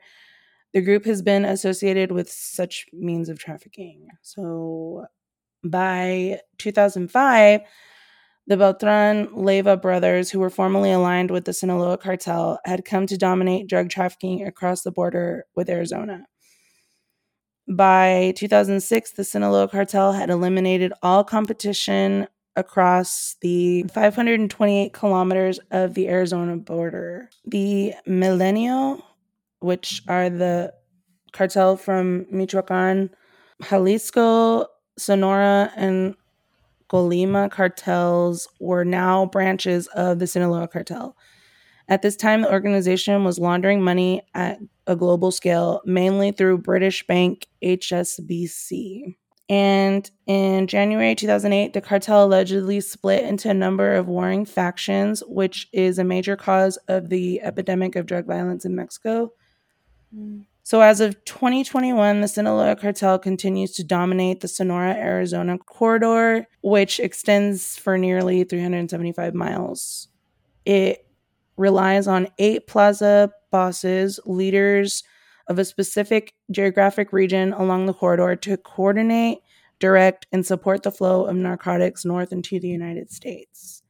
the 0.74 0.82
group 0.82 1.06
has 1.06 1.22
been 1.22 1.44
associated 1.44 2.12
with 2.12 2.30
such 2.32 2.86
means 2.94 3.30
of 3.30 3.40
trafficking. 3.40 4.08
So 4.22 5.06
by 5.64 6.40
2005, 6.60 7.62
the 8.48 8.58
Beltran 8.58 9.28
Leyva 9.28 9.82
brothers, 9.82 10.32
who 10.32 10.40
were 10.40 10.50
formerly 10.50 10.92
aligned 10.92 11.32
with 11.32 11.46
the 11.46 11.54
Sinaloa 11.54 11.98
cartel, 11.98 12.60
had 12.66 12.86
come 12.86 13.06
to 13.08 13.18
dominate 13.18 13.68
drug 13.68 13.90
trafficking 13.90 14.46
across 14.46 14.82
the 14.82 14.92
border 14.92 15.46
with 15.56 15.70
Arizona. 15.70 16.26
By 17.70 18.34
2006, 18.36 19.12
the 19.12 19.24
Sinaloa 19.24 19.68
cartel 19.68 20.14
had 20.14 20.30
eliminated 20.30 20.94
all 21.02 21.24
competition 21.24 22.28
across 22.56 23.36
the 23.42 23.84
528 23.94 24.94
kilometers 24.94 25.60
of 25.72 25.94
the 25.94 26.10
Arizona 26.10 26.58
border. 26.58 27.30
The 27.46 27.94
Milenio, 28.08 29.02
which 29.60 30.02
are 30.08 30.30
the 30.30 30.74
cartel 31.32 31.78
from 31.78 32.26
Michoacan, 32.30 33.10
Jalisco, 33.70 34.66
Sonora, 34.98 35.72
and 35.76 36.16
Colima 36.90 37.50
cartels 37.50 38.48
were 38.60 38.84
now 38.84 39.26
branches 39.28 39.88
of 39.88 40.20
the 40.20 40.28
Sinaloa 40.28 40.68
cartel. 40.68 41.16
At 41.88 42.02
this 42.02 42.16
time, 42.16 42.42
the 42.42 42.52
organization 42.52 43.24
was 43.24 43.40
laundering 43.40 43.82
money 43.82 44.22
at 44.34 44.60
a 44.88 44.96
global 44.96 45.32
scale, 45.32 45.82
mainly 45.86 46.32
through 46.32 46.60
British 46.60 47.06
bank 47.08 47.48
HSBC. 47.64 49.16
And 49.50 50.10
in 50.28 50.68
January 50.68 51.14
2008, 51.14 51.74
the 51.74 51.82
cartel 51.82 52.26
allegedly 52.26 52.80
split 52.80 53.26
into 53.26 53.50
a 53.50 53.54
number 53.54 53.94
of 53.94 54.08
warring 54.08 54.46
factions, 54.46 55.22
which 55.28 55.68
is 55.74 56.00
a 56.00 56.04
major 56.04 56.38
cause 56.38 56.78
of 56.88 57.10
the 57.10 57.42
epidemic 57.42 57.96
of 57.96 58.06
drug 58.06 58.26
violence 58.26 58.64
in 58.64 58.76
Mexico. 58.76 59.34
Mm. 60.16 60.46
So, 60.64 60.82
as 60.82 61.02
of 61.02 61.24
2021, 61.26 62.22
the 62.22 62.28
Sinaloa 62.28 62.76
cartel 62.76 63.18
continues 63.18 63.72
to 63.74 63.84
dominate 63.84 64.42
the 64.42 64.48
Sonora 64.48 64.94
Arizona 64.94 65.58
corridor, 65.58 66.48
which 66.62 67.00
extends 67.00 67.78
for 67.78 67.98
nearly 67.98 68.44
375 68.44 69.34
miles. 69.34 70.08
It 70.66 71.06
relies 71.58 72.08
on 72.08 72.28
eight 72.38 72.68
plaza 72.68 73.32
bosses, 73.52 74.20
leaders 74.26 75.04
of 75.52 75.60
a 75.60 75.66
specific 75.66 76.34
geographic 76.50 77.12
region 77.12 77.52
along 77.54 77.86
the 77.86 77.94
corridor 77.94 78.36
to 78.38 78.58
coordinate, 78.58 79.40
direct, 79.80 80.26
and 80.32 80.46
support 80.46 80.82
the 80.82 80.92
flow 80.92 81.26
of 81.26 81.36
narcotics 81.36 82.06
north 82.06 82.32
into 82.32 82.60
the 82.60 82.70
United 82.70 83.12
States. 83.12 83.84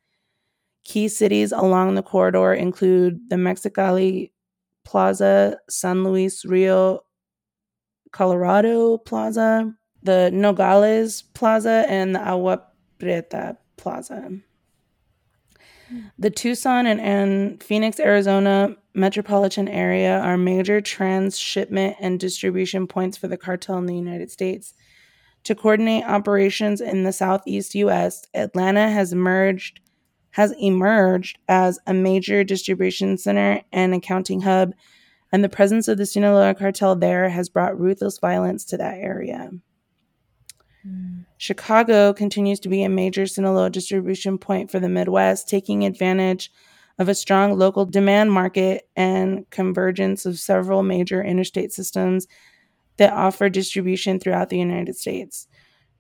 Key 0.83 1.07
cities 1.07 1.51
along 1.51 1.93
the 1.93 2.01
corridor 2.01 2.53
include 2.53 3.29
the 3.29 3.35
Mexicali 3.35 4.31
Plaza, 4.83 5.59
San 5.69 6.03
Luis 6.03 6.43
Rio 6.43 7.01
Colorado 8.11 8.97
Plaza, 8.97 9.71
the 10.01 10.31
Nogales 10.33 11.21
Plaza, 11.21 11.85
and 11.87 12.15
the 12.15 12.19
Agua 12.19 12.63
Prieta 12.97 13.55
Plaza. 13.77 14.31
The 16.17 16.31
Tucson 16.31 16.87
and, 16.87 16.99
and 16.99 17.61
Phoenix, 17.61 17.99
Arizona 17.99 18.75
metropolitan 18.93 19.67
area 19.67 20.19
are 20.19 20.37
major 20.37 20.81
transshipment 20.81 21.95
and 21.99 22.19
distribution 22.19 22.87
points 22.87 23.17
for 23.17 23.27
the 23.27 23.37
cartel 23.37 23.77
in 23.77 23.85
the 23.85 23.95
United 23.95 24.31
States. 24.31 24.73
To 25.45 25.55
coordinate 25.55 26.05
operations 26.05 26.81
in 26.81 27.03
the 27.03 27.13
southeast 27.13 27.73
US, 27.75 28.27
Atlanta 28.33 28.89
has 28.89 29.13
merged 29.13 29.79
has 30.31 30.53
emerged 30.57 31.37
as 31.49 31.77
a 31.85 31.93
major 31.93 32.41
distribution 32.43 33.17
center 33.17 33.61
and 33.73 33.93
accounting 33.93 34.41
hub, 34.41 34.73
and 35.31 35.43
the 35.43 35.49
presence 35.49 35.89
of 35.89 35.97
the 35.97 36.05
Sinaloa 36.05 36.55
cartel 36.55 36.95
there 36.95 37.27
has 37.27 37.49
brought 37.49 37.77
ruthless 37.77 38.17
violence 38.17 38.63
to 38.65 38.77
that 38.77 38.97
area. 38.97 39.51
Mm. 40.87 41.25
Chicago 41.37 42.13
continues 42.13 42.59
to 42.61 42.69
be 42.69 42.83
a 42.83 42.89
major 42.89 43.25
Sinaloa 43.27 43.69
distribution 43.69 44.37
point 44.37 44.71
for 44.71 44.79
the 44.79 44.89
Midwest, 44.89 45.49
taking 45.49 45.83
advantage 45.83 46.51
of 47.01 47.09
a 47.09 47.15
strong 47.15 47.57
local 47.57 47.83
demand 47.83 48.31
market 48.31 48.87
and 48.95 49.49
convergence 49.49 50.23
of 50.27 50.37
several 50.39 50.83
major 50.83 51.23
interstate 51.23 51.73
systems 51.73 52.27
that 52.97 53.11
offer 53.11 53.49
distribution 53.49 54.19
throughout 54.19 54.49
the 54.49 54.59
United 54.59 54.95
States. 54.95 55.47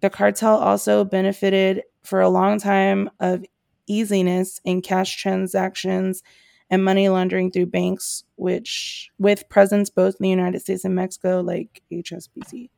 The 0.01 0.11
cartel 0.11 0.57
also 0.57 1.03
benefited 1.03 1.81
for 2.03 2.21
a 2.21 2.29
long 2.29 2.59
time 2.59 3.09
of 3.19 3.43
easiness 3.87 4.61
in 4.63 4.83
cash 4.83 5.17
transactions 5.17 6.21
and 6.69 6.85
money 6.85 7.09
laundering 7.09 7.49
through 7.49 7.65
banks, 7.65 8.23
which 8.35 9.09
with 9.17 9.49
presence 9.49 9.89
both 9.89 10.13
in 10.19 10.23
the 10.23 10.29
United 10.29 10.59
States 10.59 10.85
and 10.85 10.93
Mexico, 10.93 11.41
like 11.41 11.81
HSBC. 11.91 12.69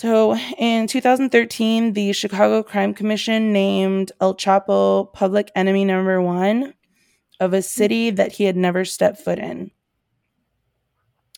So 0.00 0.34
in 0.56 0.86
2013, 0.86 1.92
the 1.92 2.14
Chicago 2.14 2.62
Crime 2.62 2.94
Commission 2.94 3.52
named 3.52 4.12
El 4.18 4.34
Chapo 4.34 5.12
public 5.12 5.52
enemy 5.54 5.84
number 5.84 6.22
one 6.22 6.72
of 7.38 7.52
a 7.52 7.60
city 7.60 8.08
that 8.08 8.32
he 8.32 8.44
had 8.44 8.56
never 8.56 8.86
stepped 8.86 9.20
foot 9.20 9.38
in. 9.38 9.72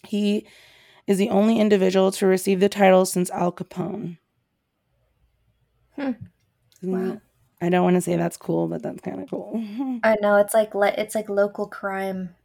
He 0.07 0.47
is 1.09 1.19
the 1.19 1.31
only 1.31 1.59
individual 1.59 2.13
to 2.13 2.27
receive 2.29 2.61
the 2.61 2.69
title 2.69 3.05
since 3.05 3.31
Al 3.31 3.51
Capone. 3.51 4.19
Hmm. 5.97 6.13
Wow. 6.85 7.21
I 7.61 7.69
don't 7.69 7.83
want 7.83 7.97
to 7.97 8.01
say 8.01 8.15
that's 8.15 8.37
cool, 8.37 8.69
but 8.69 8.81
that's 8.81 9.01
kind 9.01 9.21
of 9.25 9.29
cool. 9.29 9.61
I 10.05 10.15
know 10.21 10.37
it's 10.37 10.55
like 10.55 10.73
le- 10.73 10.95
it's 10.97 11.17
like 11.17 11.29
local 11.29 11.67
crime 11.67 12.37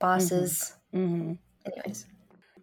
bosses. 0.00 0.74
hmm 0.90 1.34
Anyways. 1.64 2.06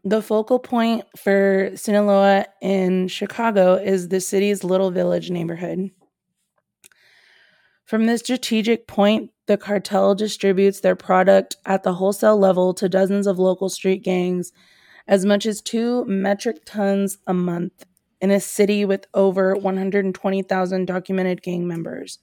The 0.08 0.22
focal 0.22 0.60
point 0.60 1.04
for 1.18 1.72
Sinaloa 1.76 2.46
in 2.62 3.08
Chicago 3.08 3.74
is 3.74 4.10
the 4.10 4.22
city's 4.22 4.64
Little 4.64 4.92
Village 4.92 5.32
neighborhood. 5.32 5.90
From 7.86 8.06
this 8.06 8.22
strategic 8.22 8.86
point, 8.86 9.32
the 9.48 9.58
cartel 9.58 10.14
distributes 10.14 10.80
their 10.80 10.96
product 10.96 11.56
at 11.66 11.82
the 11.82 11.96
wholesale 11.96 12.38
level 12.38 12.72
to 12.76 12.88
dozens 12.88 13.26
of 13.26 13.40
local 13.40 13.68
street 13.68 14.04
gangs, 14.04 14.52
as 15.08 15.26
much 15.26 15.48
as 15.48 15.60
two 15.60 16.06
metric 16.06 16.58
tons 16.66 17.18
a 17.26 17.34
month 17.34 17.86
in 18.22 18.30
a 18.30 18.40
city 18.40 18.86
with 18.86 19.08
over 19.16 19.56
120,000 19.56 20.86
documented 20.86 21.42
gang 21.42 21.68
members. 21.68 22.20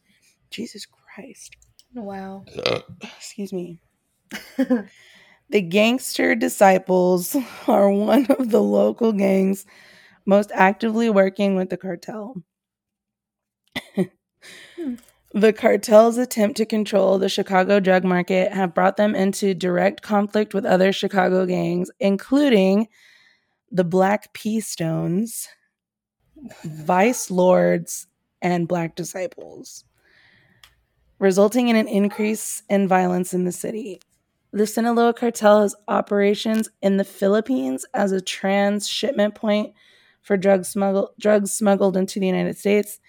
Jesus 0.51 0.87
Christ. 0.87 1.57
Wow. 1.95 2.45
Uh, 2.64 2.81
Excuse 3.03 3.53
me. 3.53 3.81
the 5.52 5.60
Gangster 5.60 6.34
Disciples 6.34 7.36
are 7.68 7.90
one 7.90 8.26
of 8.26 8.50
the 8.50 8.62
local 8.62 9.12
gangs 9.12 9.64
most 10.24 10.50
actively 10.54 11.10
working 11.10 11.54
with 11.54 11.70
the 11.70 11.76
cartel. 11.76 12.36
Hmm. 14.76 14.94
The 15.34 15.52
cartel's 15.52 16.18
attempt 16.18 16.56
to 16.58 16.66
control 16.66 17.18
the 17.18 17.28
Chicago 17.28 17.80
drug 17.80 18.04
market 18.04 18.52
have 18.52 18.74
brought 18.74 18.96
them 18.96 19.14
into 19.14 19.54
direct 19.54 20.02
conflict 20.02 20.52
with 20.52 20.66
other 20.66 20.92
Chicago 20.92 21.46
gangs, 21.46 21.90
including 22.00 22.88
the 23.70 23.84
Black 23.84 24.32
P 24.34 24.60
Stones, 24.60 25.48
Vice 26.64 27.30
Lords, 27.30 28.06
and 28.42 28.68
Black 28.68 28.94
Disciples, 28.94 29.84
resulting 31.18 31.68
in 31.68 31.76
an 31.76 31.88
increase 31.88 32.62
in 32.68 32.86
violence 32.86 33.32
in 33.32 33.44
the 33.44 33.52
city. 33.52 34.00
The 34.52 34.66
Sinaloa 34.66 35.14
cartel 35.14 35.62
has 35.62 35.74
operations 35.88 36.68
in 36.82 36.98
the 36.98 37.04
Philippines 37.04 37.86
as 37.94 38.12
a 38.12 38.20
transshipment 38.20 39.34
point 39.34 39.74
for 40.20 40.36
drug 40.36 40.64
smuggle, 40.64 41.14
drugs 41.18 41.52
smuggled 41.52 41.96
into 41.96 42.20
the 42.20 42.26
United 42.26 42.58
States. 42.58 43.00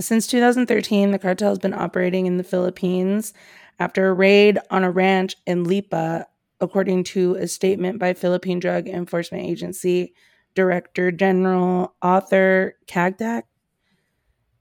Since 0.00 0.26
2013, 0.28 1.10
the 1.10 1.18
cartel 1.18 1.50
has 1.50 1.58
been 1.58 1.74
operating 1.74 2.26
in 2.26 2.38
the 2.38 2.44
Philippines 2.44 3.34
after 3.78 4.08
a 4.08 4.14
raid 4.14 4.58
on 4.70 4.84
a 4.84 4.90
ranch 4.90 5.36
in 5.46 5.64
Lipa, 5.64 6.26
according 6.60 7.04
to 7.04 7.34
a 7.34 7.46
statement 7.48 7.98
by 7.98 8.14
Philippine 8.14 8.60
Drug 8.60 8.88
Enforcement 8.88 9.44
Agency 9.44 10.14
Director 10.54 11.10
General 11.10 11.94
Arthur 12.00 12.76
Cacdac. 12.86 13.42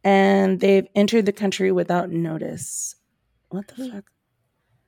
And 0.03 0.59
they've 0.59 0.87
entered 0.95 1.27
the 1.27 1.31
country 1.31 1.71
without 1.71 2.09
notice. 2.09 2.95
What 3.49 3.67
the 3.67 3.75
hmm. 3.75 3.91
fuck? 3.91 4.11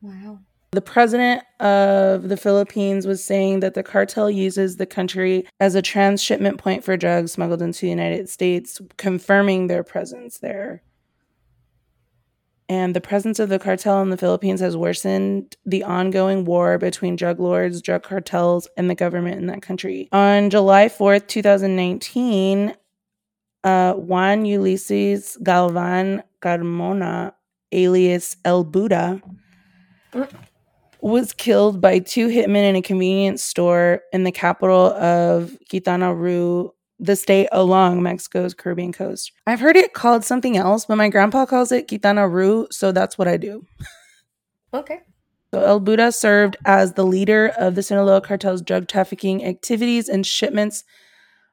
Wow. 0.02 0.40
The 0.74 0.82
president 0.82 1.44
of 1.60 2.30
the 2.30 2.38
Philippines 2.38 3.06
was 3.06 3.24
saying 3.24 3.60
that 3.60 3.76
the 3.76 3.84
cartel 3.84 4.28
uses 4.28 4.78
the 4.78 4.88
country 4.88 5.46
as 5.60 5.76
a 5.76 5.84
transshipment 5.84 6.58
point 6.58 6.84
for 6.84 6.98
drugs 6.98 7.32
smuggled 7.32 7.62
into 7.62 7.82
the 7.82 7.90
United 7.90 8.28
States, 8.28 8.82
confirming 8.98 9.68
their 9.68 9.84
presence 9.84 10.40
there. 10.40 10.82
And 12.68 12.96
the 12.96 13.02
presence 13.02 13.38
of 13.38 13.50
the 13.50 13.60
cartel 13.60 14.02
in 14.02 14.10
the 14.10 14.18
Philippines 14.18 14.62
has 14.62 14.76
worsened 14.76 15.56
the 15.64 15.84
ongoing 15.84 16.44
war 16.44 16.80
between 16.80 17.16
drug 17.16 17.40
lords, 17.40 17.80
drug 17.80 18.02
cartels, 18.02 18.68
and 18.76 18.90
the 18.90 18.96
government 18.96 19.38
in 19.38 19.46
that 19.48 19.62
country. 19.62 20.10
On 20.12 20.50
July 20.50 20.88
4th, 20.88 21.28
2019, 21.28 22.74
uh, 23.64 23.94
Juan 23.94 24.46
Ulysses 24.46 25.38
Galvan 25.44 26.24
Carmona, 26.42 27.34
alias 27.72 28.38
El 28.44 28.64
Buda, 28.64 29.22
was 31.04 31.34
killed 31.34 31.82
by 31.82 32.00
two 32.00 32.30
hitmen 32.30 32.64
in 32.64 32.78
a 32.78 32.82
convenience 32.82 33.44
store 33.44 34.02
in 34.14 34.24
the 34.24 34.32
capital 34.32 34.88
of 34.94 35.58
Quintana 35.70 36.16
Roo, 36.16 36.74
the 36.98 37.18
state 37.18 37.50
along 37.52 38.02
Mexico's 38.02 38.54
Caribbean 38.54 38.94
coast. 38.94 39.34
I've 39.46 39.60
heard 39.60 39.76
it 39.76 39.94
called 39.94 40.24
something 40.24 40.56
else, 40.56 40.86
but 40.86 40.96
my 40.96 41.10
grandpa 41.10 41.46
calls 41.46 41.74
it 41.74 41.90
Quintana 41.90 42.30
Roo, 42.30 42.68
so 42.72 42.94
that's 42.94 43.18
what 43.18 43.28
I 43.28 43.36
do. 43.36 43.66
Okay. 44.74 45.02
So 45.54 45.62
El 45.62 45.82
Buda 45.82 46.14
served 46.14 46.56
as 46.66 46.94
the 46.94 47.06
leader 47.06 47.52
of 47.58 47.76
the 47.76 47.84
Sinaloa 47.84 48.22
cartel's 48.22 48.62
drug 48.62 48.88
trafficking 48.88 49.44
activities 49.44 50.08
and 50.08 50.26
shipments 50.26 50.86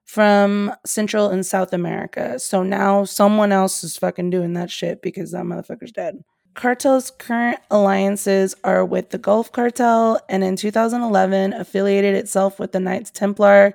from 0.05 0.73
Central 0.87 1.29
and 1.29 1.45
South 1.45 1.73
America. 1.73 2.39
So 2.39 2.63
now 2.63 3.05
someone 3.05 3.51
else 3.51 3.83
is 3.83 3.97
fucking 3.97 4.31
doing 4.31 4.55
that 4.55 4.71
shit 4.71 5.03
because 5.03 5.33
that 5.33 5.45
motherfucker's 5.45 5.93
dead. 5.93 6.23
Cartel's 6.61 7.11
current 7.13 7.59
alliances 7.71 8.55
are 8.65 8.85
with 8.85 9.09
the 9.09 9.17
Gulf 9.17 9.51
Cartel 9.51 10.21
and 10.29 10.45
in 10.45 10.57
2011 10.57 11.55
affiliated 11.55 12.15
itself 12.15 12.59
with 12.59 12.73
the 12.73 12.81
Knights 12.81 13.11
Templar 13.11 13.73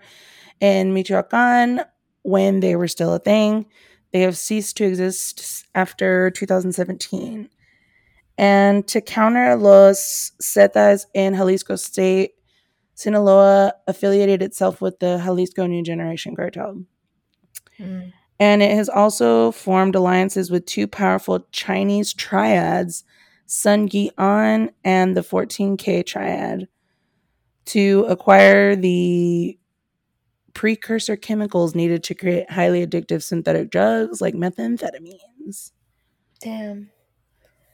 in 0.60 0.94
Michoacan 0.94 1.82
when 2.22 2.60
they 2.60 2.76
were 2.76 2.88
still 2.88 3.16
a 3.16 3.18
thing. 3.18 3.66
They 4.14 4.20
have 4.20 4.38
ceased 4.38 4.78
to 4.78 4.84
exist 4.84 5.66
after 5.74 6.30
2017. 6.30 7.50
And 8.38 8.88
to 8.88 9.02
counter 9.02 9.56
Los 9.56 10.34
Zetas 10.40 11.08
in 11.16 11.34
Jalisco 11.34 11.78
State, 11.78 12.36
Sinaloa 12.94 13.74
affiliated 13.88 14.44
itself 14.44 14.80
with 14.80 15.00
the 15.00 15.18
Jalisco 15.26 15.66
New 15.66 15.82
Generation 15.82 16.36
Cartel. 16.36 16.84
Mm. 17.80 18.14
And 18.40 18.62
it 18.62 18.72
has 18.72 18.90
also 18.90 19.52
formed 19.52 19.96
alliances 19.96 20.52
with 20.52 20.66
two 20.66 20.88
powerful 20.88 21.48
Chinese 21.52 22.14
triads, 22.14 23.04
Sun 23.46 23.90
Yee 23.92 24.12
On 24.18 24.72
and 24.84 25.16
the 25.16 25.22
14K 25.22 26.06
triad, 26.06 26.68
to 27.66 28.06
acquire 28.10 28.76
the 28.76 29.58
precursor 30.54 31.16
chemicals 31.16 31.76
needed 31.76 32.04
to 32.04 32.16
create 32.16 32.50
highly 32.50 32.86
addictive 32.86 33.24
synthetic 33.24 33.70
drugs 33.70 34.22
like 34.22 34.34
methamphetamines. 34.34 35.72
Damn. 36.42 36.90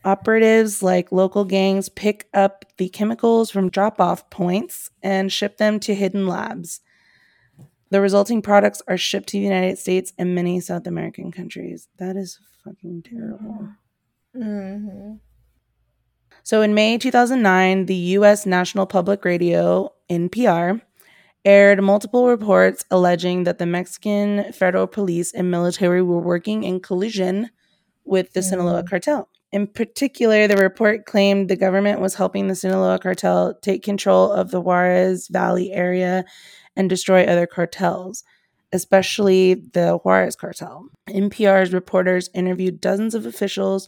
Operatives 0.03 0.81
like 0.81 1.11
local 1.11 1.45
gangs 1.45 1.87
pick 1.87 2.27
up 2.33 2.65
the 2.77 2.89
chemicals 2.89 3.51
from 3.51 3.69
drop 3.69 4.01
off 4.01 4.29
points 4.31 4.89
and 5.03 5.31
ship 5.31 5.57
them 5.57 5.79
to 5.79 5.93
hidden 5.93 6.27
labs. 6.27 6.81
The 7.91 8.01
resulting 8.01 8.41
products 8.41 8.81
are 8.87 8.97
shipped 8.97 9.29
to 9.29 9.37
the 9.37 9.43
United 9.43 9.77
States 9.77 10.13
and 10.17 10.33
many 10.33 10.59
South 10.61 10.87
American 10.87 11.31
countries. 11.31 11.89
That 11.97 12.15
is 12.15 12.39
fucking 12.63 13.03
terrible. 13.03 13.69
Mm-hmm. 14.35 15.15
So 16.43 16.61
in 16.61 16.73
May 16.73 16.97
2009, 16.97 17.85
the 17.85 17.95
US 17.95 18.45
National 18.45 18.85
Public 18.85 19.23
Radio, 19.25 19.93
NPR, 20.09 20.81
aired 21.43 21.83
multiple 21.83 22.27
reports 22.27 22.85
alleging 22.89 23.43
that 23.43 23.57
the 23.57 23.65
Mexican 23.65 24.51
federal 24.53 24.87
police 24.87 25.33
and 25.33 25.51
military 25.51 26.01
were 26.01 26.19
working 26.19 26.63
in 26.63 26.79
collusion 26.79 27.49
with 28.05 28.33
the 28.33 28.41
Sinaloa 28.41 28.83
Mm. 28.83 28.89
cartel. 28.89 29.29
In 29.51 29.67
particular, 29.67 30.47
the 30.47 30.55
report 30.55 31.05
claimed 31.05 31.49
the 31.49 31.57
government 31.57 31.99
was 31.99 32.15
helping 32.15 32.47
the 32.47 32.55
Sinaloa 32.55 32.99
cartel 32.99 33.53
take 33.61 33.83
control 33.83 34.31
of 34.31 34.51
the 34.51 34.61
Juarez 34.61 35.27
Valley 35.27 35.73
area 35.73 36.23
and 36.75 36.89
destroy 36.89 37.23
other 37.23 37.47
cartels, 37.47 38.23
especially 38.71 39.55
the 39.55 39.99
Juarez 40.03 40.35
cartel. 40.35 40.87
NPR's 41.09 41.73
reporters 41.73 42.29
interviewed 42.33 42.81
dozens 42.81 43.15
of 43.15 43.25
officials 43.25 43.87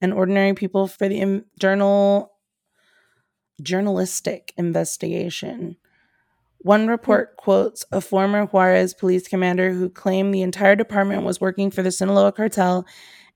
and 0.00 0.12
ordinary 0.12 0.54
people 0.54 0.86
for 0.86 1.08
the 1.08 1.20
im- 1.20 1.44
journal 1.58 2.32
journalistic 3.62 4.54
investigation. 4.56 5.76
One 6.62 6.88
report 6.88 7.36
quotes 7.36 7.84
a 7.90 8.00
former 8.00 8.44
Juarez 8.44 8.94
police 8.94 9.28
commander 9.28 9.72
who 9.72 9.88
claimed 9.88 10.34
the 10.34 10.42
entire 10.42 10.76
department 10.76 11.24
was 11.24 11.40
working 11.40 11.70
for 11.70 11.82
the 11.82 11.92
Sinaloa 11.92 12.32
cartel 12.32 12.86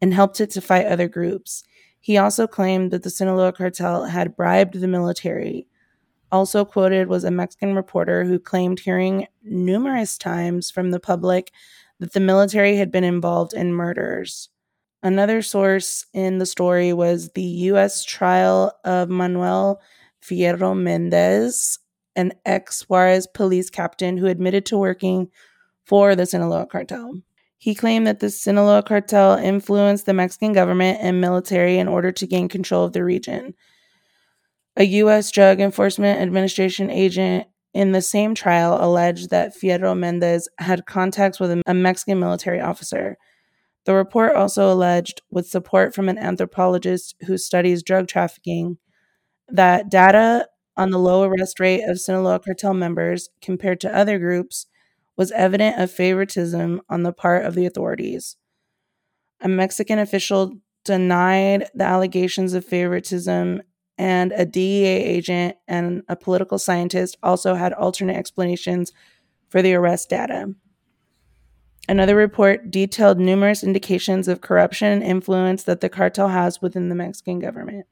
and 0.00 0.12
helped 0.12 0.40
it 0.40 0.50
to 0.50 0.60
fight 0.60 0.86
other 0.86 1.08
groups. 1.08 1.64
He 2.00 2.18
also 2.18 2.46
claimed 2.46 2.90
that 2.90 3.02
the 3.02 3.10
Sinaloa 3.10 3.52
cartel 3.52 4.04
had 4.04 4.36
bribed 4.36 4.78
the 4.78 4.88
military. 4.88 5.66
Also 6.32 6.64
quoted 6.64 7.08
was 7.08 7.24
a 7.24 7.30
Mexican 7.30 7.74
reporter 7.74 8.24
who 8.24 8.38
claimed 8.38 8.80
hearing 8.80 9.26
numerous 9.42 10.18
times 10.18 10.70
from 10.70 10.90
the 10.90 11.00
public 11.00 11.52
that 12.00 12.12
the 12.12 12.20
military 12.20 12.76
had 12.76 12.90
been 12.90 13.04
involved 13.04 13.52
in 13.52 13.72
murders. 13.72 14.48
Another 15.02 15.42
source 15.42 16.06
in 16.14 16.38
the 16.38 16.46
story 16.46 16.92
was 16.92 17.30
the 17.30 17.42
U.S. 17.42 18.04
trial 18.04 18.72
of 18.84 19.10
Manuel 19.10 19.80
Fierro 20.22 20.74
Mendez, 20.74 21.78
an 22.16 22.32
ex 22.46 22.88
Juarez 22.88 23.26
police 23.26 23.68
captain 23.68 24.16
who 24.16 24.26
admitted 24.26 24.64
to 24.66 24.78
working 24.78 25.28
for 25.84 26.16
the 26.16 26.24
Sinaloa 26.24 26.66
cartel. 26.66 27.20
He 27.58 27.74
claimed 27.74 28.06
that 28.06 28.20
the 28.20 28.30
Sinaloa 28.30 28.82
cartel 28.82 29.36
influenced 29.36 30.06
the 30.06 30.14
Mexican 30.14 30.52
government 30.52 30.98
and 31.00 31.20
military 31.20 31.78
in 31.78 31.88
order 31.88 32.10
to 32.12 32.26
gain 32.26 32.48
control 32.48 32.84
of 32.84 32.92
the 32.92 33.04
region. 33.04 33.54
A 34.76 34.84
U.S. 34.84 35.30
Drug 35.30 35.60
Enforcement 35.60 36.20
Administration 36.20 36.90
agent 36.90 37.46
in 37.72 37.92
the 37.92 38.02
same 38.02 38.34
trial 38.34 38.78
alleged 38.80 39.30
that 39.30 39.54
Fierro 39.54 39.96
Mendez 39.96 40.48
had 40.58 40.86
contacts 40.86 41.38
with 41.38 41.60
a 41.66 41.74
Mexican 41.74 42.18
military 42.18 42.60
officer. 42.60 43.16
The 43.84 43.94
report 43.94 44.34
also 44.34 44.72
alleged, 44.72 45.22
with 45.30 45.48
support 45.48 45.94
from 45.94 46.08
an 46.08 46.18
anthropologist 46.18 47.14
who 47.26 47.36
studies 47.36 47.82
drug 47.82 48.08
trafficking, 48.08 48.78
that 49.48 49.90
data 49.90 50.48
on 50.76 50.90
the 50.90 50.98
low 50.98 51.22
arrest 51.22 51.60
rate 51.60 51.82
of 51.84 52.00
Sinaloa 52.00 52.40
cartel 52.40 52.74
members 52.74 53.28
compared 53.40 53.80
to 53.80 53.96
other 53.96 54.18
groups 54.18 54.66
was 55.16 55.30
evident 55.32 55.78
of 55.78 55.90
favoritism 55.90 56.80
on 56.88 57.02
the 57.02 57.12
part 57.12 57.44
of 57.44 57.54
the 57.54 57.66
authorities. 57.66 58.36
A 59.40 59.48
Mexican 59.48 59.98
official 59.98 60.58
denied 60.84 61.68
the 61.74 61.84
allegations 61.84 62.54
of 62.54 62.64
favoritism, 62.64 63.62
and 63.98 64.32
a 64.32 64.44
DEA 64.44 64.86
agent 64.86 65.56
and 65.68 66.02
a 66.08 66.16
political 66.16 66.58
scientist 66.58 67.16
also 67.22 67.54
had 67.54 67.72
alternate 67.72 68.16
explanations 68.16 68.92
for 69.48 69.62
the 69.62 69.74
arrest 69.74 70.10
data. 70.10 70.52
Another 71.88 72.16
report 72.16 72.70
detailed 72.70 73.18
numerous 73.18 73.62
indications 73.62 74.26
of 74.26 74.40
corruption 74.40 74.90
and 74.90 75.02
influence 75.02 75.64
that 75.64 75.80
the 75.80 75.88
cartel 75.88 76.28
has 76.28 76.62
within 76.62 76.88
the 76.88 76.94
Mexican 76.94 77.38
government. 77.38 77.86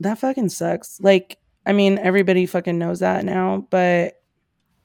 That 0.00 0.18
fucking 0.18 0.48
sucks. 0.50 1.00
Like, 1.00 1.38
I 1.66 1.72
mean, 1.72 1.98
everybody 1.98 2.46
fucking 2.46 2.78
knows 2.78 3.00
that 3.00 3.24
now, 3.24 3.66
but 3.70 4.14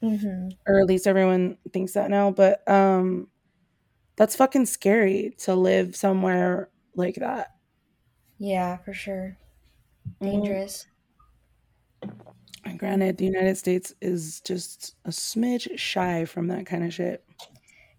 Mm-hmm. 0.04 0.50
or 0.68 0.80
at 0.82 0.86
least 0.86 1.08
everyone 1.08 1.58
thinks 1.74 1.94
that 1.94 2.12
now, 2.12 2.30
but 2.30 2.68
um 2.70 3.28
that's 4.18 4.36
fucking 4.36 4.66
scary 4.68 5.34
to 5.40 5.56
live 5.56 5.96
somewhere 5.96 6.70
like 6.96 7.16
that. 7.16 7.55
Yeah, 8.38 8.78
for 8.78 8.94
sure. 8.94 9.38
Mm. 10.22 10.56
Dangerous. 10.56 10.88
And 12.64 12.80
Granted, 12.80 13.18
the 13.18 13.26
United 13.26 13.56
States 13.58 13.94
is 14.02 14.42
just 14.42 14.96
a 15.06 15.10
smidge 15.10 15.78
shy 15.78 16.26
from 16.26 16.48
that 16.48 16.66
kind 16.66 16.84
of 16.84 16.94
shit. 16.94 17.24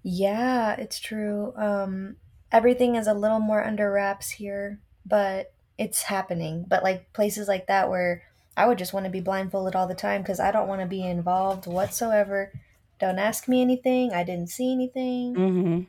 Yeah, 0.03 0.75
it's 0.75 0.99
true. 1.01 1.53
Um, 1.57 2.17
everything 2.53 2.95
is 2.95 3.07
a 3.07 3.15
little 3.15 3.41
more 3.41 3.65
under 3.65 3.91
wraps 3.91 4.31
here, 4.31 4.81
but 5.05 5.53
it's 5.79 6.03
happening. 6.03 6.65
But 6.69 6.83
like 6.83 7.13
places 7.13 7.49
like 7.49 7.67
that 7.67 7.89
where 7.91 8.23
I 8.57 8.67
would 8.67 8.79
just 8.79 8.93
want 8.93 9.05
to 9.05 9.11
be 9.11 9.21
blindfolded 9.21 9.75
all 9.75 9.87
the 9.89 9.95
time 9.95 10.23
because 10.23 10.41
I 10.41 10.53
don't 10.53 10.69
want 10.69 10.81
to 10.81 10.87
be 10.87 11.03
involved 11.05 11.67
whatsoever. 11.67 12.53
Don't 12.99 13.19
ask 13.19 13.49
me 13.49 13.61
anything. 13.61 14.13
I 14.13 14.25
didn't 14.25 14.49
see 14.51 14.73
anything. 14.73 15.37
hmm 15.37 15.87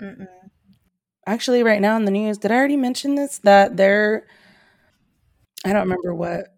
Mm-mm. 0.00 0.43
Actually, 1.26 1.62
right 1.62 1.80
now 1.80 1.96
in 1.96 2.04
the 2.04 2.10
news, 2.10 2.38
did 2.38 2.50
I 2.50 2.56
already 2.56 2.76
mention 2.76 3.14
this? 3.14 3.38
That 3.38 3.76
they're, 3.76 4.26
I 5.64 5.72
don't 5.72 5.82
remember 5.82 6.14
what 6.14 6.54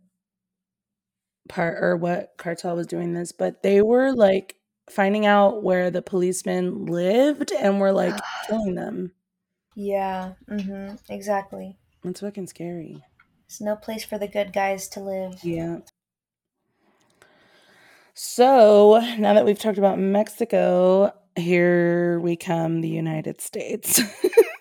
part 1.48 1.82
or 1.82 1.96
what 1.96 2.34
cartel 2.36 2.76
was 2.76 2.86
doing 2.86 3.14
this, 3.14 3.32
but 3.32 3.62
they 3.62 3.82
were 3.82 4.12
like 4.12 4.56
finding 4.90 5.26
out 5.26 5.62
where 5.62 5.90
the 5.90 6.02
policemen 6.02 6.86
lived 6.86 7.52
and 7.52 7.80
were 7.80 7.92
like 7.92 8.14
killing 8.48 8.74
them. 8.74 9.12
Yeah, 9.74 10.32
mm-hmm, 10.48 10.96
exactly. 11.08 11.76
It's 12.04 12.20
fucking 12.20 12.46
scary. 12.46 13.04
It's 13.46 13.60
no 13.60 13.76
place 13.76 14.04
for 14.04 14.18
the 14.18 14.28
good 14.28 14.52
guys 14.52 14.88
to 14.88 15.00
live. 15.00 15.44
Yeah. 15.44 15.78
So 18.14 18.98
now 19.18 19.34
that 19.34 19.44
we've 19.44 19.58
talked 19.58 19.78
about 19.78 19.98
Mexico, 19.98 21.12
here 21.36 22.18
we 22.20 22.36
come, 22.36 22.80
the 22.80 22.88
United 22.88 23.40
States. 23.40 24.00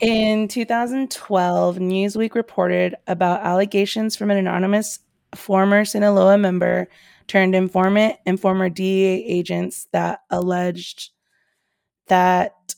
In 0.00 0.48
2012, 0.48 1.78
Newsweek 1.78 2.34
reported 2.34 2.94
about 3.06 3.42
allegations 3.42 4.16
from 4.16 4.30
an 4.30 4.36
anonymous 4.36 4.98
former 5.34 5.84
Sinaloa 5.84 6.38
member 6.38 6.88
turned 7.26 7.54
informant 7.54 8.16
and 8.26 8.40
former 8.40 8.68
DEA 8.68 9.24
agents 9.24 9.88
that 9.92 10.20
alleged 10.30 11.10
that 12.08 12.74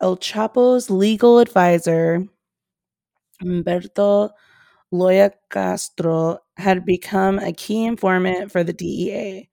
El 0.00 0.16
Chapo's 0.16 0.90
legal 0.90 1.38
advisor, 1.38 2.26
Humberto 3.42 4.30
Loya 4.92 5.32
Castro, 5.50 6.38
had 6.56 6.84
become 6.84 7.38
a 7.38 7.52
key 7.52 7.84
informant 7.84 8.50
for 8.50 8.64
the 8.64 8.72
DEA. 8.72 9.48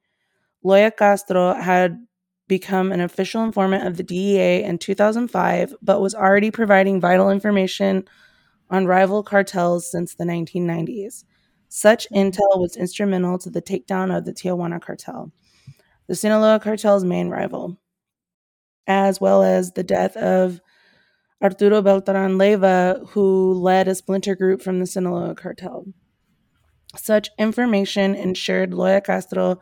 Loya 0.63 0.95
Castro 0.95 1.53
had 1.53 1.97
become 2.47 2.91
an 2.91 3.01
official 3.01 3.43
informant 3.43 3.85
of 3.85 3.97
the 3.97 4.03
DEA 4.03 4.63
in 4.63 4.77
2005, 4.77 5.75
but 5.81 6.01
was 6.01 6.15
already 6.15 6.51
providing 6.51 7.01
vital 7.01 7.29
information 7.29 8.05
on 8.69 8.85
rival 8.85 9.23
cartels 9.23 9.89
since 9.89 10.15
the 10.15 10.23
1990s. 10.23 11.23
Such 11.69 12.07
mm-hmm. 12.09 12.29
intel 12.29 12.59
was 12.59 12.77
instrumental 12.77 13.37
to 13.39 13.49
the 13.49 13.61
takedown 13.61 14.15
of 14.15 14.25
the 14.25 14.33
Tijuana 14.33 14.81
cartel, 14.81 15.31
the 16.07 16.15
Sinaloa 16.15 16.59
cartel's 16.59 17.03
main 17.03 17.29
rival, 17.29 17.77
as 18.87 19.19
well 19.19 19.43
as 19.43 19.73
the 19.73 19.83
death 19.83 20.15
of 20.15 20.61
Arturo 21.43 21.81
Beltran 21.81 22.37
Leyva, 22.37 23.09
who 23.09 23.53
led 23.53 23.87
a 23.87 23.95
splinter 23.95 24.35
group 24.35 24.61
from 24.61 24.79
the 24.79 24.87
Sinaloa 24.87 25.35
cartel. 25.35 25.85
Such 26.95 27.29
information 27.37 28.15
ensured 28.15 28.71
Loya 28.71 29.03
Castro 29.03 29.59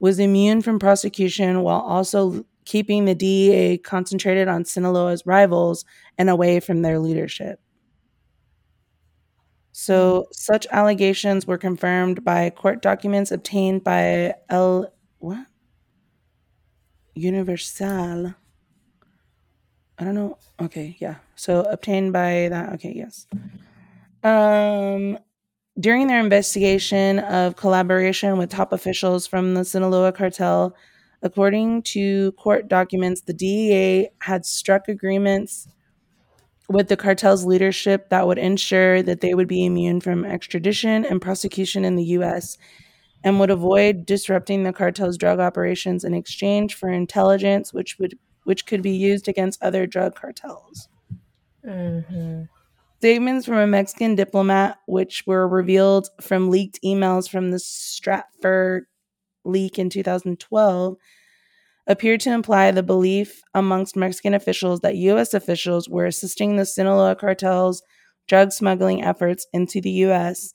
was 0.00 0.18
immune 0.18 0.62
from 0.62 0.78
prosecution 0.78 1.62
while 1.62 1.80
also 1.80 2.44
keeping 2.64 3.04
the 3.04 3.14
DEA 3.14 3.78
concentrated 3.78 4.48
on 4.48 4.64
Sinaloa's 4.64 5.24
rivals 5.26 5.84
and 6.18 6.28
away 6.28 6.60
from 6.60 6.82
their 6.82 6.98
leadership. 6.98 7.60
So, 9.72 10.26
such 10.32 10.66
allegations 10.72 11.46
were 11.46 11.56
confirmed 11.56 12.24
by 12.24 12.50
court 12.50 12.82
documents 12.82 13.30
obtained 13.30 13.84
by 13.84 14.34
El 14.48 14.92
what 15.18 15.46
Universal. 17.14 18.34
I 19.98 20.04
don't 20.04 20.14
know. 20.14 20.38
Okay, 20.60 20.96
yeah. 20.98 21.16
So 21.36 21.60
obtained 21.62 22.12
by 22.12 22.48
that. 22.50 22.72
Okay, 22.74 22.92
yes. 22.96 23.26
Um, 24.22 25.18
during 25.78 26.06
their 26.08 26.20
investigation 26.20 27.20
of 27.20 27.56
collaboration 27.56 28.38
with 28.38 28.50
top 28.50 28.72
officials 28.72 29.26
from 29.26 29.54
the 29.54 29.64
Sinaloa 29.64 30.12
cartel, 30.12 30.74
according 31.22 31.82
to 31.82 32.32
court 32.32 32.68
documents, 32.68 33.22
the 33.22 33.32
DEA 33.32 34.08
had 34.20 34.44
struck 34.44 34.88
agreements 34.88 35.68
with 36.68 36.88
the 36.88 36.96
cartel's 36.96 37.44
leadership 37.44 38.10
that 38.10 38.26
would 38.26 38.38
ensure 38.38 39.02
that 39.02 39.20
they 39.20 39.34
would 39.34 39.48
be 39.48 39.64
immune 39.64 40.00
from 40.00 40.24
extradition 40.24 41.04
and 41.04 41.20
prosecution 41.20 41.84
in 41.84 41.96
the 41.96 42.04
US 42.04 42.56
and 43.24 43.38
would 43.38 43.50
avoid 43.50 44.06
disrupting 44.06 44.62
the 44.62 44.72
cartel's 44.72 45.18
drug 45.18 45.40
operations 45.40 46.04
in 46.04 46.14
exchange 46.14 46.74
for 46.74 46.88
intelligence 46.88 47.74
which 47.74 47.98
would 47.98 48.16
which 48.44 48.66
could 48.66 48.82
be 48.82 48.92
used 48.92 49.28
against 49.28 49.62
other 49.62 49.86
drug 49.86 50.14
cartels. 50.14 50.88
Mm-hmm. 51.66 52.44
Statements 53.00 53.46
from 53.46 53.56
a 53.56 53.66
Mexican 53.66 54.14
diplomat, 54.14 54.76
which 54.86 55.22
were 55.26 55.48
revealed 55.48 56.10
from 56.20 56.50
leaked 56.50 56.78
emails 56.84 57.30
from 57.30 57.50
the 57.50 57.56
Stratfor 57.56 58.82
leak 59.42 59.78
in 59.78 59.88
2012, 59.88 60.96
appeared 61.86 62.20
to 62.20 62.30
imply 62.30 62.70
the 62.70 62.82
belief 62.82 63.40
amongst 63.54 63.96
Mexican 63.96 64.34
officials 64.34 64.80
that 64.80 64.96
U.S. 64.96 65.32
officials 65.32 65.88
were 65.88 66.04
assisting 66.04 66.56
the 66.56 66.66
Sinaloa 66.66 67.16
cartel's 67.16 67.82
drug 68.28 68.52
smuggling 68.52 69.02
efforts 69.02 69.46
into 69.54 69.80
the 69.80 69.92
U.S. 69.92 70.52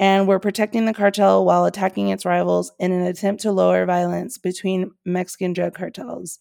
and 0.00 0.26
were 0.26 0.40
protecting 0.40 0.86
the 0.86 0.92
cartel 0.92 1.44
while 1.44 1.64
attacking 1.64 2.08
its 2.08 2.24
rivals 2.24 2.72
in 2.80 2.90
an 2.90 3.06
attempt 3.06 3.40
to 3.42 3.52
lower 3.52 3.86
violence 3.86 4.36
between 4.36 4.90
Mexican 5.04 5.52
drug 5.52 5.74
cartels. 5.74 6.40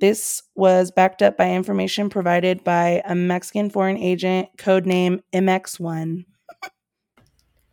This 0.00 0.42
was 0.54 0.90
backed 0.92 1.22
up 1.22 1.36
by 1.36 1.50
information 1.50 2.08
provided 2.08 2.62
by 2.62 3.02
a 3.04 3.14
Mexican 3.14 3.68
foreign 3.68 3.96
agent, 3.96 4.48
codename 4.56 5.22
MX1. 5.32 6.24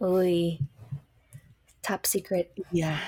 Oy. 0.02 0.60
Top 1.84 2.06
secret. 2.06 2.52
Yeah. 2.72 3.00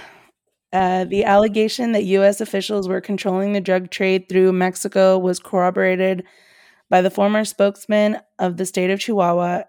Uh, 0.72 1.06
the 1.06 1.24
allegation 1.24 1.94
that 1.94 2.04
U.S. 2.04 2.42
officials 2.42 2.88
were 2.88 3.02
controlling 3.02 3.54
the 3.54 3.62
drug 3.62 3.90
trade 3.90 4.30
through 4.30 4.54
Mexico 4.54 5.18
was 5.18 5.40
corroborated 5.40 6.24
by 6.90 7.02
the 7.02 7.10
former 7.10 7.44
spokesman 7.44 8.20
of 8.38 8.58
the 8.58 8.66
state 8.66 8.92
of 8.92 9.00
Chihuahua, 9.00 9.64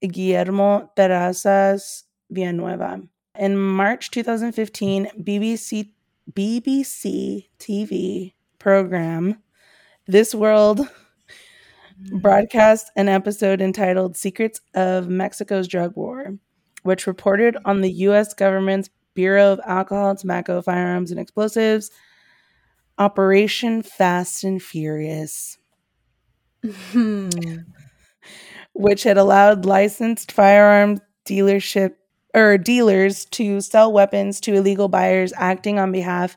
Guillermo 0.00 0.90
Terrazas 0.96 2.04
Villanueva. 2.30 3.02
In 3.38 3.58
March 3.58 4.10
2015, 4.10 5.10
BBC 5.20 5.92
BBC 6.32 7.48
TV 7.58 8.32
program 8.66 9.40
This 10.08 10.34
World 10.34 10.80
broadcast 12.20 12.90
an 12.96 13.08
episode 13.08 13.60
entitled 13.60 14.16
Secrets 14.16 14.60
of 14.74 15.08
Mexico's 15.08 15.68
Drug 15.68 15.94
War, 15.94 16.36
which 16.82 17.06
reported 17.06 17.56
on 17.64 17.80
the 17.80 17.92
U.S. 17.92 18.34
government's 18.34 18.90
Bureau 19.14 19.52
of 19.52 19.60
Alcohol, 19.64 20.16
Tobacco, 20.16 20.62
Firearms, 20.62 21.12
and 21.12 21.20
Explosives, 21.20 21.92
Operation 22.98 23.82
Fast 23.82 24.42
and 24.42 24.60
Furious, 24.60 25.58
Hmm. 26.90 27.28
which 28.72 29.04
had 29.04 29.16
allowed 29.16 29.64
licensed 29.64 30.32
firearm 30.32 30.98
dealership 31.24 31.92
or 32.34 32.58
dealers 32.58 33.26
to 33.26 33.60
sell 33.60 33.92
weapons 33.92 34.40
to 34.40 34.54
illegal 34.54 34.88
buyers 34.88 35.32
acting 35.36 35.78
on 35.78 35.92
behalf 35.92 36.36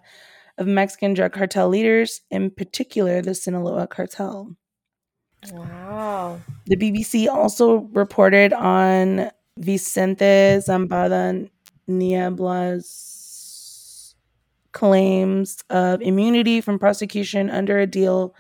of 0.60 0.68
Mexican 0.68 1.16
drug 1.16 1.32
cartel 1.34 1.68
leaders, 1.70 2.22
in 2.30 2.52
particular 2.52 3.22
the 3.22 3.34
Sinaloa 3.34 3.88
cartel. 3.88 4.56
Wow. 5.52 6.42
The 6.66 6.76
BBC 6.76 7.28
also 7.28 7.90
reported 7.94 8.52
on 8.54 9.32
Vicente 9.58 10.60
Zambada 10.60 11.50
Niebla's 11.88 13.06
claims 14.74 15.58
of 15.70 16.02
immunity 16.02 16.62
from 16.62 16.78
prosecution 16.78 17.50
under 17.50 17.80
a 17.80 17.88
deal 17.88 18.36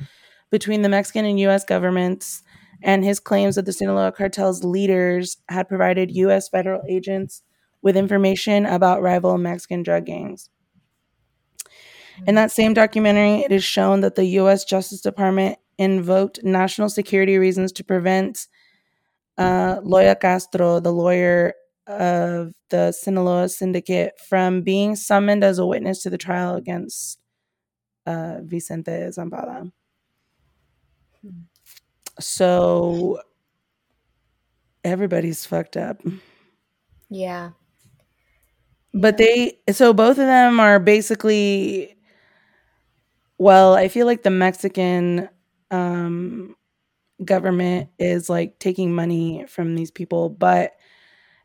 between 0.52 0.82
the 0.82 0.90
Mexican 0.90 1.26
and 1.26 1.40
US 1.40 1.64
governments 1.64 2.44
and 2.84 3.04
his 3.04 3.20
claims 3.20 3.56
that 3.56 3.66
the 3.66 3.74
Sinaloa 3.74 4.12
cartel's 4.12 4.64
leaders 4.64 5.38
had 5.50 5.68
provided 5.68 6.12
US 6.12 6.50
federal 6.50 6.82
agents 6.88 7.44
with 7.82 7.98
information 7.98 8.66
about 8.66 9.02
rival 9.02 9.38
Mexican 9.38 9.84
drug 9.84 10.06
gangs. 10.06 10.50
In 12.28 12.36
that 12.36 12.52
same 12.52 12.74
documentary, 12.74 13.42
it 13.42 13.52
is 13.52 13.64
shown 13.64 14.02
that 14.02 14.16
the 14.16 14.26
US 14.26 14.66
Justice 14.66 15.02
Department 15.02 15.58
invoked 15.78 16.44
national 16.44 16.90
security 16.90 17.38
reasons 17.38 17.72
to 17.74 17.84
prevent 17.84 18.48
uh, 19.38 19.80
Loya 19.82 20.20
Castro, 20.20 20.80
the 20.80 20.92
lawyer 20.92 21.54
of 21.88 22.54
the 22.70 22.92
Sinaloa 22.92 23.50
syndicate, 23.50 24.14
from 24.28 24.62
being 24.62 24.96
summoned 24.96 25.44
as 25.44 25.58
a 25.58 25.66
witness 25.66 26.04
to 26.04 26.10
the 26.10 26.18
trial 26.18 26.56
against 26.56 27.20
uh, 28.06 28.40
Vicente 28.42 28.92
Zambada. 28.92 29.72
So 32.20 33.22
everybody's 34.84 35.46
fucked 35.46 35.78
up. 35.78 36.02
Yeah. 37.10 37.52
But 38.94 39.18
they, 39.18 39.60
so 39.72 39.94
both 39.94 40.18
of 40.18 40.26
them 40.26 40.60
are 40.60 40.80
basically, 40.80 41.96
well, 43.40 43.74
I 43.74 43.88
feel 43.88 44.06
like 44.06 44.22
the 44.22 44.30
Mexican 44.30 45.30
um, 45.72 46.56
government 47.24 47.90
is 47.98 48.30
like 48.30 48.60
taking 48.60 48.94
money 48.94 49.46
from 49.48 49.76
these 49.76 49.92
people, 49.92 50.30
but 50.30 50.74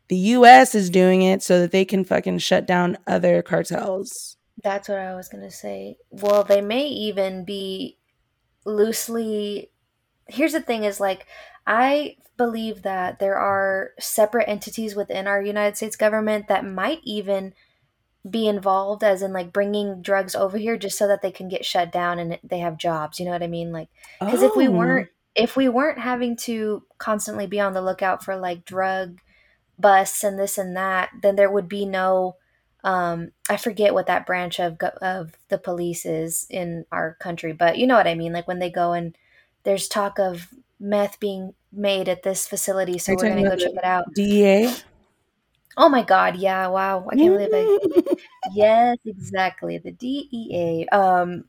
the 0.09 0.17
US 0.17 0.75
is 0.75 0.89
doing 0.89 1.21
it 1.21 1.41
so 1.41 1.61
that 1.61 1.71
they 1.71 1.85
can 1.85 2.03
fucking 2.03 2.39
shut 2.39 2.67
down 2.67 2.97
other 3.07 3.41
cartels. 3.41 4.37
That's 4.61 4.89
what 4.89 4.99
I 4.99 5.15
was 5.15 5.29
going 5.29 5.43
to 5.43 5.51
say. 5.51 5.97
Well, 6.11 6.43
they 6.43 6.61
may 6.61 6.85
even 6.87 7.45
be 7.45 7.97
loosely. 8.65 9.71
Here's 10.27 10.53
the 10.53 10.61
thing 10.61 10.83
is 10.83 10.99
like, 10.99 11.25
I 11.65 12.17
believe 12.37 12.81
that 12.81 13.19
there 13.19 13.37
are 13.37 13.91
separate 13.99 14.49
entities 14.49 14.95
within 14.95 15.27
our 15.27 15.41
United 15.41 15.77
States 15.77 15.95
government 15.95 16.49
that 16.49 16.65
might 16.65 16.99
even 17.03 17.53
be 18.29 18.47
involved 18.47 19.03
as 19.03 19.21
in 19.21 19.33
like 19.33 19.53
bringing 19.53 20.01
drugs 20.01 20.35
over 20.35 20.57
here 20.57 20.77
just 20.77 20.97
so 20.97 21.07
that 21.07 21.21
they 21.21 21.31
can 21.31 21.47
get 21.47 21.65
shut 21.65 21.91
down 21.91 22.17
and 22.17 22.39
they 22.43 22.59
have 22.59 22.77
jobs 22.77 23.19
you 23.19 23.25
know 23.25 23.31
what 23.31 23.43
i 23.43 23.47
mean 23.47 23.71
like 23.71 23.89
because 24.19 24.41
if 24.41 24.55
we 24.55 24.67
Oh. 24.67 24.71
weren't 24.71 25.09
if 25.35 25.55
we 25.55 25.69
weren't 25.69 25.99
having 25.99 26.35
to 26.37 26.83
constantly 26.97 27.45
be 27.45 27.59
on 27.59 27.73
the 27.73 27.81
lookout 27.81 28.23
for 28.23 28.35
like 28.35 28.65
drug 28.65 29.19
busts 29.77 30.23
and 30.23 30.39
this 30.39 30.57
and 30.57 30.75
that 30.75 31.09
then 31.21 31.35
there 31.35 31.51
would 31.51 31.69
be 31.69 31.85
no 31.85 32.35
um 32.83 33.31
i 33.49 33.57
forget 33.57 33.93
what 33.93 34.07
that 34.07 34.25
branch 34.25 34.59
of 34.59 34.77
of 35.01 35.33
the 35.49 35.57
police 35.57 36.05
is 36.05 36.47
in 36.49 36.85
our 36.91 37.15
country 37.19 37.53
but 37.53 37.77
you 37.77 37.85
know 37.85 37.95
what 37.95 38.07
i 38.07 38.15
mean 38.15 38.33
like 38.33 38.47
when 38.47 38.59
they 38.59 38.69
go 38.71 38.93
and 38.93 39.15
there's 39.63 39.87
talk 39.87 40.17
of 40.17 40.47
meth 40.79 41.19
being 41.19 41.53
made 41.71 42.09
at 42.09 42.23
this 42.23 42.47
facility 42.47 42.97
so 42.97 43.13
we're 43.13 43.27
gonna 43.27 43.43
go 43.43 43.55
check 43.55 43.73
it 43.75 43.83
out 43.83 44.05
DEA? 44.15 44.73
Oh 45.77 45.89
my 45.89 46.03
god 46.03 46.35
yeah 46.35 46.67
wow 46.67 47.07
i 47.11 47.15
can't 47.15 47.37
believe 47.37 47.49
i 47.53 48.15
Yes, 48.53 48.97
exactly. 49.05 49.77
The 49.77 49.91
DEA. 49.91 50.87
Um 50.91 51.45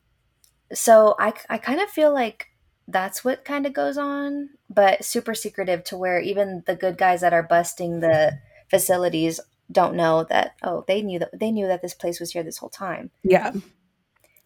so 0.73 1.15
I 1.19 1.33
I 1.49 1.59
kind 1.59 1.81
of 1.81 1.89
feel 1.91 2.13
like 2.13 2.49
that's 2.89 3.25
what 3.25 3.45
kind 3.45 3.67
of 3.67 3.73
goes 3.73 3.99
on, 3.99 4.51
but 4.71 5.05
super 5.05 5.35
secretive 5.35 5.85
to 5.85 5.97
where 5.97 6.21
even 6.21 6.63
the 6.67 6.77
good 6.77 6.97
guys 6.97 7.21
that 7.21 7.33
are 7.33 7.43
busting 7.43 8.01
the 8.01 8.39
facilities 8.71 9.41
don't 9.71 9.97
know 9.97 10.25
that 10.31 10.55
oh, 10.63 10.85
they 10.87 11.03
knew 11.03 11.19
that 11.19 11.39
they 11.39 11.51
knew 11.51 11.67
that 11.67 11.83
this 11.83 11.95
place 11.95 12.21
was 12.21 12.33
here 12.33 12.43
this 12.43 12.59
whole 12.59 12.71
time. 12.71 13.11
yeah. 13.23 13.53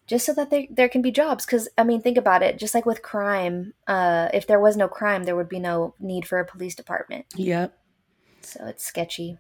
Just 0.07 0.27
so 0.27 0.35
that 0.35 0.51
there 0.51 0.65
there 0.71 0.89
can 0.89 1.03
be 1.03 1.13
jobs 1.13 1.47
cuz 1.47 1.69
I 1.79 1.85
mean 1.85 2.03
think 2.03 2.19
about 2.19 2.43
it, 2.43 2.59
just 2.59 2.75
like 2.75 2.85
with 2.87 3.01
crime, 3.03 3.75
uh 3.87 4.29
if 4.35 4.47
there 4.47 4.61
was 4.61 4.77
no 4.77 4.89
crime, 4.89 5.25
there 5.25 5.37
would 5.37 5.49
be 5.49 5.61
no 5.61 5.95
need 6.01 6.27
for 6.27 6.41
a 6.41 6.45
police 6.47 6.75
department. 6.75 7.27
Yep. 7.37 7.73
So 8.43 8.67
it's 8.67 8.85
sketchy. 8.85 9.39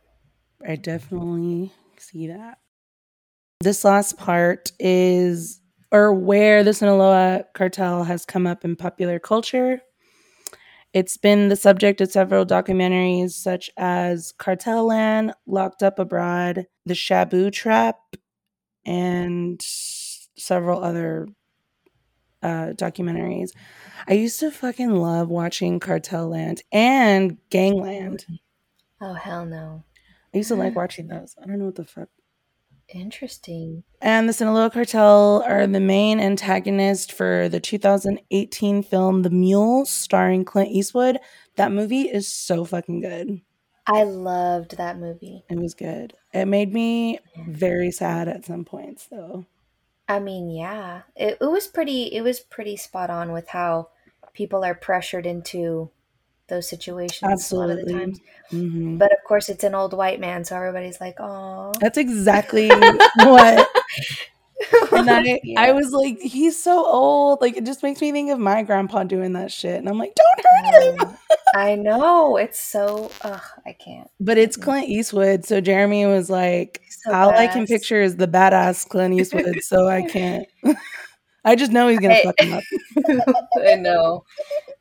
I 0.66 0.76
definitely 0.76 1.72
see 1.96 2.28
that. 2.28 2.58
This 3.60 3.84
last 3.84 4.16
part 4.16 4.72
is, 4.78 5.60
or 5.92 6.12
where 6.14 6.64
the 6.64 6.72
Sinaloa 6.72 7.44
cartel 7.54 8.04
has 8.04 8.24
come 8.24 8.46
up 8.46 8.64
in 8.64 8.76
popular 8.76 9.18
culture. 9.18 9.80
It's 10.92 11.16
been 11.16 11.48
the 11.48 11.56
subject 11.56 12.00
of 12.00 12.10
several 12.10 12.44
documentaries, 12.44 13.32
such 13.32 13.70
as 13.76 14.32
Cartel 14.32 14.86
Land, 14.86 15.32
Locked 15.46 15.82
Up 15.82 15.98
Abroad, 15.98 16.66
The 16.84 16.94
Shabu 16.94 17.52
Trap, 17.52 17.98
and 18.84 19.60
several 19.62 20.82
other 20.82 21.28
uh, 22.42 22.72
documentaries. 22.74 23.50
I 24.08 24.14
used 24.14 24.40
to 24.40 24.50
fucking 24.50 24.90
love 24.90 25.28
watching 25.28 25.78
Cartel 25.78 26.28
Land 26.30 26.62
and 26.72 27.36
Gangland. 27.50 28.26
Oh 29.00 29.14
hell 29.14 29.46
no. 29.46 29.84
I 30.32 30.38
used 30.38 30.48
to 30.48 30.56
like 30.56 30.70
mm-hmm. 30.70 30.78
watching 30.78 31.08
those. 31.08 31.34
I 31.42 31.46
don't 31.46 31.58
know 31.58 31.66
what 31.66 31.76
the 31.76 31.84
fuck. 31.84 32.08
Interesting. 32.88 33.84
And 34.00 34.28
the 34.28 34.32
Sinaloa 34.32 34.70
Cartel 34.70 35.44
are 35.46 35.66
the 35.66 35.80
main 35.80 36.18
antagonist 36.18 37.12
for 37.12 37.48
the 37.48 37.60
2018 37.60 38.82
film 38.82 39.22
The 39.22 39.30
Mule, 39.30 39.86
starring 39.86 40.44
Clint 40.44 40.70
Eastwood. 40.70 41.18
That 41.56 41.72
movie 41.72 42.02
is 42.02 42.26
so 42.26 42.64
fucking 42.64 43.00
good. 43.00 43.42
I 43.86 44.02
loved 44.04 44.76
that 44.76 44.98
movie. 44.98 45.44
It 45.48 45.58
was 45.58 45.74
good. 45.74 46.14
It 46.32 46.46
made 46.46 46.72
me 46.72 47.18
very 47.48 47.90
sad 47.90 48.28
at 48.28 48.44
some 48.44 48.64
points, 48.64 49.06
though. 49.06 49.46
I 50.08 50.18
mean, 50.18 50.50
yeah, 50.50 51.02
it, 51.14 51.38
it 51.40 51.50
was 51.50 51.68
pretty. 51.68 52.04
It 52.04 52.22
was 52.22 52.40
pretty 52.40 52.76
spot 52.76 53.10
on 53.10 53.32
with 53.32 53.48
how 53.48 53.90
people 54.32 54.64
are 54.64 54.74
pressured 54.74 55.26
into 55.26 55.90
those 56.50 56.68
situations 56.68 57.50
a 57.52 57.56
lot 57.56 57.70
of 57.70 57.78
the 57.78 57.84
Absolutely. 57.84 57.94
times. 57.94 58.20
hmm 58.50 58.98
But 58.98 59.12
of 59.12 59.18
course, 59.26 59.48
it's 59.48 59.64
an 59.64 59.74
old 59.74 59.94
white 59.94 60.20
man, 60.20 60.44
so 60.44 60.56
everybody's 60.56 61.00
like, 61.00 61.18
"Oh." 61.18 61.72
That's 61.80 61.96
exactly 61.96 62.68
what. 63.24 63.68
And 64.92 65.08
I, 65.10 65.40
Yeah. 65.42 65.62
I 65.62 65.72
was 65.72 65.90
like, 65.90 66.18
he's 66.20 66.62
so 66.62 66.84
old. 66.84 67.40
Like, 67.40 67.56
it 67.56 67.64
just 67.64 67.82
makes 67.82 68.00
me 68.00 68.12
think 68.12 68.30
of 68.30 68.38
my 68.38 68.62
grandpa 68.62 69.04
doing 69.04 69.32
that 69.32 69.50
shit. 69.50 69.78
And 69.78 69.88
I'm 69.88 69.98
like, 69.98 70.14
don't 70.14 70.46
hurt 70.46 71.00
him. 71.08 71.16
I 71.54 71.74
know 71.76 72.36
it's 72.36 72.60
so. 72.60 73.10
Ugh, 73.22 73.40
I 73.66 73.72
can't. 73.72 74.08
But 74.20 74.36
it's 74.38 74.56
Clint 74.56 74.88
Eastwood. 74.88 75.44
So 75.46 75.60
Jeremy 75.60 76.06
was 76.06 76.28
like, 76.30 76.82
So 77.04 77.12
all 77.12 77.30
I 77.36 77.46
can 77.48 77.66
picture 77.66 78.02
is 78.02 78.16
the 78.16 78.28
badass 78.28 78.86
Clint 78.88 79.14
Eastwood. 79.14 79.62
so 79.62 79.88
I 79.88 80.02
can't. 80.02 80.46
I 81.44 81.56
just 81.56 81.72
know 81.72 81.88
he's 81.88 81.98
going 82.00 82.10
to 82.10 82.16
Hey. 82.16 82.24
fuck 82.24 82.40
him 82.40 83.20
up. 83.20 83.46
I 83.66 83.74
know, 83.76 84.24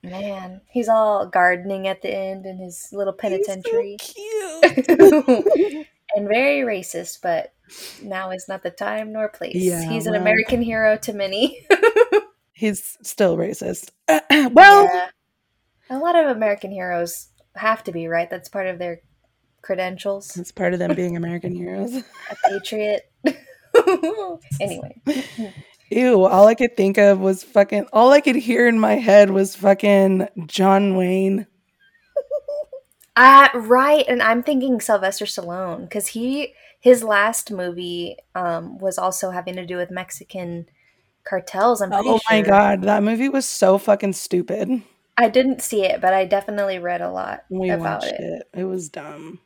man. 0.03 0.61
He's 0.69 0.89
all 0.89 1.25
gardening 1.27 1.87
at 1.87 2.01
the 2.01 2.13
end 2.13 2.45
in 2.45 2.57
his 2.57 2.89
little 2.91 3.13
penitentiary. 3.13 3.97
He's 4.01 4.85
so 4.85 5.21
cute. 5.21 5.87
and 6.15 6.27
very 6.27 6.61
racist, 6.61 7.19
but 7.21 7.53
now 8.01 8.31
is 8.31 8.47
not 8.49 8.63
the 8.63 8.71
time 8.71 9.13
nor 9.13 9.29
place. 9.29 9.55
Yeah, 9.55 9.87
He's 9.89 10.05
an. 10.07 10.15
American 10.15 10.61
hero 10.61 10.97
to 10.97 11.13
many. 11.13 11.65
he's 12.53 12.97
still 13.03 13.37
racist. 13.37 13.91
well, 14.53 14.83
Yeah. 14.83 15.07
a 15.89 15.97
lot 15.99 16.15
of 16.15 16.35
American 16.35 16.71
heroes 16.71 17.29
have 17.55 17.83
to 17.85 17.91
be 17.91 18.07
right. 18.07 18.29
That's 18.29 18.49
part 18.49 18.67
of 18.67 18.79
their 18.79 19.01
credentials. 19.61 20.35
it's 20.37 20.51
part 20.51 20.73
of 20.73 20.79
them 20.79 20.93
being 20.95 21.15
American 21.15 21.53
heroes. 21.53 21.95
A 21.95 22.03
patriot. 22.49 23.09
anyway, 24.59 24.99
Ew, 25.91 26.23
all 26.23 26.47
I 26.47 26.55
could 26.55 26.77
think 26.77 26.97
of 26.97 27.19
was 27.19 27.43
fucking, 27.43 27.87
all 27.91 28.11
I 28.11 28.21
could 28.21 28.35
hear 28.35 28.67
in 28.67 28.79
my 28.79 28.95
head 28.95 29.31
was 29.31 29.55
fucking 29.55 30.27
John 30.45 30.95
Wayne. 30.95 31.47
uh, 33.15 33.49
right, 33.55 34.05
and 34.07 34.21
I'm 34.21 34.43
thinking 34.43 34.79
Sylvester 34.81 35.25
Stallone 35.25 35.81
because 35.81 36.07
he 36.07 36.53
his 36.79 37.03
last 37.03 37.51
movie 37.51 38.17
um, 38.35 38.77
was 38.77 38.97
also 38.97 39.31
having 39.31 39.55
to 39.55 39.65
do 39.65 39.75
with 39.77 39.91
Mexican 39.91 40.67
cartels. 41.25 41.81
I'm 41.81 41.89
pretty 41.89 42.07
Oh 42.07 42.19
my 42.29 42.37
sure. 42.37 42.45
God. 42.45 42.83
That 42.83 43.03
movie 43.03 43.29
was 43.29 43.45
so 43.45 43.77
fucking 43.77 44.13
stupid. 44.13 44.81
I 45.17 45.27
didn't 45.27 45.61
see 45.61 45.83
it, 45.83 45.99
but 45.99 46.13
I 46.13 46.23
definitely 46.25 46.79
read 46.79 47.01
a 47.01 47.11
lot 47.11 47.43
We 47.49 47.69
about 47.69 48.01
watched 48.01 48.13
it. 48.13 48.21
it. 48.53 48.59
It 48.61 48.63
was 48.63 48.87
dumb. 48.87 49.39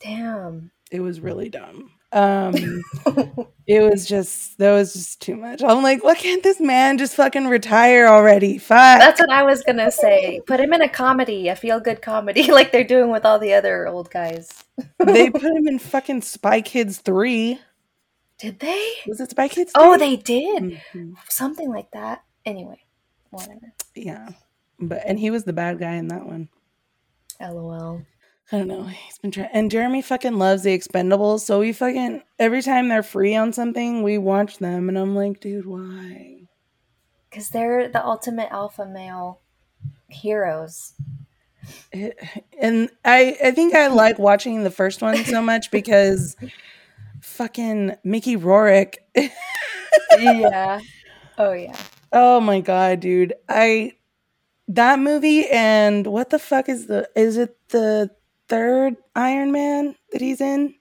Damn. 0.00 0.72
It 0.90 1.00
was 1.00 1.20
really 1.20 1.48
dumb. 1.48 1.92
Um, 2.14 2.54
it 3.66 3.80
was 3.82 4.06
just 4.06 4.56
that 4.58 4.72
was 4.72 4.92
just 4.92 5.20
too 5.20 5.34
much. 5.36 5.62
I'm 5.64 5.82
like, 5.82 6.04
why 6.04 6.14
can't 6.14 6.44
this 6.44 6.60
man 6.60 6.96
just 6.96 7.16
fucking 7.16 7.48
retire 7.48 8.06
already? 8.06 8.56
Fuck. 8.56 9.00
That's 9.00 9.18
what 9.20 9.30
I 9.30 9.42
was 9.42 9.62
gonna 9.64 9.90
say. 9.90 10.40
Put 10.46 10.60
him 10.60 10.72
in 10.72 10.80
a 10.80 10.88
comedy, 10.88 11.48
a 11.48 11.56
feel 11.56 11.80
good 11.80 12.00
comedy, 12.02 12.44
like 12.52 12.70
they're 12.70 12.84
doing 12.84 13.10
with 13.10 13.24
all 13.24 13.40
the 13.40 13.52
other 13.52 13.88
old 13.88 14.10
guys. 14.10 14.62
they 14.98 15.28
put 15.30 15.42
him 15.42 15.66
in 15.66 15.80
fucking 15.80 16.22
Spy 16.22 16.60
Kids 16.60 16.98
three. 16.98 17.58
Did 18.38 18.60
they? 18.60 18.92
Was 19.08 19.20
it 19.20 19.30
Spy 19.30 19.48
Kids? 19.48 19.72
Oh, 19.74 19.98
they 19.98 20.14
did. 20.16 20.80
Mhm. 20.92 21.14
Something 21.28 21.68
like 21.70 21.90
that. 21.92 22.22
Anyway, 22.46 22.80
whatever. 23.30 23.72
Yeah, 23.96 24.28
but 24.78 25.02
and 25.04 25.18
he 25.18 25.30
was 25.30 25.42
the 25.42 25.52
bad 25.52 25.80
guy 25.80 25.94
in 25.94 26.08
that 26.08 26.26
one. 26.26 26.48
LOL. 27.40 28.02
I 28.52 28.58
don't 28.58 28.68
know. 28.68 28.84
He's 28.84 29.18
been 29.18 29.30
trying, 29.30 29.48
and 29.52 29.70
Jeremy 29.70 30.02
fucking 30.02 30.38
loves 30.38 30.62
the 30.64 30.78
Expendables. 30.78 31.40
So 31.40 31.60
we 31.60 31.72
fucking 31.72 32.22
every 32.38 32.62
time 32.62 32.88
they're 32.88 33.02
free 33.02 33.34
on 33.34 33.52
something, 33.52 34.02
we 34.02 34.18
watch 34.18 34.58
them, 34.58 34.88
and 34.88 34.98
I'm 34.98 35.14
like, 35.14 35.40
dude, 35.40 35.66
why? 35.66 36.30
because 37.30 37.48
they're 37.50 37.88
the 37.88 38.04
ultimate 38.04 38.48
alpha 38.52 38.86
male 38.86 39.40
heroes. 40.08 40.92
It- 41.90 42.16
and 42.60 42.90
I 43.04 43.36
I 43.42 43.50
think 43.50 43.74
I 43.74 43.88
like 43.88 44.18
watching 44.20 44.62
the 44.62 44.70
first 44.70 45.02
one 45.02 45.24
so 45.24 45.40
much 45.42 45.70
because 45.72 46.36
fucking 47.22 47.96
Mickey 48.04 48.36
Rourke. 48.36 48.98
yeah. 50.18 50.80
Oh 51.38 51.52
yeah. 51.52 51.76
oh 52.12 52.38
my 52.40 52.60
god, 52.60 53.00
dude. 53.00 53.34
I 53.48 53.92
that 54.68 54.98
movie 55.00 55.48
and 55.48 56.06
what 56.06 56.30
the 56.30 56.38
fuck 56.38 56.68
is 56.68 56.86
the 56.86 57.08
is 57.16 57.36
it 57.36 57.56
the 57.70 58.10
third 58.48 58.96
Iron 59.14 59.52
Man 59.52 59.94
that 60.12 60.20
he's 60.20 60.40
in? 60.40 60.74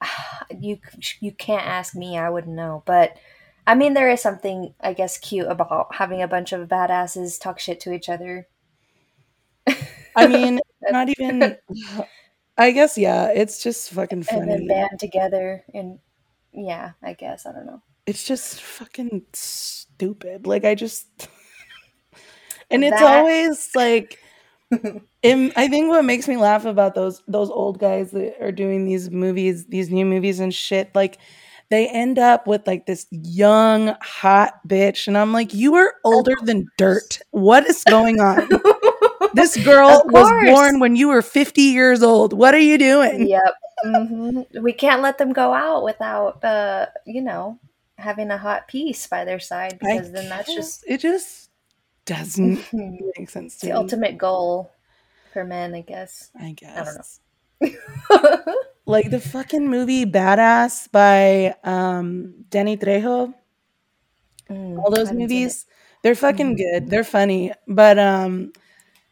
You 0.58 0.78
you 1.20 1.32
can't 1.32 1.66
ask 1.66 1.94
me. 1.94 2.16
I 2.16 2.30
wouldn't 2.30 2.56
know. 2.56 2.82
But 2.86 3.18
I 3.66 3.74
mean, 3.74 3.92
there 3.92 4.08
is 4.08 4.22
something 4.22 4.72
I 4.80 4.94
guess 4.94 5.18
cute 5.18 5.46
about 5.46 5.94
having 5.94 6.22
a 6.22 6.26
bunch 6.28 6.52
of 6.54 6.68
badasses 6.68 7.38
talk 7.38 7.58
shit 7.58 7.80
to 7.80 7.92
each 7.92 8.08
other. 8.08 8.48
I 10.16 10.26
mean, 10.26 10.58
not 10.90 11.10
even 11.18 11.58
I 12.56 12.70
guess 12.70 12.96
yeah, 12.96 13.28
it's 13.28 13.62
just 13.62 13.90
fucking 13.90 14.24
and 14.30 14.50
then 14.50 14.66
band 14.66 14.98
together 14.98 15.64
and 15.74 15.98
yeah, 16.54 16.92
I 17.02 17.12
guess 17.12 17.44
I 17.44 17.52
don't 17.52 17.66
know. 17.66 17.82
It's 18.06 18.24
just 18.24 18.62
fucking 18.62 19.26
stupid. 19.34 20.46
Like 20.46 20.64
I 20.64 20.74
just 20.74 21.28
and 22.70 22.82
it's 22.82 22.98
That- 22.98 23.18
always 23.18 23.68
like 23.74 24.18
im- 25.22 25.52
I 25.56 25.68
think 25.68 25.88
what 25.88 26.04
makes 26.04 26.28
me 26.28 26.36
laugh 26.36 26.64
about 26.64 26.94
those 26.94 27.22
those 27.28 27.50
old 27.50 27.78
guys 27.78 28.10
that 28.12 28.42
are 28.42 28.52
doing 28.52 28.84
these 28.84 29.10
movies, 29.10 29.66
these 29.66 29.90
new 29.90 30.04
movies 30.04 30.40
and 30.40 30.54
shit, 30.54 30.94
like 30.94 31.18
they 31.70 31.88
end 31.88 32.18
up 32.18 32.46
with 32.46 32.66
like 32.66 32.86
this 32.86 33.06
young 33.10 33.94
hot 34.00 34.54
bitch 34.66 35.06
and 35.06 35.16
I'm 35.18 35.32
like, 35.32 35.54
"You 35.54 35.74
are 35.74 35.94
older 36.04 36.34
than 36.42 36.70
dirt. 36.76 37.20
What 37.30 37.66
is 37.66 37.84
going 37.84 38.20
on?" 38.20 38.48
This 39.34 39.56
girl 39.58 40.02
was 40.06 40.30
born 40.46 40.80
when 40.80 40.96
you 40.96 41.08
were 41.08 41.22
50 41.22 41.60
years 41.60 42.02
old. 42.02 42.32
What 42.32 42.54
are 42.54 42.58
you 42.60 42.78
doing? 42.78 43.28
yep. 43.28 43.54
hmm 43.84 44.40
We 44.60 44.72
can't 44.72 45.02
let 45.02 45.18
them 45.18 45.32
go 45.32 45.52
out 45.52 45.84
without, 45.84 46.42
uh, 46.42 46.86
you 47.04 47.20
know, 47.20 47.58
having 47.98 48.30
a 48.30 48.38
hot 48.38 48.68
piece 48.68 49.06
by 49.06 49.24
their 49.24 49.38
side 49.38 49.78
I 49.82 49.86
because 49.86 50.12
then 50.12 50.28
that's 50.28 50.54
just 50.54 50.84
it 50.86 50.98
just 50.98 51.47
doesn't 52.08 52.64
the 52.72 53.12
make 53.18 53.28
sense 53.30 53.58
to 53.60 53.66
me. 53.66 53.72
The 53.72 53.78
ultimate 53.78 54.16
goal 54.18 54.72
for 55.32 55.44
men, 55.44 55.74
I 55.74 55.82
guess. 55.82 56.30
I 56.38 56.52
guess. 56.52 56.76
I 56.76 56.84
don't 56.84 56.96
know. 56.96 58.54
Like 58.88 59.10
the 59.10 59.20
fucking 59.20 59.68
movie 59.68 60.06
Badass 60.08 60.90
by 60.90 61.54
um 61.62 62.46
Danny 62.48 62.76
Trejo. 62.78 63.34
Mm, 64.48 64.78
All 64.80 64.88
those 64.90 65.08
I 65.08 65.12
haven't 65.12 65.28
seen 65.28 65.40
movies, 65.44 65.66
they're 66.02 66.14
fucking 66.16 66.54
Mhm. 66.54 66.56
good. 66.56 66.80
They're 66.88 67.04
funny. 67.04 67.52
But 67.68 67.98
um. 67.98 68.52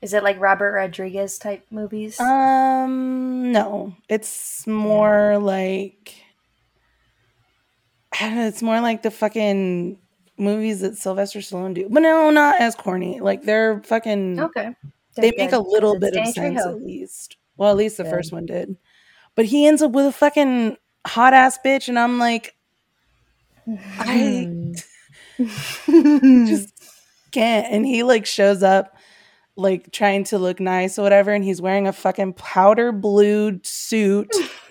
Is 0.00 0.14
it 0.14 0.22
like 0.24 0.40
Robert 0.40 0.72
Rodriguez 0.72 1.36
type 1.38 1.66
movies? 1.70 2.18
um 2.20 3.52
no. 3.52 3.92
It's 4.08 4.66
more 4.66 5.36
like 5.36 6.14
I 8.18 8.26
don't 8.28 8.36
know, 8.36 8.46
it's 8.48 8.62
more 8.62 8.80
like 8.80 9.02
the 9.02 9.10
fucking 9.10 9.98
movies 10.38 10.80
that 10.80 10.96
Sylvester 10.96 11.40
Stallone 11.40 11.74
do. 11.74 11.88
But 11.90 12.00
no, 12.00 12.30
not 12.30 12.60
as 12.60 12.74
corny. 12.74 13.20
Like 13.20 13.42
they're 13.42 13.82
fucking 13.82 14.40
okay. 14.40 14.74
they 15.16 15.30
They're 15.30 15.38
make 15.38 15.52
a 15.52 15.58
little 15.58 15.92
It's 15.92 16.00
bit 16.00 16.16
of 16.16 16.28
sense 16.28 16.60
at 16.60 16.82
least. 16.82 17.36
Well, 17.56 17.70
at 17.70 17.76
least 17.76 17.96
the 17.96 18.04
Good. 18.04 18.10
first 18.10 18.32
one 18.32 18.46
did. 18.46 18.76
But 19.34 19.46
he 19.46 19.66
ends 19.66 19.82
up 19.82 19.92
with 19.92 20.06
a 20.06 20.12
fucking 20.12 20.76
hot 21.06 21.34
ass 21.34 21.58
bitch, 21.64 21.88
and 21.88 21.98
I'm 21.98 22.18
like, 22.18 22.54
I 23.98 24.44
hmm. 24.48 24.72
just 26.46 26.72
can't. 27.32 27.66
And 27.70 27.86
he 27.86 28.02
like 28.02 28.26
shows 28.26 28.62
up 28.62 28.96
like 29.56 29.90
trying 29.90 30.24
to 30.24 30.38
look 30.38 30.60
nice 30.60 30.98
or 30.98 31.02
whatever, 31.02 31.32
and 31.32 31.44
he's 31.44 31.62
wearing 31.62 31.86
a 31.86 31.92
fucking 31.92 32.34
powder 32.34 32.92
blue 32.92 33.60
suit. 33.62 34.30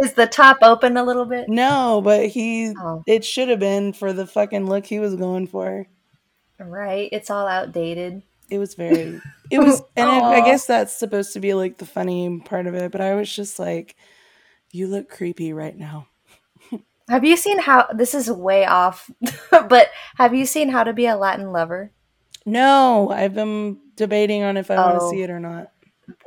Is 0.00 0.12
the 0.14 0.26
top 0.26 0.58
open 0.62 0.96
a 0.96 1.04
little 1.04 1.24
bit? 1.24 1.48
no, 1.48 2.00
but 2.02 2.26
he 2.26 2.74
Oh, 2.78 3.02
it 3.06 3.24
should 3.24 3.48
have 3.48 3.58
been 3.58 3.92
for 3.92 4.12
the 4.12 4.26
fucking 4.26 4.66
look 4.68 4.86
he 4.86 4.98
was 5.00 5.14
going 5.16 5.46
for. 5.46 5.86
right. 6.58 7.08
It's 7.12 7.30
all 7.30 7.46
outdated. 7.46 8.22
It 8.50 8.58
was 8.58 8.74
very 8.74 9.20
it 9.50 9.58
was 9.58 9.82
and 9.96 10.08
I, 10.10 10.38
I 10.38 10.40
guess 10.40 10.66
that's 10.66 10.92
supposed 10.96 11.32
to 11.34 11.40
be 11.40 11.54
like 11.54 11.78
the 11.78 11.86
funny 11.86 12.40
part 12.40 12.66
of 12.66 12.74
it, 12.74 12.92
but 12.92 13.00
I 13.00 13.14
was 13.14 13.34
just 13.34 13.58
like, 13.58 13.96
you 14.70 14.86
look 14.86 15.08
creepy 15.10 15.52
right 15.52 15.76
now. 15.76 16.08
Have 17.08 17.24
you 17.24 17.36
seen 17.36 17.58
how 17.58 17.88
this 17.94 18.14
is 18.14 18.30
way 18.30 18.64
off, 18.64 19.10
but 19.50 19.88
have 20.16 20.34
you 20.34 20.46
seen 20.46 20.68
How 20.70 20.84
to 20.84 20.92
Be 20.92 21.06
a 21.06 21.16
Latin 21.16 21.50
Lover? 21.52 21.90
No, 22.46 23.10
I've 23.10 23.34
been 23.34 23.78
debating 23.96 24.42
on 24.44 24.56
if 24.56 24.70
I 24.70 24.76
want 24.76 24.98
to 25.00 25.04
Oh. 25.04 25.10
see 25.10 25.22
it 25.22 25.28
or 25.30 25.40
not. 25.40 25.72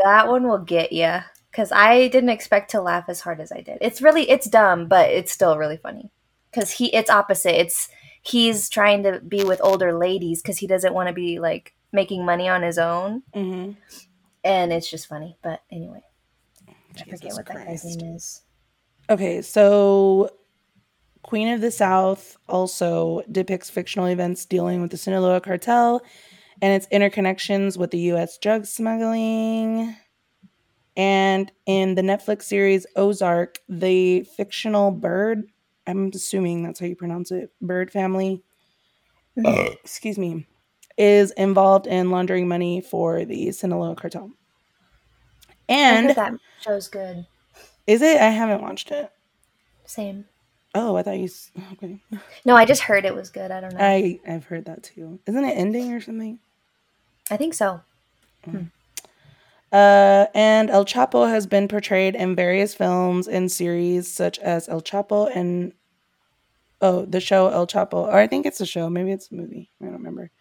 That 0.04 0.28
one 0.28 0.48
will 0.48 0.60
get 0.60 0.92
you 0.92 1.20
because 1.56 1.72
I 1.72 2.10
didn't 2.10 2.32
expect 2.32 2.72
to 2.72 2.82
laugh 2.82 3.06
as 3.08 3.22
hard 3.22 3.40
as 3.40 3.50
I 3.50 3.62
did. 3.62 3.78
It's 3.80 4.02
really 4.02 4.30
it's 4.30 4.50
dumb, 4.50 4.90
but 4.90 5.10
it's 5.10 5.32
still 5.32 5.58
really 5.58 5.78
funny 5.78 6.12
because 6.52 6.72
he 6.72 6.94
it's 6.94 7.10
opposite. 7.10 7.58
It's 7.58 7.88
he's 8.22 8.68
trying 8.68 9.04
to 9.04 9.22
be 9.22 9.46
with 9.46 9.62
older 9.64 9.98
ladies 9.98 10.42
because 10.42 10.58
he 10.58 10.68
doesn't 10.68 10.94
want 10.94 11.08
to 11.08 11.14
be 11.14 11.40
like 11.40 11.74
making 11.94 12.26
money 12.26 12.50
on 12.50 12.62
his 12.62 12.78
own, 12.78 13.24
hmm 13.34 13.72
and 14.44 14.74
it's 14.74 14.90
just 14.90 15.08
funny. 15.08 15.38
But 15.42 15.62
anyway, 15.72 16.04
I 16.68 17.04
forget 17.04 17.22
Jesus 17.22 17.38
what 17.38 17.46
that 17.46 17.66
guy's 17.66 17.86
name 17.86 18.16
is. 18.16 18.42
Okay, 19.10 19.42
so 19.42 20.32
Queen 21.24 21.48
of 21.48 21.62
the 21.62 21.72
South 21.72 22.36
also 22.50 23.22
depicts 23.32 23.70
fictional 23.70 24.08
events 24.08 24.46
dealing 24.46 24.82
with 24.82 24.92
the 24.92 24.98
Sinaloa 24.98 25.40
cartel 25.40 26.04
and 26.62 26.74
its 26.74 26.88
interconnections 26.88 27.78
with 27.78 27.92
the 27.92 28.00
U.S. 28.00 28.38
drug 28.38 28.66
smuggling. 28.66 29.96
And 30.98 31.52
in 31.66 31.96
the 31.96 32.02
Netflix 32.02 32.44
series 32.44 32.86
Ozark, 32.96 33.60
the 33.68 34.22
fictional 34.24 34.92
Byrde, 34.94 35.44
I'm 35.88 36.10
assuming 36.14 36.64
that's 36.64 36.80
how 36.80 36.86
you 36.86 36.96
pronounce 36.96 37.32
it, 37.32 37.52
Byrde 37.62 37.92
family, 37.92 38.42
uh. 39.46 39.70
excuse 39.84 40.18
me, 40.18 40.48
is 40.98 41.32
involved 41.32 41.88
in 41.88 42.12
laundering 42.12 42.48
money 42.48 42.80
for 42.82 43.26
the 43.26 43.52
Sinaloa 43.52 43.96
cartel. 43.96 44.32
I 45.50 45.74
And 45.74 46.10
that 46.12 46.34
show's 46.62 46.88
good. 46.88 47.26
is 47.88 48.02
it? 48.02 48.18
I 48.18 48.30
haven't 48.30 48.62
watched 48.62 48.92
it. 48.92 49.12
Same. 49.86 50.26
Oh, 50.74 50.96
I 50.96 51.04
thought 51.04 51.18
you. 51.18 51.26
s- 51.26 51.52
Okay, 51.74 52.00
No, 52.46 52.56
I 52.56 52.66
just 52.66 52.82
heard 52.84 53.06
it 53.06 53.16
was 53.16 53.30
good. 53.30 53.52
I 53.52 53.60
don't 53.62 53.74
know. 53.74 53.80
I, 53.80 54.20
I 54.26 54.34
I've 54.36 54.46
heard 54.46 54.66
that 54.66 54.84
too. 54.84 55.20
Isn't 55.26 55.44
it 55.46 55.58
ending 55.58 55.94
or 55.94 56.00
something? 56.02 56.40
I 57.30 57.38
think 57.38 57.54
so. 57.54 57.82
Hmm. 58.46 58.52
Hmm. 58.52 58.64
Uh, 59.72 60.28
and 60.34 60.70
El 60.70 60.86
Chapo 60.86 61.28
has 61.30 61.48
been 61.48 61.68
portrayed 61.68 62.16
in 62.16 62.36
various 62.36 62.74
films 62.74 63.28
and 63.28 63.52
series 63.52 64.12
such 64.12 64.40
as 64.40 64.70
El 64.70 64.82
Chapo 64.82 65.30
and 65.36 65.74
oh, 66.82 67.06
the 67.06 67.20
show 67.20 67.48
El 67.50 67.68
Chapo, 67.68 67.94
or 68.08 68.14
I 68.16 68.28
think 68.28 68.46
it's 68.46 68.62
a 68.62 68.66
show, 68.66 68.90
maybe 68.90 69.12
it's 69.12 69.32
a 69.32 69.36
movie. 69.36 69.72
I 69.82 69.86
don't 69.86 69.94
remember. 69.96 70.32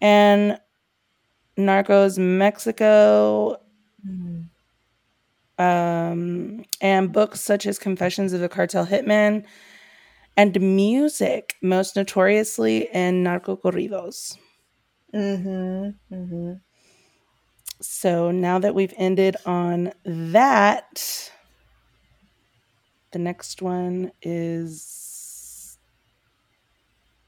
And 0.00 0.58
Narcos 1.58 2.18
Mexico, 2.18 3.58
Mm. 4.04 4.48
um, 5.58 6.64
and 6.80 7.12
books 7.12 7.40
such 7.40 7.66
as 7.66 7.78
Confessions 7.78 8.32
of 8.32 8.42
a 8.42 8.48
Cartel 8.48 8.86
Hitman, 8.86 9.44
and 10.36 10.60
music, 10.60 11.54
most 11.62 11.94
notoriously 11.94 12.88
in 12.92 13.22
Narco 13.22 13.56
Corridos. 13.56 14.36
Mm-hmm. 15.14 16.14
Mm-hmm. 16.14 16.52
So 17.82 18.30
now 18.30 18.58
that 18.60 18.74
we've 18.74 18.94
ended 18.96 19.36
on 19.44 19.92
that, 20.04 21.30
the 23.10 23.18
next 23.18 23.60
one 23.60 24.12
is 24.22 25.78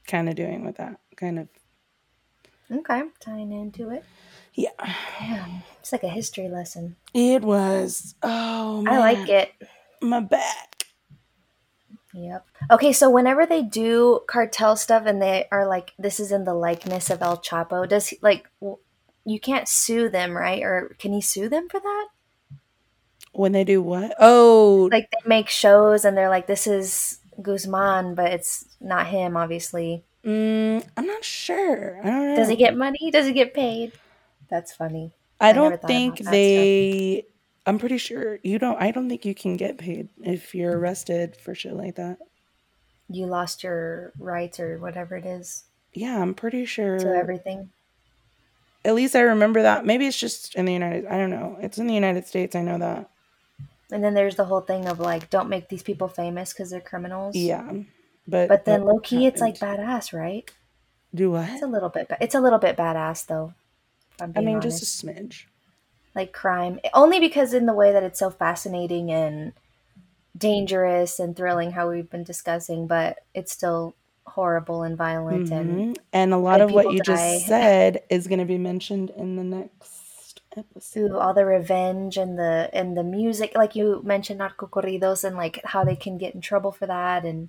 kind 0.07 0.29
of 0.29 0.35
doing 0.35 0.65
with 0.65 0.77
that. 0.77 0.99
Kind 1.17 1.39
of, 1.39 1.47
Okay, 2.71 3.03
tying 3.19 3.51
into 3.51 3.89
it. 3.91 4.03
yeah. 4.53 4.69
Damn, 5.19 5.61
it's 5.79 5.91
like 5.91 6.03
a 6.03 6.09
history 6.09 6.47
lesson. 6.49 6.95
It 7.13 7.43
was, 7.43 8.15
oh, 8.23 8.81
man. 8.81 8.93
I 8.93 8.99
like 8.99 9.29
it. 9.29 9.51
My 10.01 10.19
back. 10.21 10.85
Yep. 12.13 12.45
Okay, 12.71 12.93
so 12.93 13.09
whenever 13.09 13.45
they 13.45 13.61
do 13.61 14.21
cartel 14.27 14.77
stuff 14.77 15.03
and 15.05 15.21
they 15.21 15.47
are 15.51 15.67
like, 15.67 15.91
this 15.99 16.19
is 16.19 16.31
in 16.31 16.45
the 16.45 16.53
likeness 16.53 17.09
of 17.09 17.21
El 17.21 17.37
Chapo, 17.37 17.87
does 17.87 18.07
he, 18.07 18.17
like, 18.21 18.47
you 19.25 19.39
can't 19.39 19.67
sue 19.67 20.09
them, 20.09 20.35
right? 20.37 20.61
Or 20.63 20.95
can 20.99 21.13
he 21.13 21.21
sue 21.21 21.49
them 21.49 21.67
for 21.69 21.79
that? 21.79 22.07
When 23.33 23.51
they 23.51 23.63
do 23.63 23.81
what? 23.81 24.15
Oh, 24.19 24.89
Like, 24.91 25.09
they 25.11 25.27
make 25.27 25.49
shows 25.49 26.05
and 26.05 26.15
they're 26.17 26.29
like, 26.29 26.47
this 26.47 26.67
is 26.67 27.19
Guzman, 27.41 28.15
but 28.15 28.31
it's 28.31 28.65
not 28.79 29.07
him, 29.07 29.35
obviously. 29.35 30.03
mm, 30.23 30.85
I'm 30.95 31.05
not 31.05 31.23
sure. 31.23 31.99
I 32.03 32.09
don't 32.09 32.27
know. 32.29 32.35
Does 32.35 32.49
he 32.49 32.55
get 32.55 32.77
money? 32.77 33.11
Does 33.11 33.27
he 33.27 33.33
get 33.33 33.53
paid? 33.53 33.93
That's 34.49 34.73
funny. 34.73 35.11
I 35.39 35.49
I 35.49 35.53
don't 35.53 35.81
think 35.81 36.19
they. 36.19 37.25
I'm 37.65 37.79
pretty 37.79 37.97
sure 37.97 38.39
you 38.43 38.59
don't. 38.59 38.81
I 38.81 38.91
don't 38.91 39.09
think 39.09 39.25
you 39.25 39.35
can 39.35 39.57
get 39.57 39.77
paid 39.77 40.09
if 40.23 40.53
you're 40.55 40.77
arrested 40.77 41.35
for 41.35 41.55
shit 41.55 41.73
like 41.73 41.95
that. 41.95 42.19
you 43.09 43.25
lost 43.25 43.63
your 43.63 44.13
rights 44.19 44.59
or 44.59 44.77
whatever 44.79 45.15
it 45.15 45.25
is 45.25 45.63
Yeah, 45.93 46.21
I'm 46.21 46.33
pretty 46.33 46.65
sure. 46.65 46.97
to 46.99 47.09
everything. 47.09 47.69
At 48.85 48.95
least 48.95 49.15
I 49.15 49.21
remember 49.21 49.63
that. 49.63 49.85
Maybe 49.85 50.05
it's 50.07 50.19
just 50.19 50.55
in 50.55 50.65
the 50.65 50.73
United. 50.73 51.05
I 51.07 51.17
don't 51.17 51.31
know. 51.31 51.57
It's 51.59 51.77
in 51.77 51.87
the 51.87 51.93
United 51.93 52.27
States. 52.27 52.55
I 52.55 52.61
know 52.61 52.77
that. 52.77 53.09
And 53.91 54.03
then 54.03 54.13
there's 54.13 54.35
the 54.35 54.45
whole 54.45 54.61
thing 54.61 54.87
of 54.87 54.99
like, 54.99 55.29
don't 55.29 55.49
make 55.49 55.69
these 55.69 55.83
people 55.83 56.07
famous 56.07 56.53
because 56.53 56.69
they're 56.69 56.81
criminals. 56.81 57.35
Yeah, 57.35 57.71
but 58.27 58.47
But 58.47 58.65
then 58.65 58.83
low 58.83 58.99
key, 58.99 59.25
it's 59.27 59.41
like 59.41 59.59
badass, 59.59 60.13
right? 60.13 60.49
do 61.13 61.31
what? 61.31 61.47
It's 61.49 61.61
a 61.61 61.67
little 61.67 61.89
bit. 61.89 62.09
Ba- 62.09 62.17
it's 62.19 62.35
a 62.35 62.41
little 62.41 62.59
bit 62.59 62.75
badass 62.77 63.25
though. 63.27 63.53
I 64.19 64.27
mean, 64.27 64.57
honest. 64.57 64.79
just 64.79 65.03
a 65.03 65.07
smidge. 65.07 65.45
like 66.13 66.33
crime, 66.33 66.79
only 66.93 67.19
because 67.19 67.53
in 67.53 67.65
the 67.67 67.73
way 67.73 67.91
that 67.93 68.03
it's 68.03 68.19
so 68.19 68.29
fascinating 68.29 69.11
and 69.11 69.53
dangerous 70.37 71.19
and 71.19 71.35
thrilling, 71.35 71.71
how 71.71 71.89
we've 71.89 72.09
been 72.09 72.23
discussing, 72.23 72.87
but 72.87 73.19
it's 73.33 73.51
still 73.51 73.95
horrible 74.25 74.83
and 74.83 74.97
violent 74.97 75.51
and 75.51 75.95
Mhm. 75.95 75.97
And 76.13 76.33
a 76.33 76.37
lot 76.37 76.61
of 76.61 76.71
what 76.71 76.91
you 76.91 76.99
die. 76.99 77.13
just 77.15 77.45
said 77.47 78.03
is 78.09 78.27
going 78.27 78.39
to 78.39 78.45
be 78.45 78.57
mentioned 78.57 79.11
in 79.11 79.35
the 79.35 79.43
next 79.43 80.41
episode. 80.57 81.11
Ooh, 81.11 81.17
all 81.17 81.33
the 81.33 81.45
revenge 81.45 82.17
and 82.17 82.37
the 82.39 82.69
and 82.73 82.95
the 82.97 83.03
music, 83.03 83.51
like 83.55 83.75
you 83.75 84.01
mentioned, 84.03 84.39
narco 84.39 84.67
corridos 84.67 85.23
and 85.23 85.35
like 85.35 85.59
how 85.65 85.83
they 85.83 85.95
can 85.95 86.17
get 86.17 86.33
in 86.33 86.41
trouble 86.41 86.71
for 86.71 86.85
that, 86.87 87.25
and 87.25 87.47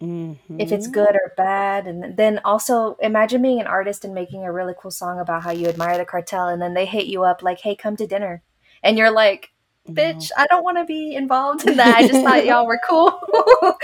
if 0.58 0.72
it's 0.72 0.88
Mhm. 0.88 0.92
good 0.92 1.14
or 1.14 1.32
bad, 1.36 1.86
and 1.86 2.16
then 2.16 2.40
also 2.44 2.96
imagine 3.00 3.42
being 3.42 3.60
an 3.60 3.66
artist 3.66 4.04
and 4.04 4.12
making 4.14 4.42
a 4.44 4.52
really 4.52 4.74
cool 4.80 4.90
song 4.90 5.20
about 5.20 5.42
how 5.42 5.50
you 5.52 5.68
admire 5.68 5.98
the 5.98 6.04
cartel, 6.04 6.48
and 6.48 6.60
then 6.60 6.74
they 6.74 6.86
hit 6.86 7.06
you 7.06 7.22
up 7.24 7.42
like, 7.42 7.60
"Hey, 7.60 7.76
come 7.76 7.96
to 7.96 8.06
dinner," 8.06 8.42
and 8.82 8.98
you're 8.98 9.10
like, 9.12 9.50
"Bitch, 9.88 10.30
I 10.36 10.46
don't 10.48 10.64
want 10.64 10.78
to 10.78 10.84
be 10.84 11.14
involved 11.14 11.64
in 11.66 11.76
that. 11.76 11.96
I 11.96 12.06
just 12.06 12.22
thought 12.22 12.44
y'all 12.46 12.66
were 12.66 12.80
cool." 12.88 13.20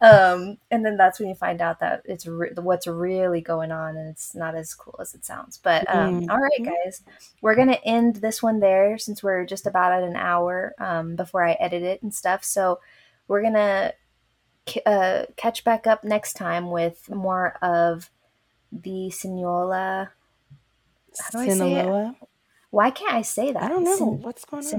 um, 0.00 0.56
and 0.70 0.84
then 0.84 0.96
that's 0.96 1.20
when 1.20 1.28
you 1.28 1.34
find 1.34 1.60
out 1.60 1.80
that 1.80 2.02
it's 2.06 2.26
re- 2.26 2.52
what's 2.56 2.86
really 2.86 3.40
going 3.40 3.70
on, 3.70 3.96
and 3.96 4.08
it's 4.08 4.34
not 4.34 4.54
as 4.54 4.74
cool 4.74 4.96
as 5.00 5.14
it 5.14 5.24
sounds. 5.24 5.58
But 5.58 5.92
um, 5.94 6.28
all 6.30 6.38
right, 6.38 6.64
guys, 6.64 7.02
we're 7.42 7.54
gonna 7.54 7.78
end 7.84 8.16
this 8.16 8.42
one 8.42 8.60
there 8.60 8.96
since 8.96 9.22
we're 9.22 9.44
just 9.44 9.66
about 9.66 9.92
at 9.92 10.02
an 10.02 10.16
hour 10.16 10.74
um, 10.78 11.16
before 11.16 11.44
I 11.46 11.52
edit 11.52 11.82
it 11.82 12.02
and 12.02 12.14
stuff. 12.14 12.44
So 12.44 12.80
we're 13.28 13.42
gonna 13.42 13.92
c- 14.66 14.82
uh, 14.86 15.26
catch 15.36 15.64
back 15.64 15.86
up 15.86 16.02
next 16.02 16.32
time 16.32 16.70
with 16.70 17.10
more 17.10 17.56
of 17.60 18.08
the 18.72 19.10
Sinaloa. 19.10 20.12
How 21.18 21.30
do 21.30 21.38
I 21.40 21.48
say 21.48 21.50
it? 21.50 21.56
Sinaloa. 21.58 22.16
Why 22.70 22.90
can't 22.90 23.12
I 23.12 23.22
say 23.22 23.52
that? 23.52 23.62
I 23.62 23.68
don't 23.68 23.84
know 23.84 23.96
Sin- 23.96 24.22
what's 24.22 24.44
going 24.44 24.64
on. 24.64 24.70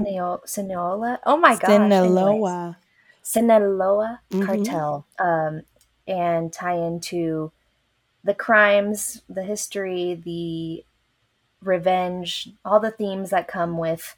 Sinaloa. 0.45 1.19
Oh 1.25 1.37
my 1.37 1.55
gosh. 1.57 1.69
anyways. 1.69 2.75
Sinaloa. 3.21 4.21
Mhm. 4.31 4.45
cartel 4.45 5.05
um, 5.19 5.61
and 6.07 6.51
tie 6.51 6.75
into 6.75 7.51
the 8.23 8.33
crimes, 8.33 9.21
the 9.29 9.43
history, 9.43 10.13
the 10.13 10.85
revenge, 11.63 12.49
all 12.65 12.79
the 12.79 12.91
themes 12.91 13.29
that 13.29 13.47
come 13.47 13.77
with 13.77 14.15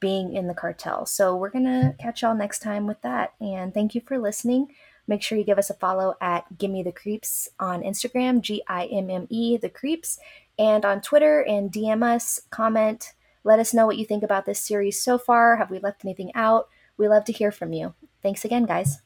being 0.00 0.34
in 0.34 0.46
the 0.46 0.54
cartel. 0.54 1.06
So 1.06 1.34
we're 1.34 1.50
going 1.50 1.64
to 1.64 1.94
catch 1.98 2.22
y'all 2.22 2.34
next 2.34 2.60
time 2.60 2.86
with 2.86 3.00
that. 3.02 3.32
And 3.40 3.72
thank 3.72 3.94
you 3.94 4.02
for 4.02 4.18
listening. 4.18 4.68
Make 5.06 5.22
sure 5.22 5.36
you 5.38 5.44
give 5.44 5.58
us 5.58 5.70
a 5.70 5.74
follow 5.74 6.14
at 6.20 6.58
Gimme 6.58 6.82
the 6.82 6.92
Creeps 6.92 7.48
on 7.58 7.82
Instagram, 7.82 8.40
G 8.40 8.62
I 8.66 8.86
M 8.86 9.10
M 9.10 9.26
E, 9.30 9.56
the 9.56 9.68
Creeps, 9.68 10.18
and 10.58 10.84
on 10.84 11.00
Twitter 11.00 11.40
and 11.40 11.70
DM 11.72 12.02
us, 12.02 12.40
comment, 12.50 13.12
let 13.44 13.58
us 13.58 13.74
know 13.74 13.86
what 13.86 13.98
you 13.98 14.06
think 14.06 14.22
about 14.22 14.46
this 14.46 14.60
series 14.60 15.02
so 15.02 15.18
far. 15.18 15.56
Have 15.56 15.70
we 15.70 15.78
left 15.78 16.04
anything 16.04 16.30
out? 16.34 16.68
We 16.96 17.08
love 17.08 17.24
to 17.26 17.32
hear 17.32 17.52
from 17.52 17.72
you. 17.74 17.94
Thanks 18.24 18.44
again, 18.44 18.64
guys. 18.64 18.98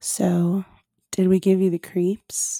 So, 0.00 0.64
did 1.12 1.28
we 1.28 1.38
give 1.38 1.60
you 1.60 1.70
the 1.70 1.78
creeps? 1.78 2.56